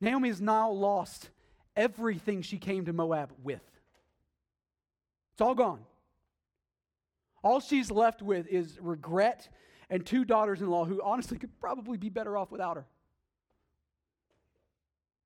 Naomi 0.00 0.28
has 0.28 0.40
now 0.40 0.70
lost 0.70 1.30
everything 1.76 2.42
she 2.42 2.58
came 2.58 2.84
to 2.84 2.92
Moab 2.92 3.32
with. 3.42 3.62
It's 5.32 5.40
all 5.40 5.54
gone. 5.54 5.80
All 7.42 7.60
she's 7.60 7.90
left 7.90 8.22
with 8.22 8.46
is 8.46 8.78
regret 8.80 9.48
and 9.90 10.04
two 10.04 10.24
daughters 10.24 10.62
in 10.62 10.70
law 10.70 10.84
who 10.84 11.02
honestly 11.02 11.38
could 11.38 11.58
probably 11.60 11.98
be 11.98 12.08
better 12.08 12.36
off 12.36 12.50
without 12.50 12.76
her. 12.76 12.86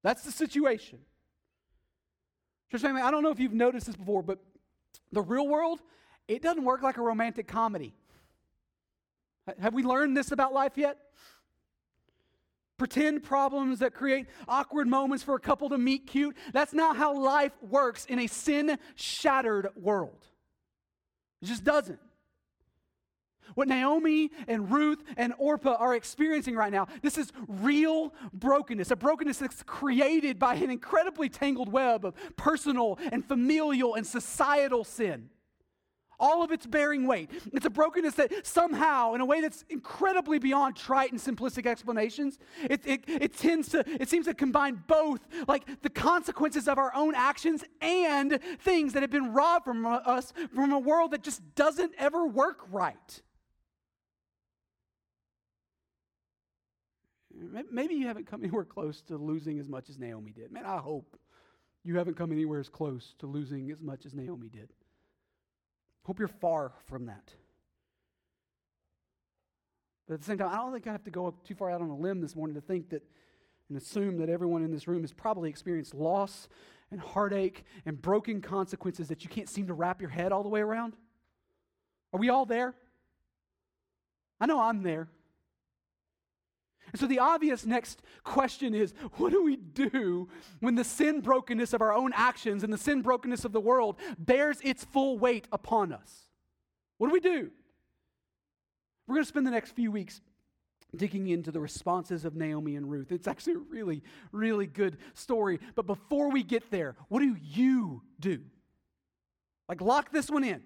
That's 0.03 0.23
the 0.23 0.33
situation. 0.33 0.99
Church 2.71 2.81
family, 2.81 3.03
I 3.03 3.11
don't 3.11 3.23
know 3.23 3.31
if 3.31 3.41
you've 3.41 3.55
noticed 3.55 3.87
this 3.87 3.97
before, 3.97 4.23
but 4.23 4.39
the 5.13 5.23
real 5.23 5.47
world, 5.47 5.81
it 6.27 6.43
doesn't 6.43 6.65
work 6.65 6.83
like 6.83 6.97
a 6.97 7.03
romantic 7.03 7.47
comedy. 7.47 7.95
Have 9.61 9.75
we 9.75 9.83
learned 9.83 10.17
this 10.17 10.33
about 10.33 10.53
life 10.53 10.73
yet? 10.77 10.99
Pretend 12.79 13.25
problems 13.25 13.81
that 13.81 13.93
create 13.93 14.27
awkward 14.47 14.87
moments 14.87 15.25
for 15.25 15.35
a 15.35 15.41
couple 15.41 15.69
to 15.69 15.79
meet 15.79 16.07
cute. 16.07 16.37
That's 16.53 16.73
not 16.73 16.97
how 16.97 17.19
life 17.19 17.53
works 17.61 18.05
in 18.05 18.21
a 18.21 18.29
sin 18.29 18.79
shattered 18.95 19.69
world. 19.75 20.25
It 21.43 21.47
just 21.47 21.65
doesn't. 21.65 21.99
What 23.55 23.67
Naomi 23.67 24.31
and 24.47 24.71
Ruth 24.71 25.03
and 25.17 25.35
Orpah 25.39 25.75
are 25.75 25.95
experiencing 25.95 26.55
right 26.55 26.71
now, 26.71 26.87
this 27.03 27.19
is 27.19 27.33
real 27.49 28.15
brokenness, 28.33 28.91
a 28.91 28.97
brokenness 28.97 29.39
that's 29.39 29.63
created 29.65 30.39
by 30.39 30.55
an 30.55 30.71
incredibly 30.71 31.29
tangled 31.29 31.73
web 31.73 32.05
of 32.05 32.15
personal 32.37 32.99
and 33.11 33.25
familial 33.25 33.95
and 33.95 34.07
societal 34.07 34.85
sin. 34.85 35.31
All 36.21 36.43
of 36.43 36.51
it's 36.51 36.67
bearing 36.67 37.07
weight. 37.07 37.31
It's 37.53 37.67
a 37.67 37.71
brokenness 37.71 38.15
that 38.15 38.47
somehow, 38.47 39.15
in 39.15 39.21
a 39.21 39.25
way 39.25 39.41
that's 39.41 39.65
incredibly 39.69 40.39
beyond 40.39 40.77
trite 40.77 41.13
and 41.13 41.21
simplistic 41.21 41.67
explanations, 41.67 42.39
it, 42.69 42.85
it, 42.87 43.05
it 43.07 43.37
tends 43.37 43.69
to, 43.69 43.85
it 44.01 44.09
seems 44.09 44.27
to 44.27 44.35
combine 44.35 44.83
both, 44.89 45.21
like 45.47 45.83
the 45.83 45.91
consequences 45.91 46.67
of 46.67 46.79
our 46.79 46.93
own 46.95 47.15
actions 47.15 47.63
and 47.81 48.41
things 48.61 48.95
that 48.95 49.03
have 49.03 49.11
been 49.11 49.33
robbed 49.33 49.65
from 49.65 49.87
us 49.87 50.33
from 50.55 50.73
a 50.73 50.79
world 50.79 51.13
that 51.13 51.23
just 51.23 51.41
doesn't 51.55 51.93
ever 51.99 52.27
work 52.27 52.61
right. 52.71 53.23
Maybe 57.71 57.95
you 57.95 58.09
haven't 58.09 58.27
come 58.27 58.43
anywhere 58.43 58.65
close 58.65 59.03
to 59.03 59.17
losing 59.17 59.61
as 59.61 59.69
much 59.69 59.89
as 59.89 59.99
Naomi 59.99 60.33
did. 60.33 60.51
Man, 60.51 60.65
I 60.65 60.79
hope 60.79 61.17
you 61.85 61.97
haven't 61.97 62.17
come 62.17 62.33
anywhere 62.33 62.59
as 62.59 62.69
close 62.69 63.15
to 63.21 63.27
losing 63.27 63.71
as 63.71 63.81
much 63.81 64.05
as 64.05 64.15
Naomi 64.15 64.49
did. 64.49 64.71
Hope 66.09 66.19
you're 66.19 66.27
far 66.27 66.73
from 66.87 67.05
that. 67.05 67.35
But 70.07 70.15
at 70.15 70.21
the 70.21 70.27
same 70.27 70.39
time, 70.39 70.49
I 70.49 70.57
don't 70.57 70.73
think 70.73 70.87
I 70.87 70.93
have 70.93 71.05
to 71.05 71.11
go 71.11 71.35
too 71.45 71.55
far 71.55 71.71
out 71.71 71.83
on 71.83 71.91
a 71.91 71.95
limb 71.95 72.23
this 72.23 72.35
morning 72.35 72.55
to 72.55 72.63
think 72.63 72.89
that 72.89 73.03
and 73.69 73.77
assume 73.77 74.17
that 74.17 74.31
everyone 74.31 74.65
in 74.65 74.73
this 74.73 74.89
room 74.89 75.03
has 75.03 75.13
probably 75.13 75.51
experienced 75.51 75.93
loss 75.93 76.49
and 76.91 76.99
heartache 76.99 77.63
and 77.85 78.01
broken 78.01 78.41
consequences 78.41 79.09
that 79.09 79.23
you 79.23 79.29
can't 79.29 79.51
seem 79.51 79.67
to 79.67 79.75
wrap 79.75 80.01
your 80.01 80.09
head 80.09 80.33
all 80.33 80.43
the 80.43 80.49
way 80.49 80.61
around. 80.61 80.95
Are 82.15 82.19
we 82.19 82.31
all 82.31 82.47
there? 82.47 82.75
I 84.41 84.47
know 84.47 84.61
I'm 84.61 84.83
there. 84.83 85.11
And 86.93 87.01
so 87.01 87.07
the 87.07 87.19
obvious 87.19 87.67
next 87.67 88.03
question 88.25 88.75
is 88.75 88.95
what 89.17 89.33
do 89.33 89.43
we 89.43 89.57
do 89.57 90.29
when 90.61 90.75
the 90.75 90.85
sin 90.85 91.21
brokenness 91.21 91.73
of 91.73 91.83
our 91.83 91.93
own 91.93 92.13
actions 92.15 92.65
and 92.65 92.73
the 92.73 92.79
sin 92.79 93.03
brokenness 93.03 93.45
of 93.45 93.53
the 93.53 93.61
world 93.61 93.97
bears 94.19 94.59
its 94.63 94.85
full 94.85 95.19
weight 95.19 95.49
upon 95.53 95.93
us? 95.93 96.29
What 96.99 97.09
do 97.09 97.13
we 97.13 97.21
do? 97.21 97.51
We're 99.07 99.15
going 99.15 99.25
to 99.25 99.29
spend 99.29 99.47
the 99.47 99.51
next 99.51 99.73
few 99.73 99.91
weeks 99.91 100.21
digging 100.97 101.29
into 101.29 101.51
the 101.51 101.61
responses 101.61 102.25
of 102.25 102.35
Naomi 102.35 102.77
and 102.77 102.91
Ruth. 102.91 103.13
It's 103.13 103.29
actually 103.29 103.55
a 103.55 103.59
really, 103.59 104.03
really 104.33 104.67
good 104.67 104.97
story. 105.15 105.61
But 105.75 105.87
before 105.87 106.31
we 106.31 106.43
get 106.43 106.71
there, 106.71 106.97
what 107.09 107.21
do 107.21 107.37
you 107.43 108.03
do? 108.19 108.41
Like, 109.69 109.81
lock 109.81 110.11
this 110.11 110.31
one 110.31 110.45
in. 110.45 110.63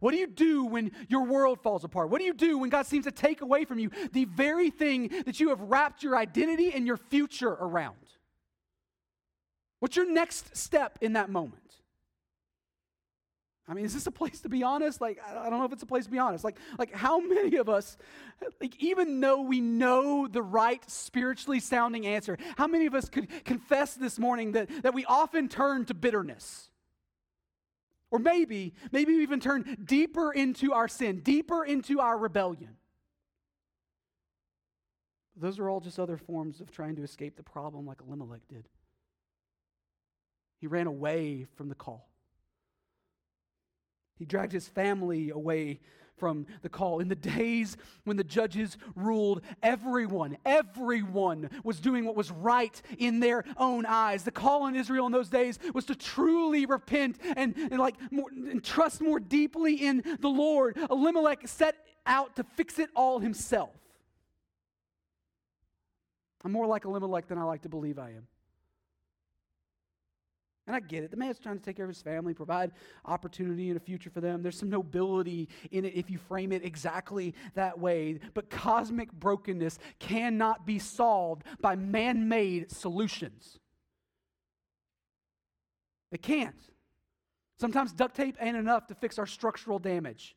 What 0.00 0.12
do 0.12 0.18
you 0.18 0.26
do 0.26 0.64
when 0.64 0.92
your 1.08 1.24
world 1.24 1.60
falls 1.60 1.84
apart? 1.84 2.10
What 2.10 2.18
do 2.18 2.24
you 2.24 2.34
do 2.34 2.58
when 2.58 2.70
God 2.70 2.86
seems 2.86 3.04
to 3.04 3.12
take 3.12 3.40
away 3.40 3.64
from 3.64 3.78
you 3.78 3.90
the 4.12 4.24
very 4.24 4.70
thing 4.70 5.08
that 5.24 5.40
you 5.40 5.50
have 5.50 5.60
wrapped 5.60 6.02
your 6.02 6.16
identity 6.16 6.72
and 6.72 6.86
your 6.86 6.96
future 6.96 7.50
around? 7.50 7.96
What's 9.80 9.96
your 9.96 10.10
next 10.10 10.56
step 10.56 10.98
in 11.00 11.14
that 11.14 11.30
moment? 11.30 11.62
I 13.68 13.74
mean, 13.74 13.84
is 13.84 13.94
this 13.94 14.06
a 14.06 14.12
place 14.12 14.40
to 14.42 14.48
be 14.48 14.62
honest? 14.62 15.00
Like, 15.00 15.18
I 15.26 15.50
don't 15.50 15.58
know 15.58 15.64
if 15.64 15.72
it's 15.72 15.82
a 15.82 15.86
place 15.86 16.04
to 16.04 16.10
be 16.10 16.20
honest. 16.20 16.44
Like, 16.44 16.56
like 16.78 16.94
how 16.94 17.18
many 17.18 17.56
of 17.56 17.68
us, 17.68 17.96
like, 18.60 18.80
even 18.80 19.20
though 19.20 19.42
we 19.42 19.60
know 19.60 20.28
the 20.28 20.42
right 20.42 20.88
spiritually 20.88 21.58
sounding 21.58 22.06
answer, 22.06 22.38
how 22.56 22.68
many 22.68 22.86
of 22.86 22.94
us 22.94 23.08
could 23.08 23.28
confess 23.44 23.94
this 23.94 24.20
morning 24.20 24.52
that, 24.52 24.70
that 24.82 24.94
we 24.94 25.04
often 25.04 25.48
turn 25.48 25.84
to 25.86 25.94
bitterness? 25.94 26.70
Or 28.10 28.18
maybe, 28.18 28.74
maybe 28.92 29.16
we 29.16 29.22
even 29.22 29.40
turn 29.40 29.76
deeper 29.84 30.32
into 30.32 30.72
our 30.72 30.88
sin, 30.88 31.20
deeper 31.20 31.64
into 31.64 32.00
our 32.00 32.16
rebellion. 32.16 32.76
Those 35.36 35.58
are 35.58 35.68
all 35.68 35.80
just 35.80 35.98
other 35.98 36.16
forms 36.16 36.60
of 36.60 36.70
trying 36.70 36.96
to 36.96 37.02
escape 37.02 37.36
the 37.36 37.42
problem, 37.42 37.86
like 37.86 38.00
Elimelech 38.00 38.46
did. 38.48 38.68
He 40.60 40.66
ran 40.66 40.86
away 40.86 41.46
from 41.56 41.68
the 41.68 41.74
call. 41.74 42.08
He 44.18 44.24
dragged 44.24 44.52
his 44.52 44.68
family 44.68 45.28
away 45.28 45.80
from 46.16 46.46
the 46.62 46.68
call. 46.68 47.00
In 47.00 47.08
the 47.08 47.14
days 47.14 47.76
when 48.04 48.16
the 48.16 48.24
judges 48.24 48.76
ruled, 48.94 49.42
everyone, 49.62 50.36
everyone 50.44 51.50
was 51.64 51.80
doing 51.80 52.04
what 52.04 52.16
was 52.16 52.30
right 52.30 52.80
in 52.98 53.20
their 53.20 53.44
own 53.56 53.86
eyes. 53.86 54.24
The 54.24 54.30
call 54.30 54.62
on 54.62 54.76
Israel 54.76 55.06
in 55.06 55.12
those 55.12 55.28
days 55.28 55.58
was 55.74 55.84
to 55.86 55.94
truly 55.94 56.66
repent 56.66 57.18
and, 57.36 57.54
and 57.56 57.78
like 57.78 57.96
more, 58.10 58.30
and 58.30 58.62
trust 58.62 59.00
more 59.00 59.20
deeply 59.20 59.74
in 59.74 60.02
the 60.20 60.28
Lord. 60.28 60.76
Elimelech 60.90 61.46
set 61.48 61.76
out 62.06 62.36
to 62.36 62.44
fix 62.44 62.78
it 62.78 62.90
all 62.94 63.18
himself. 63.18 63.70
I'm 66.44 66.52
more 66.52 66.66
like 66.66 66.84
Elimelech 66.84 67.26
than 67.26 67.38
I 67.38 67.42
like 67.42 67.62
to 67.62 67.68
believe 67.68 67.98
I 67.98 68.10
am. 68.10 68.28
And 70.66 70.74
I 70.74 70.80
get 70.80 71.04
it. 71.04 71.12
The 71.12 71.16
man's 71.16 71.38
trying 71.38 71.58
to 71.58 71.64
take 71.64 71.76
care 71.76 71.84
of 71.84 71.90
his 71.90 72.02
family, 72.02 72.34
provide 72.34 72.72
opportunity 73.04 73.68
and 73.68 73.76
a 73.76 73.80
future 73.80 74.10
for 74.10 74.20
them. 74.20 74.42
There's 74.42 74.58
some 74.58 74.70
nobility 74.70 75.48
in 75.70 75.84
it 75.84 75.94
if 75.94 76.10
you 76.10 76.18
frame 76.18 76.50
it 76.50 76.64
exactly 76.64 77.34
that 77.54 77.78
way. 77.78 78.18
But 78.34 78.50
cosmic 78.50 79.12
brokenness 79.12 79.78
cannot 80.00 80.66
be 80.66 80.80
solved 80.80 81.44
by 81.60 81.76
man 81.76 82.28
made 82.28 82.72
solutions. 82.72 83.60
It 86.10 86.22
can't. 86.22 86.56
Sometimes 87.58 87.92
duct 87.92 88.16
tape 88.16 88.36
ain't 88.40 88.56
enough 88.56 88.88
to 88.88 88.94
fix 88.94 89.18
our 89.18 89.26
structural 89.26 89.78
damage. 89.78 90.36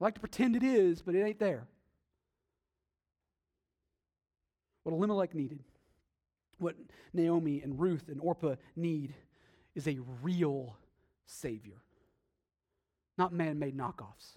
I 0.00 0.04
like 0.04 0.14
to 0.14 0.20
pretend 0.20 0.56
it 0.56 0.64
is, 0.64 1.00
but 1.00 1.14
it 1.14 1.22
ain't 1.22 1.38
there. 1.38 1.68
What 4.82 4.94
Elimelech 4.94 5.34
needed 5.34 5.62
what 6.60 6.76
Naomi 7.12 7.60
and 7.62 7.78
Ruth 7.78 8.08
and 8.08 8.20
Orpah 8.20 8.56
need 8.76 9.14
is 9.74 9.86
a 9.88 9.98
real 10.22 10.76
Savior, 11.26 11.82
not 13.16 13.32
man 13.32 13.58
made 13.58 13.76
knockoffs. 13.76 14.36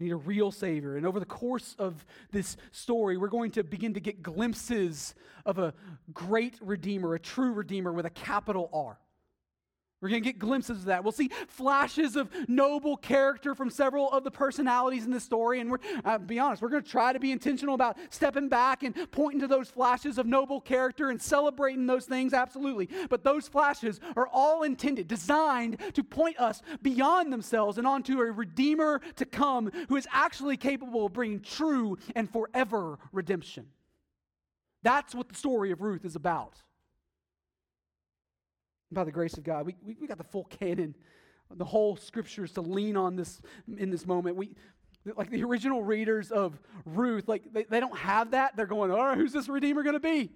need 0.00 0.12
a 0.12 0.16
real 0.16 0.50
Savior. 0.50 0.96
And 0.96 1.06
over 1.06 1.20
the 1.20 1.26
course 1.26 1.76
of 1.78 2.04
this 2.30 2.56
story, 2.72 3.16
we're 3.16 3.28
going 3.28 3.52
to 3.52 3.62
begin 3.62 3.94
to 3.94 4.00
get 4.00 4.22
glimpses 4.22 5.14
of 5.46 5.58
a 5.58 5.74
great 6.12 6.56
Redeemer, 6.60 7.14
a 7.14 7.20
true 7.20 7.52
Redeemer 7.52 7.92
with 7.92 8.06
a 8.06 8.10
capital 8.10 8.68
R. 8.72 8.98
We're 10.02 10.08
going 10.08 10.22
to 10.24 10.28
get 10.28 10.40
glimpses 10.40 10.80
of 10.80 10.84
that. 10.86 11.04
We'll 11.04 11.12
see 11.12 11.30
flashes 11.46 12.16
of 12.16 12.28
noble 12.48 12.96
character 12.96 13.54
from 13.54 13.70
several 13.70 14.10
of 14.10 14.24
the 14.24 14.32
personalities 14.32 15.04
in 15.04 15.12
the 15.12 15.20
story. 15.20 15.60
And 15.60 15.70
we're, 15.70 15.78
uh, 16.04 16.18
be 16.18 16.40
honest, 16.40 16.60
we're 16.60 16.70
going 16.70 16.82
to 16.82 16.90
try 16.90 17.12
to 17.12 17.20
be 17.20 17.30
intentional 17.30 17.76
about 17.76 17.96
stepping 18.10 18.48
back 18.48 18.82
and 18.82 18.96
pointing 19.12 19.40
to 19.42 19.46
those 19.46 19.70
flashes 19.70 20.18
of 20.18 20.26
noble 20.26 20.60
character 20.60 21.10
and 21.10 21.22
celebrating 21.22 21.86
those 21.86 22.04
things, 22.04 22.34
absolutely. 22.34 22.88
But 23.10 23.22
those 23.22 23.46
flashes 23.46 24.00
are 24.16 24.26
all 24.26 24.64
intended, 24.64 25.06
designed 25.06 25.78
to 25.94 26.02
point 26.02 26.36
us 26.40 26.62
beyond 26.82 27.32
themselves 27.32 27.78
and 27.78 27.86
onto 27.86 28.20
a 28.20 28.32
Redeemer 28.32 29.00
to 29.16 29.24
come 29.24 29.70
who 29.88 29.94
is 29.94 30.08
actually 30.10 30.56
capable 30.56 31.06
of 31.06 31.12
bringing 31.12 31.40
true 31.40 31.96
and 32.16 32.28
forever 32.28 32.98
redemption. 33.12 33.66
That's 34.82 35.14
what 35.14 35.28
the 35.28 35.36
story 35.36 35.70
of 35.70 35.80
Ruth 35.80 36.04
is 36.04 36.16
about 36.16 36.60
by 38.94 39.04
the 39.04 39.12
grace 39.12 39.34
of 39.34 39.44
God, 39.44 39.66
we, 39.66 39.76
we, 39.84 39.96
we 40.00 40.06
got 40.06 40.18
the 40.18 40.24
full 40.24 40.44
canon, 40.44 40.94
the 41.50 41.64
whole 41.64 41.96
scriptures 41.96 42.52
to 42.52 42.60
lean 42.60 42.96
on 42.96 43.16
this 43.16 43.40
in 43.76 43.90
this 43.90 44.06
moment. 44.06 44.36
We, 44.36 44.54
like 45.16 45.30
the 45.30 45.42
original 45.44 45.82
readers 45.82 46.30
of 46.30 46.58
Ruth, 46.84 47.28
like 47.28 47.52
they, 47.52 47.64
they 47.64 47.80
don't 47.80 47.96
have 47.98 48.32
that. 48.32 48.56
They're 48.56 48.66
going, 48.66 48.90
all 48.90 49.04
right, 49.04 49.18
who's 49.18 49.32
this 49.32 49.48
Redeemer 49.48 49.82
going 49.82 49.94
to 49.94 50.00
be? 50.00 50.30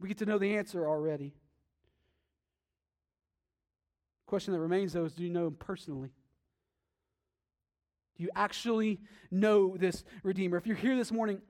We 0.00 0.08
get 0.08 0.18
to 0.18 0.26
know 0.26 0.38
the 0.38 0.56
answer 0.56 0.86
already. 0.86 1.34
Question 4.26 4.52
that 4.54 4.60
remains, 4.60 4.94
though, 4.94 5.04
is 5.04 5.12
do 5.12 5.22
you 5.22 5.30
know 5.30 5.46
him 5.46 5.56
personally? 5.58 6.10
Do 8.16 8.24
you 8.24 8.30
actually 8.34 9.00
know 9.30 9.76
this 9.76 10.04
Redeemer? 10.22 10.56
If 10.56 10.66
you're 10.66 10.76
here 10.76 10.96
this 10.96 11.12
morning 11.12 11.40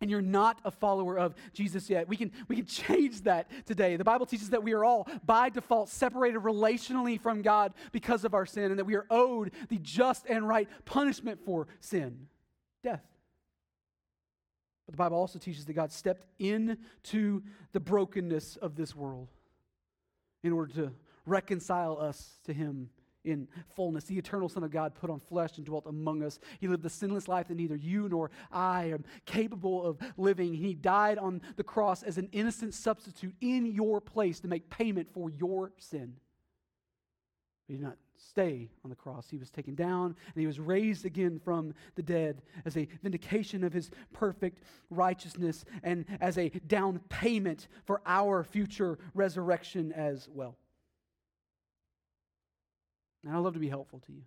and 0.00 0.10
you're 0.10 0.20
not 0.20 0.60
a 0.64 0.70
follower 0.70 1.18
of 1.18 1.34
Jesus 1.52 1.88
yet, 1.88 2.08
we 2.08 2.16
can, 2.16 2.30
we 2.48 2.56
can 2.56 2.66
change 2.66 3.22
that 3.22 3.48
today. 3.66 3.96
The 3.96 4.04
Bible 4.04 4.26
teaches 4.26 4.50
that 4.50 4.62
we 4.62 4.72
are 4.72 4.84
all, 4.84 5.08
by 5.24 5.48
default, 5.48 5.88
separated 5.88 6.40
relationally 6.40 7.20
from 7.20 7.42
God 7.42 7.72
because 7.92 8.24
of 8.24 8.34
our 8.34 8.46
sin, 8.46 8.70
and 8.70 8.78
that 8.78 8.84
we 8.84 8.94
are 8.94 9.06
owed 9.10 9.52
the 9.68 9.78
just 9.78 10.26
and 10.26 10.46
right 10.46 10.68
punishment 10.84 11.40
for 11.44 11.66
sin 11.80 12.26
death. 12.82 13.02
But 14.86 14.92
the 14.92 14.98
Bible 14.98 15.16
also 15.16 15.40
teaches 15.40 15.64
that 15.64 15.72
God 15.72 15.90
stepped 15.90 16.26
into 16.38 17.42
the 17.72 17.80
brokenness 17.80 18.56
of 18.56 18.76
this 18.76 18.94
world 18.94 19.28
in 20.44 20.52
order 20.52 20.72
to 20.74 20.92
reconcile 21.24 21.98
us 21.98 22.38
to 22.44 22.52
Him 22.52 22.90
in 23.26 23.48
fullness. 23.74 24.04
The 24.04 24.18
eternal 24.18 24.48
Son 24.48 24.64
of 24.64 24.70
God 24.70 24.94
put 24.94 25.10
on 25.10 25.20
flesh 25.20 25.56
and 25.56 25.66
dwelt 25.66 25.86
among 25.86 26.22
us. 26.22 26.38
He 26.60 26.68
lived 26.68 26.82
the 26.82 26.90
sinless 26.90 27.28
life 27.28 27.48
that 27.48 27.56
neither 27.56 27.76
you 27.76 28.08
nor 28.08 28.30
I 28.50 28.84
am 28.84 29.04
capable 29.26 29.84
of 29.84 29.98
living. 30.16 30.54
He 30.54 30.74
died 30.74 31.18
on 31.18 31.42
the 31.56 31.64
cross 31.64 32.02
as 32.02 32.18
an 32.18 32.28
innocent 32.32 32.74
substitute 32.74 33.34
in 33.40 33.66
your 33.66 34.00
place 34.00 34.40
to 34.40 34.48
make 34.48 34.70
payment 34.70 35.08
for 35.12 35.30
your 35.30 35.72
sin. 35.78 36.14
But 37.66 37.72
He 37.72 37.78
did 37.78 37.84
not 37.84 37.96
stay 38.18 38.70
on 38.84 38.90
the 38.90 38.96
cross. 38.96 39.28
He 39.28 39.38
was 39.38 39.50
taken 39.50 39.74
down 39.74 40.06
and 40.34 40.40
he 40.40 40.46
was 40.46 40.58
raised 40.58 41.04
again 41.04 41.38
from 41.38 41.74
the 41.94 42.02
dead 42.02 42.42
as 42.64 42.76
a 42.76 42.88
vindication 43.02 43.64
of 43.64 43.72
his 43.72 43.90
perfect 44.12 44.62
righteousness 44.90 45.64
and 45.82 46.04
as 46.20 46.38
a 46.38 46.48
down 46.66 47.00
payment 47.08 47.68
for 47.84 48.00
our 48.06 48.44
future 48.44 48.98
resurrection 49.14 49.92
as 49.92 50.28
well. 50.32 50.56
And 53.24 53.34
I'd 53.34 53.38
love 53.38 53.54
to 53.54 53.60
be 53.60 53.68
helpful 53.68 54.00
to 54.06 54.12
you. 54.12 54.22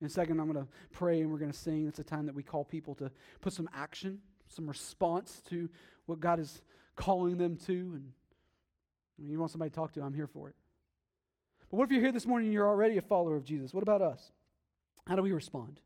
In 0.00 0.06
a 0.06 0.10
second, 0.10 0.40
I'm 0.40 0.50
going 0.50 0.64
to 0.64 0.70
pray 0.92 1.20
and 1.20 1.30
we're 1.30 1.38
going 1.38 1.52
to 1.52 1.58
sing. 1.58 1.86
It's 1.86 1.98
a 1.98 2.04
time 2.04 2.26
that 2.26 2.34
we 2.34 2.42
call 2.42 2.64
people 2.64 2.94
to 2.96 3.10
put 3.40 3.52
some 3.52 3.68
action, 3.74 4.20
some 4.48 4.66
response 4.66 5.42
to 5.50 5.68
what 6.06 6.20
God 6.20 6.40
is 6.40 6.62
calling 6.96 7.36
them 7.36 7.56
to. 7.66 7.72
And 7.72 8.12
you 9.18 9.38
want 9.38 9.50
somebody 9.50 9.70
to 9.70 9.74
talk 9.74 9.92
to, 9.92 10.02
I'm 10.02 10.14
here 10.14 10.26
for 10.26 10.48
it. 10.48 10.54
But 11.70 11.76
what 11.76 11.84
if 11.84 11.92
you're 11.92 12.00
here 12.00 12.12
this 12.12 12.26
morning 12.26 12.48
and 12.48 12.54
you're 12.54 12.68
already 12.68 12.96
a 12.96 13.02
follower 13.02 13.36
of 13.36 13.44
Jesus? 13.44 13.74
What 13.74 13.82
about 13.82 14.02
us? 14.02 14.32
How 15.06 15.16
do 15.16 15.22
we 15.22 15.32
respond? 15.32 15.80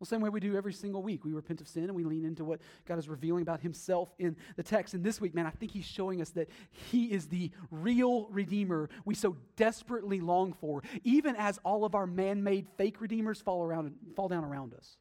Well, 0.00 0.06
same 0.06 0.22
way 0.22 0.30
we 0.30 0.40
do 0.40 0.56
every 0.56 0.72
single 0.72 1.02
week. 1.02 1.26
We 1.26 1.32
repent 1.32 1.60
of 1.60 1.68
sin 1.68 1.84
and 1.84 1.94
we 1.94 2.04
lean 2.04 2.24
into 2.24 2.42
what 2.42 2.60
God 2.88 2.98
is 2.98 3.06
revealing 3.06 3.42
about 3.42 3.60
Himself 3.60 4.14
in 4.18 4.34
the 4.56 4.62
text. 4.62 4.94
And 4.94 5.04
this 5.04 5.20
week, 5.20 5.34
man, 5.34 5.44
I 5.44 5.50
think 5.50 5.72
He's 5.72 5.84
showing 5.84 6.22
us 6.22 6.30
that 6.30 6.48
He 6.90 7.12
is 7.12 7.26
the 7.26 7.50
real 7.70 8.26
Redeemer 8.30 8.88
we 9.04 9.14
so 9.14 9.36
desperately 9.56 10.20
long 10.20 10.54
for, 10.54 10.82
even 11.04 11.36
as 11.36 11.58
all 11.64 11.84
of 11.84 11.94
our 11.94 12.06
man 12.06 12.42
made 12.42 12.66
fake 12.78 13.02
Redeemers 13.02 13.42
fall, 13.42 13.62
around, 13.62 13.94
fall 14.16 14.28
down 14.28 14.42
around 14.42 14.72
us. 14.72 14.96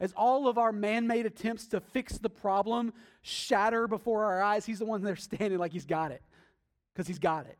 As 0.00 0.14
all 0.16 0.48
of 0.48 0.56
our 0.56 0.72
man 0.72 1.06
made 1.06 1.26
attempts 1.26 1.66
to 1.68 1.80
fix 1.80 2.16
the 2.16 2.30
problem 2.30 2.94
shatter 3.20 3.86
before 3.86 4.24
our 4.24 4.40
eyes, 4.40 4.64
He's 4.64 4.78
the 4.78 4.86
one 4.86 5.02
there 5.02 5.14
standing 5.14 5.58
like 5.58 5.74
He's 5.74 5.84
got 5.84 6.10
it, 6.10 6.22
because 6.94 7.06
He's 7.06 7.18
got 7.18 7.44
it. 7.44 7.58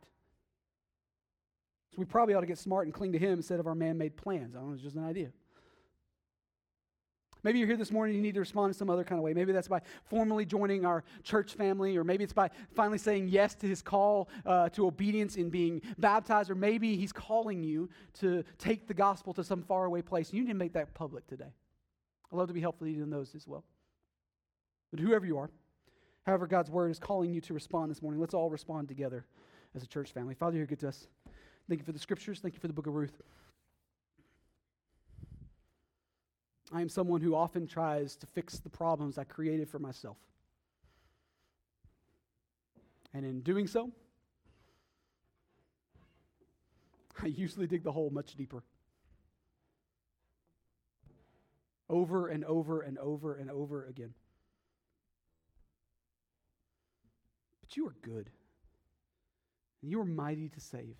So 1.90 1.96
we 1.98 2.06
probably 2.06 2.32
ought 2.32 2.40
to 2.40 2.46
get 2.46 2.56
smart 2.56 2.86
and 2.86 2.94
cling 2.94 3.12
to 3.12 3.18
Him 3.18 3.32
instead 3.32 3.60
of 3.60 3.66
our 3.66 3.74
man 3.74 3.98
made 3.98 4.16
plans. 4.16 4.56
I 4.56 4.60
don't 4.60 4.68
know, 4.68 4.74
it's 4.74 4.82
just 4.82 4.96
an 4.96 5.04
idea. 5.04 5.32
Maybe 7.42 7.58
you're 7.58 7.68
here 7.68 7.76
this 7.76 7.90
morning 7.90 8.16
you 8.16 8.22
need 8.22 8.34
to 8.34 8.40
respond 8.40 8.70
in 8.70 8.74
some 8.74 8.90
other 8.90 9.04
kind 9.04 9.18
of 9.18 9.24
way. 9.24 9.32
Maybe 9.32 9.52
that's 9.52 9.68
by 9.68 9.80
formally 10.04 10.44
joining 10.44 10.84
our 10.84 11.04
church 11.22 11.54
family, 11.54 11.96
or 11.96 12.04
maybe 12.04 12.24
it's 12.24 12.32
by 12.32 12.50
finally 12.74 12.98
saying 12.98 13.28
yes 13.28 13.54
to 13.56 13.66
his 13.66 13.82
call 13.82 14.28
uh, 14.44 14.68
to 14.70 14.86
obedience 14.86 15.36
in 15.36 15.50
being 15.50 15.80
baptized, 15.98 16.50
or 16.50 16.54
maybe 16.54 16.96
he's 16.96 17.12
calling 17.12 17.62
you 17.62 17.88
to 18.20 18.44
take 18.58 18.86
the 18.86 18.94
gospel 18.94 19.32
to 19.34 19.44
some 19.44 19.62
faraway 19.62 20.02
place. 20.02 20.32
You 20.32 20.42
need 20.42 20.48
to 20.48 20.54
make 20.54 20.74
that 20.74 20.92
public 20.94 21.26
today. 21.26 21.52
I'd 22.32 22.36
love 22.36 22.48
to 22.48 22.54
be 22.54 22.60
helpful 22.60 22.86
to 22.86 22.92
you 22.92 23.02
in 23.02 23.10
those 23.10 23.34
as 23.34 23.46
well. 23.48 23.64
But 24.90 25.00
whoever 25.00 25.24
you 25.24 25.38
are, 25.38 25.50
however 26.26 26.46
God's 26.46 26.70
word 26.70 26.90
is 26.90 26.98
calling 26.98 27.32
you 27.32 27.40
to 27.42 27.54
respond 27.54 27.90
this 27.90 28.02
morning, 28.02 28.20
let's 28.20 28.34
all 28.34 28.50
respond 28.50 28.88
together 28.88 29.24
as 29.74 29.82
a 29.82 29.86
church 29.86 30.12
family. 30.12 30.34
Father, 30.34 30.56
you're 30.56 30.66
good 30.66 30.80
to 30.80 30.88
us. 30.88 31.06
Thank 31.68 31.80
you 31.80 31.84
for 31.84 31.92
the 31.92 31.98
scriptures. 31.98 32.40
Thank 32.40 32.54
you 32.54 32.60
for 32.60 32.66
the 32.66 32.72
book 32.72 32.86
of 32.86 32.94
Ruth. 32.94 33.20
I 36.72 36.80
am 36.80 36.88
someone 36.88 37.20
who 37.20 37.34
often 37.34 37.66
tries 37.66 38.16
to 38.16 38.26
fix 38.26 38.58
the 38.58 38.68
problems 38.68 39.18
I 39.18 39.24
created 39.24 39.68
for 39.68 39.78
myself. 39.78 40.16
And 43.12 43.24
in 43.24 43.40
doing 43.40 43.66
so, 43.66 43.90
I 47.22 47.26
usually 47.26 47.66
dig 47.66 47.82
the 47.82 47.92
hole 47.92 48.10
much 48.10 48.36
deeper. 48.36 48.62
Over 51.88 52.28
and 52.28 52.44
over 52.44 52.82
and 52.82 52.98
over 52.98 53.34
and 53.34 53.50
over 53.50 53.86
again. 53.86 54.14
But 57.62 57.76
you 57.76 57.86
are 57.88 57.96
good. 58.00 58.30
And 59.82 59.90
you 59.90 60.00
are 60.00 60.04
mighty 60.04 60.48
to 60.50 60.60
save. 60.60 60.96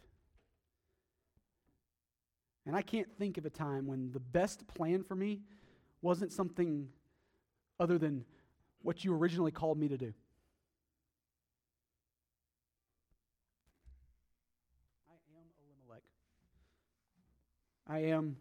And 2.67 2.75
I 2.75 2.83
can't 2.83 3.09
think 3.19 3.39
of 3.39 3.47
a 3.47 3.51
time 3.51 3.87
when 3.87 4.11
the 4.11 4.21
best 4.21 4.67
plan 4.67 5.05
for 5.05 5.15
me 5.15 5.41
wasn't 6.03 6.33
something 6.33 6.89
other 7.79 7.99
than 7.99 8.25
what 8.83 9.05
you 9.05 9.15
originally 9.15 9.51
called 9.51 9.79
me 9.79 9.89
to 9.89 9.97
do. 9.99 10.13
I 15.09 15.15
am 15.37 15.47
Elimelech. 15.67 16.03
I 17.87 17.99
am 18.15 18.37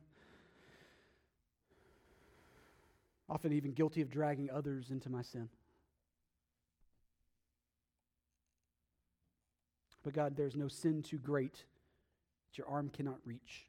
often 3.30 3.54
even 3.54 3.74
guilty 3.74 4.02
of 4.02 4.10
dragging 4.10 4.50
others 4.50 4.90
into 4.90 5.10
my 5.10 5.22
sin. 5.22 5.50
But 10.04 10.14
God, 10.14 10.36
there's 10.36 10.56
no 10.56 10.68
sin 10.68 11.04
too 11.04 11.18
great 11.18 11.54
that 11.54 12.58
your 12.58 12.68
arm 12.68 12.90
cannot 12.90 13.18
reach. 13.26 13.68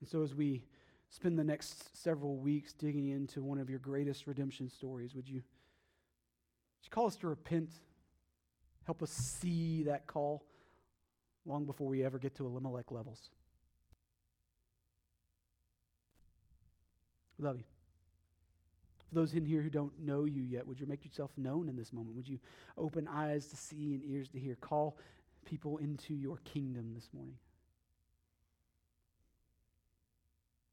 And 0.00 0.08
so, 0.08 0.22
as 0.22 0.34
we 0.34 0.64
spend 1.10 1.38
the 1.38 1.44
next 1.44 1.96
several 2.02 2.36
weeks 2.36 2.72
digging 2.72 3.08
into 3.08 3.42
one 3.42 3.58
of 3.58 3.68
your 3.68 3.80
greatest 3.80 4.26
redemption 4.26 4.70
stories, 4.70 5.14
would 5.14 5.28
you, 5.28 5.36
would 5.36 6.84
you 6.84 6.90
call 6.90 7.06
us 7.06 7.16
to 7.16 7.28
repent? 7.28 7.70
Help 8.84 9.02
us 9.02 9.10
see 9.10 9.82
that 9.84 10.06
call 10.06 10.44
long 11.44 11.64
before 11.64 11.88
we 11.88 12.04
ever 12.04 12.18
get 12.18 12.34
to 12.36 12.46
Elimelech 12.46 12.90
levels. 12.90 13.30
We 17.38 17.44
love 17.44 17.56
you. 17.56 17.64
For 19.08 19.14
those 19.16 19.34
in 19.34 19.44
here 19.44 19.60
who 19.60 19.70
don't 19.70 19.98
know 19.98 20.24
you 20.24 20.42
yet, 20.42 20.66
would 20.66 20.78
you 20.78 20.86
make 20.86 21.04
yourself 21.04 21.32
known 21.36 21.68
in 21.68 21.76
this 21.76 21.92
moment? 21.92 22.14
Would 22.14 22.28
you 22.28 22.38
open 22.78 23.08
eyes 23.08 23.46
to 23.46 23.56
see 23.56 23.94
and 23.94 24.04
ears 24.04 24.28
to 24.28 24.38
hear? 24.38 24.54
Call 24.54 24.96
people 25.44 25.78
into 25.78 26.14
your 26.14 26.36
kingdom 26.44 26.92
this 26.94 27.08
morning. 27.12 27.34